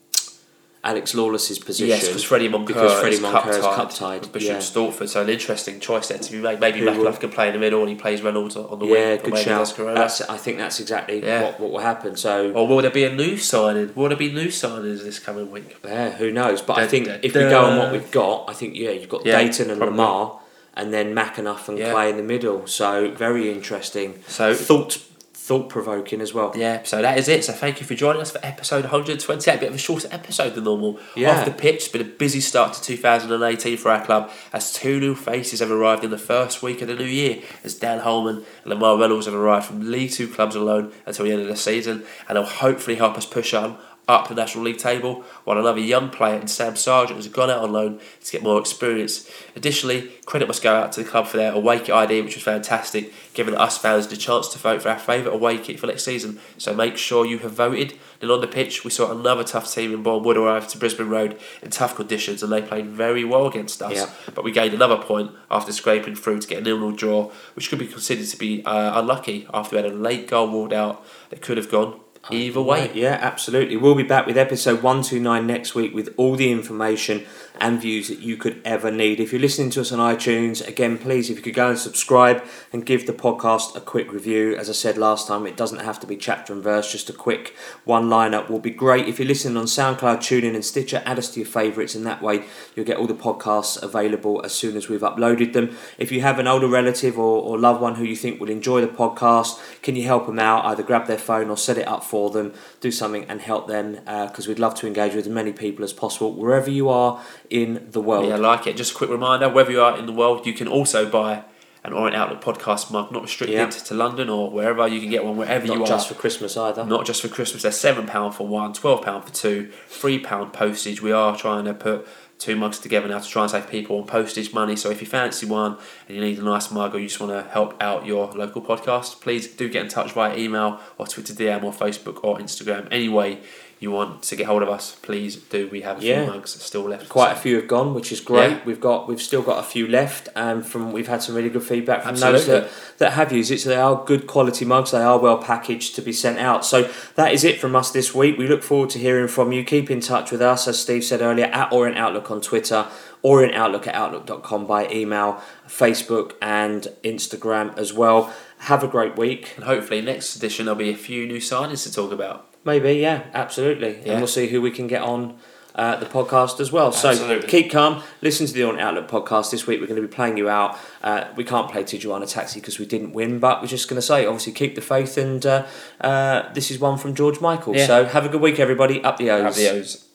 Alex 0.83 1.13
Lawless's 1.13 1.59
position. 1.59 1.87
Yes, 1.87 2.07
because 2.07 2.23
Freddie 2.23 2.49
Moncur 2.49 2.65
Because 2.67 2.99
Freddie 2.99 3.15
is 3.17 3.21
Moncur 3.21 3.49
is 3.51 3.57
cup-tied 3.59 3.75
cup 3.75 3.93
tied, 3.93 4.31
Bishop 4.33 4.49
yeah. 4.49 4.57
Stortford, 4.57 5.07
so 5.09 5.21
an 5.21 5.29
interesting 5.29 5.79
choice 5.79 6.07
there 6.07 6.17
to 6.17 6.31
be 6.31 6.39
made. 6.39 6.59
Maybe 6.59 6.81
McAnuff 6.81 7.19
can 7.19 7.29
play 7.29 7.47
in 7.47 7.53
the 7.53 7.59
middle 7.59 7.81
and 7.81 7.89
he 7.89 7.95
plays 7.95 8.21
Reynolds 8.23 8.55
on 8.57 8.79
the 8.79 8.85
Yeah, 8.87 8.91
wing. 9.11 9.19
or 9.19 9.23
good 9.29 9.37
shout. 9.37 9.73
That's, 9.77 10.21
I 10.21 10.37
think 10.37 10.57
that's 10.57 10.79
exactly 10.79 11.23
Yeah. 11.23 11.43
what, 11.43 11.59
what 11.59 11.71
will 11.71 11.79
happen. 11.79 12.17
So, 12.17 12.51
Or 12.53 12.67
will 12.67 12.81
there 12.81 12.89
be 12.91 13.03
a 13.05 13.13
new 13.15 13.37
signing? 13.37 13.93
Will 13.95 14.09
there 14.09 14.17
be 14.17 14.31
new 14.31 14.47
signings 14.47 15.03
this 15.03 15.19
coming 15.19 15.51
week? 15.51 15.77
Yeah, 15.85 16.09
who 16.11 16.31
knows? 16.31 16.61
But 16.63 16.79
I 16.79 16.81
Da- 16.81 16.87
think 16.89 17.05
da- 17.05 17.19
if 17.21 17.33
we 17.35 17.41
go 17.41 17.63
on 17.63 17.77
what 17.77 17.85
da. 17.85 17.91
we've 17.93 18.11
got, 18.11 18.49
I 18.49 18.53
think 18.53 18.75
yeah, 18.75 18.89
you've 18.89 19.07
got 19.07 19.23
Yeah, 19.25 19.37
Dayton 19.39 19.69
and 19.69 19.77
probably. 19.77 19.97
Lamar, 19.97 20.39
and 20.75 20.93
then 20.93 21.13
McAnuff 21.15 21.67
and 21.67 21.77
Yeah. 21.77 21.91
Clay 21.91 22.09
in 22.09 22.17
the 22.17 22.23
middle. 22.23 22.67
So 22.67 23.11
very 23.11 23.51
interesting. 23.51 24.21
So- 24.27 24.53
thought 24.53 24.99
thought 25.33 25.69
provoking 25.69 26.21
as 26.21 26.33
well. 26.35 26.53
Yeah, 26.55 26.81
so 26.83 27.01
that 27.01 27.17
is 27.17 27.27
it. 27.27 27.43
So 27.43 27.51
thank 27.51 27.81
you 27.81 27.85
for 27.85 27.95
joining 27.95 28.21
us 28.21 28.29
for 28.31 28.39
episode 28.43 28.83
128. 28.85 29.55
A 29.55 29.57
bit 29.59 29.69
of 29.69 29.75
a 29.75 29.77
shorter 29.77 30.07
episode 30.11 30.53
than 30.53 30.65
normal. 30.65 30.99
Yeah. 31.15 31.31
Off 31.39 31.45
the 31.45 31.51
pitch, 31.51 31.75
it's 31.77 31.87
been 31.87 31.99
a 32.01 32.05
busy 32.05 32.39
start 32.39 32.73
to 32.73 32.81
2018 32.81 33.75
for 33.77 33.89
our 33.91 34.05
club 34.05 34.29
as 34.53 34.71
two 34.71 34.99
new 34.99 35.15
faces 35.15 35.59
have 35.59 35.71
arrived 35.71 36.03
in 36.03 36.11
the 36.11 36.17
first 36.19 36.61
week 36.61 36.81
of 36.83 36.87
the 36.89 36.95
new 36.95 37.03
year 37.05 37.39
as 37.63 37.73
Dan 37.73 37.99
Holman 37.99 38.45
and 38.63 38.65
Lamar 38.65 38.97
Reynolds 38.99 39.25
have 39.25 39.33
arrived 39.35 39.65
from 39.65 39.91
League 39.91 40.11
Two 40.11 40.27
clubs 40.27 40.55
alone 40.55 40.93
until 41.07 41.25
the 41.25 41.31
end 41.31 41.41
of 41.41 41.47
the 41.47 41.57
season 41.57 42.03
and 42.29 42.35
they'll 42.37 42.45
hopefully 42.45 42.95
help 42.97 43.17
us 43.17 43.25
push 43.25 43.53
on 43.53 43.77
up 44.07 44.27
the 44.27 44.35
National 44.35 44.65
League 44.65 44.77
table, 44.77 45.23
while 45.43 45.57
another 45.57 45.79
young 45.79 46.09
player 46.09 46.39
in 46.39 46.47
Sam 46.47 46.73
Sargeant 46.73 47.15
has 47.15 47.27
gone 47.27 47.49
out 47.49 47.63
on 47.63 47.71
loan 47.71 47.99
to 48.23 48.31
get 48.31 48.43
more 48.43 48.59
experience. 48.59 49.29
Additionally, 49.55 50.11
credit 50.25 50.47
must 50.47 50.61
go 50.61 50.75
out 50.75 50.91
to 50.93 51.03
the 51.03 51.09
club 51.09 51.27
for 51.27 51.37
their 51.37 51.53
away 51.53 51.79
kit 51.79 51.91
idea, 51.91 52.23
which 52.23 52.35
was 52.35 52.43
fantastic, 52.43 53.13
giving 53.33 53.55
us 53.55 53.77
fans 53.77 54.07
the 54.07 54.17
chance 54.17 54.49
to 54.49 54.59
vote 54.59 54.81
for 54.81 54.89
our 54.89 54.99
favourite 54.99 55.33
away 55.33 55.57
kit 55.57 55.79
for 55.79 55.87
next 55.87 56.03
season. 56.03 56.39
So 56.57 56.73
make 56.73 56.97
sure 56.97 57.25
you 57.25 57.39
have 57.39 57.53
voted. 57.53 57.93
Then 58.19 58.31
on 58.31 58.41
the 58.41 58.47
pitch, 58.47 58.83
we 58.83 58.91
saw 58.91 59.11
another 59.11 59.43
tough 59.43 59.71
team 59.73 59.93
in 59.93 60.03
Bournemouth 60.03 60.37
arrive 60.37 60.67
to 60.69 60.77
Brisbane 60.77 61.09
Road 61.09 61.39
in 61.61 61.69
tough 61.69 61.95
conditions, 61.95 62.43
and 62.43 62.51
they 62.51 62.61
played 62.61 62.87
very 62.87 63.23
well 63.23 63.47
against 63.47 63.81
us. 63.81 63.95
Yeah. 63.95 64.09
But 64.33 64.43
we 64.43 64.51
gained 64.51 64.73
another 64.73 64.97
point 64.97 65.31
after 65.49 65.71
scraping 65.71 66.15
through 66.15 66.39
to 66.39 66.47
get 66.47 66.59
a 66.59 66.61
nil-nil 66.61 66.91
draw, 66.91 67.31
which 67.55 67.69
could 67.69 67.79
be 67.79 67.87
considered 67.87 68.27
to 68.27 68.37
be 68.37 68.63
uh, 68.65 68.99
unlucky 68.99 69.47
after 69.53 69.75
we 69.75 69.81
had 69.81 69.91
a 69.91 69.95
late 69.95 70.27
goal 70.27 70.47
ruled 70.47 70.73
out 70.73 71.05
that 71.29 71.41
could 71.41 71.57
have 71.57 71.69
gone 71.69 71.99
Oh, 72.29 72.33
either 72.33 72.61
way. 72.61 72.91
Yeah, 72.93 73.17
absolutely. 73.19 73.77
We'll 73.77 73.95
be 73.95 74.03
back 74.03 74.27
with 74.27 74.37
episode 74.37 74.83
129 74.83 75.47
next 75.47 75.73
week 75.73 75.93
with 75.93 76.13
all 76.17 76.35
the 76.35 76.51
information 76.51 77.25
and 77.61 77.79
views 77.79 78.07
that 78.07 78.19
you 78.19 78.35
could 78.35 78.59
ever 78.65 78.91
need. 78.91 79.19
If 79.19 79.31
you're 79.31 79.39
listening 79.39 79.69
to 79.71 79.81
us 79.81 79.91
on 79.91 79.99
iTunes, 79.99 80.67
again, 80.67 80.97
please, 80.97 81.29
if 81.29 81.37
you 81.37 81.43
could 81.43 81.53
go 81.53 81.69
and 81.69 81.77
subscribe 81.77 82.43
and 82.73 82.85
give 82.85 83.05
the 83.05 83.13
podcast 83.13 83.75
a 83.75 83.79
quick 83.79 84.11
review. 84.11 84.57
As 84.57 84.67
I 84.67 84.73
said 84.73 84.97
last 84.97 85.27
time, 85.27 85.45
it 85.45 85.55
doesn't 85.55 85.79
have 85.79 85.99
to 85.99 86.07
be 86.07 86.17
chapter 86.17 86.53
and 86.53 86.63
verse, 86.63 86.91
just 86.91 87.09
a 87.09 87.13
quick 87.13 87.55
one 87.85 88.09
liner 88.09 88.43
will 88.49 88.59
be 88.59 88.71
great. 88.71 89.07
If 89.07 89.19
you're 89.19 89.27
listening 89.27 89.57
on 89.57 89.65
SoundCloud, 89.65 90.17
TuneIn, 90.17 90.55
and 90.55 90.65
Stitcher, 90.65 91.03
add 91.05 91.19
us 91.19 91.29
to 91.33 91.39
your 91.39 91.47
favourites, 91.47 91.93
and 91.93 92.05
that 92.07 92.23
way 92.23 92.45
you'll 92.75 92.85
get 92.85 92.97
all 92.97 93.07
the 93.07 93.13
podcasts 93.13 93.81
available 93.81 94.41
as 94.43 94.53
soon 94.53 94.75
as 94.75 94.89
we've 94.89 95.01
uploaded 95.01 95.53
them. 95.53 95.77
If 95.99 96.11
you 96.11 96.21
have 96.21 96.39
an 96.39 96.47
older 96.47 96.67
relative 96.67 97.19
or, 97.19 97.43
or 97.43 97.59
loved 97.59 97.79
one 97.79 97.95
who 97.95 98.03
you 98.03 98.15
think 98.15 98.41
will 98.41 98.49
enjoy 98.49 98.81
the 98.81 98.87
podcast, 98.87 99.61
can 99.83 99.95
you 99.95 100.03
help 100.03 100.25
them 100.25 100.39
out? 100.39 100.65
Either 100.65 100.81
grab 100.81 101.05
their 101.05 101.19
phone 101.19 101.51
or 101.51 101.57
set 101.57 101.77
it 101.77 101.87
up 101.87 102.03
for 102.03 102.31
them, 102.31 102.53
do 102.79 102.89
something 102.89 103.25
and 103.25 103.39
help 103.39 103.67
them 103.67 103.99
uh, 104.07 104.25
because 104.25 104.47
we'd 104.47 104.57
love 104.57 104.73
to 104.75 104.87
engage 104.87 105.13
with 105.13 105.27
as 105.27 105.31
many 105.31 105.53
people 105.53 105.85
as 105.85 105.93
possible 105.93 106.33
wherever 106.33 106.71
you 106.71 106.89
are 106.89 107.21
in 107.51 107.87
the 107.91 108.01
world. 108.01 108.27
Yeah, 108.27 108.35
I 108.35 108.37
like 108.37 108.65
it. 108.65 108.77
Just 108.77 108.93
a 108.93 108.95
quick 108.95 109.09
reminder 109.09 109.49
wherever 109.49 109.71
you 109.71 109.81
are 109.81 109.97
in 109.97 110.05
the 110.05 110.13
world, 110.13 110.45
you 110.45 110.53
can 110.53 110.67
also 110.67 111.07
buy 111.07 111.43
an 111.83 111.93
Orient 111.93 112.15
Outlook 112.15 112.41
podcast 112.43 112.91
mug, 112.91 113.11
not 113.11 113.23
restricted 113.23 113.55
Yeah. 113.57 113.69
to 113.69 113.93
London 113.93 114.29
or 114.29 114.49
wherever. 114.51 114.87
You 114.87 114.99
can 114.99 115.09
get 115.09 115.25
one 115.25 115.35
wherever 115.35 115.65
Not 115.67 115.77
you 115.77 115.85
just 115.85 116.07
for 116.07 116.13
Christmas 116.13 116.55
either. 116.55 116.85
Not 116.85 117.05
just 117.05 117.21
for 117.21 117.27
Christmas. 117.27 117.63
They're 117.63 117.71
£7 117.71 118.33
for 118.35 118.47
one, 118.47 118.73
£12 118.73 119.25
for 119.25 119.33
two, 119.33 119.71
£3 119.89 120.53
postage. 120.53 121.01
We 121.01 121.11
are 121.11 121.35
trying 121.35 121.65
to 121.65 121.73
put 121.73 122.07
two 122.37 122.55
mugs 122.55 122.79
together 122.79 123.07
now 123.07 123.19
to 123.19 123.27
try 123.27 123.43
and 123.43 123.51
save 123.51 123.69
people 123.69 123.97
on 123.97 124.05
postage 124.05 124.53
money. 124.53 124.75
So 124.75 124.89
if 124.89 125.01
you 125.01 125.07
fancy 125.07 125.45
one 125.45 125.77
and 126.07 126.15
you 126.17 126.23
need 126.23 126.39
a 126.39 126.43
nice 126.43 126.71
mug 126.71 126.95
or 126.95 126.99
you 126.99 127.07
just 127.07 127.19
want 127.19 127.31
to 127.33 127.49
help 127.51 127.75
out 127.81 128.05
your 128.05 128.31
local 128.31 128.61
podcast, 128.61 129.19
please 129.21 129.47
do 129.47 129.67
get 129.69 129.83
in 129.83 129.89
touch 129.89 130.11
via 130.13 130.35
email 130.37 130.79
or 130.97 131.05
Twitter 131.07 131.33
DM 131.33 131.63
or 131.63 131.71
Facebook 131.71 132.19
or 132.23 132.37
Instagram. 132.37 132.87
Any 132.91 133.09
way 133.09 133.39
you 133.81 133.89
want 133.89 134.21
to 134.21 134.35
get 134.35 134.45
hold 134.45 134.61
of 134.61 134.69
us, 134.69 134.95
please 135.01 135.35
do. 135.35 135.67
We 135.71 135.81
have 135.81 135.99
a 135.99 136.05
Yeah. 136.05 136.23
few 136.23 136.33
mugs 136.33 136.51
still 136.63 136.83
left. 136.83 137.09
Quite 137.09 137.31
a 137.31 137.35
few 137.35 137.55
have 137.55 137.67
gone, 137.67 137.95
which 137.95 138.11
is 138.11 138.19
great. 138.19 138.51
Yeah. 138.51 138.59
We've 138.63 138.79
got 138.79 139.07
we've 139.07 139.21
still 139.21 139.41
got 139.41 139.57
a 139.57 139.63
few 139.63 139.87
left, 139.87 140.29
and 140.35 140.63
from 140.63 140.91
we've 140.91 141.07
had 141.07 141.23
some 141.23 141.33
really 141.33 141.49
good 141.49 141.63
feedback 141.63 142.03
from 142.03 142.15
those 142.15 142.45
that, 142.45 142.69
that 142.99 143.13
have 143.13 143.31
used 143.33 143.49
it. 143.49 143.59
So 143.59 143.69
they 143.69 143.75
are 143.77 144.03
good 144.05 144.27
quality 144.27 144.65
mugs. 144.65 144.91
They 144.91 145.01
are 145.01 145.17
well 145.17 145.39
packaged 145.39 145.95
to 145.95 146.03
be 146.03 146.13
sent 146.13 146.37
out. 146.37 146.63
So 146.63 146.87
that 147.15 147.33
is 147.33 147.43
it 147.43 147.59
from 147.59 147.75
us 147.75 147.89
this 147.89 148.13
week. 148.13 148.37
We 148.37 148.47
look 148.47 148.61
forward 148.61 148.91
to 148.91 148.99
hearing 148.99 149.27
from 149.27 149.51
you. 149.51 149.63
Keep 149.63 149.89
in 149.89 149.99
touch 149.99 150.31
with 150.31 150.43
us, 150.43 150.67
as 150.67 150.79
Steve 150.79 151.03
said 151.03 151.21
earlier, 151.21 151.45
at 151.45 151.73
Orient 151.73 151.97
Outlook 151.97 152.29
on 152.29 152.39
Twitter, 152.39 152.85
Orient 153.23 153.55
Outlook 153.55 153.87
at 153.87 153.95
outlook.com 153.95 154.67
by 154.67 154.87
email, 154.89 155.41
Facebook, 155.67 156.33
and 156.39 156.87
Instagram 157.03 157.75
as 157.79 157.93
well. 157.93 158.31
Have 158.59 158.83
a 158.83 158.87
great 158.87 159.17
week. 159.17 159.53
And 159.55 159.65
hopefully, 159.65 160.01
next 160.01 160.35
edition 160.35 160.67
there'll 160.67 160.77
be 160.77 160.91
a 160.91 160.95
few 160.95 161.25
new 161.25 161.39
signings 161.39 161.81
to 161.83 161.91
talk 161.91 162.11
about. 162.11 162.45
Maybe, 162.63 162.93
yeah, 162.93 163.23
absolutely. 163.33 163.99
Yeah. 164.03 164.13
And 164.13 164.21
we'll 164.21 164.27
see 164.27 164.47
who 164.47 164.61
we 164.61 164.71
can 164.71 164.87
get 164.87 165.01
on 165.01 165.37
uh, 165.73 165.95
the 165.95 166.05
podcast 166.05 166.59
as 166.59 166.71
well. 166.71 166.91
So 166.91 167.41
keep 167.41 167.71
calm. 167.71 168.03
Listen 168.21 168.45
to 168.45 168.53
the 168.53 168.63
On 168.63 168.79
Outlook 168.79 169.07
podcast 169.07 169.51
this 169.51 169.65
week. 169.65 169.79
We're 169.79 169.87
going 169.87 170.01
to 170.01 170.07
be 170.07 170.13
playing 170.13 170.37
you 170.37 170.49
out. 170.49 170.77
Uh, 171.01 171.25
we 171.35 171.43
can't 171.43 171.71
play 171.71 171.83
Tijuana 171.83 172.29
Taxi 172.29 172.59
because 172.59 172.77
we 172.77 172.85
didn't 172.85 173.13
win, 173.13 173.39
but 173.39 173.61
we're 173.61 173.67
just 173.67 173.89
going 173.89 173.97
to 173.97 174.01
say, 174.01 174.25
obviously, 174.25 174.53
keep 174.53 174.75
the 174.75 174.81
faith. 174.81 175.17
And 175.17 175.45
uh, 175.45 175.65
uh, 176.01 176.51
this 176.53 176.71
is 176.71 176.79
one 176.79 176.97
from 176.97 177.15
George 177.15 177.41
Michael. 177.41 177.75
Yeah. 177.75 177.87
So 177.87 178.05
have 178.05 178.25
a 178.25 178.29
good 178.29 178.41
week, 178.41 178.59
everybody. 178.59 179.03
Up 179.03 179.17
the 179.17 179.31
O's. 179.31 179.43
Have 179.43 179.55
the 179.55 179.69
O's. 179.69 180.07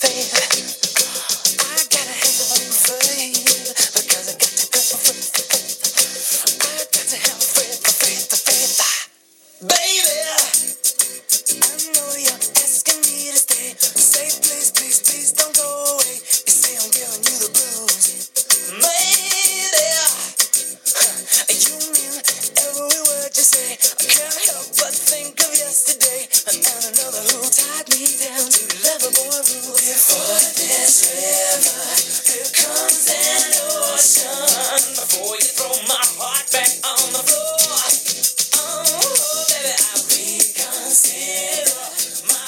They 0.00 0.63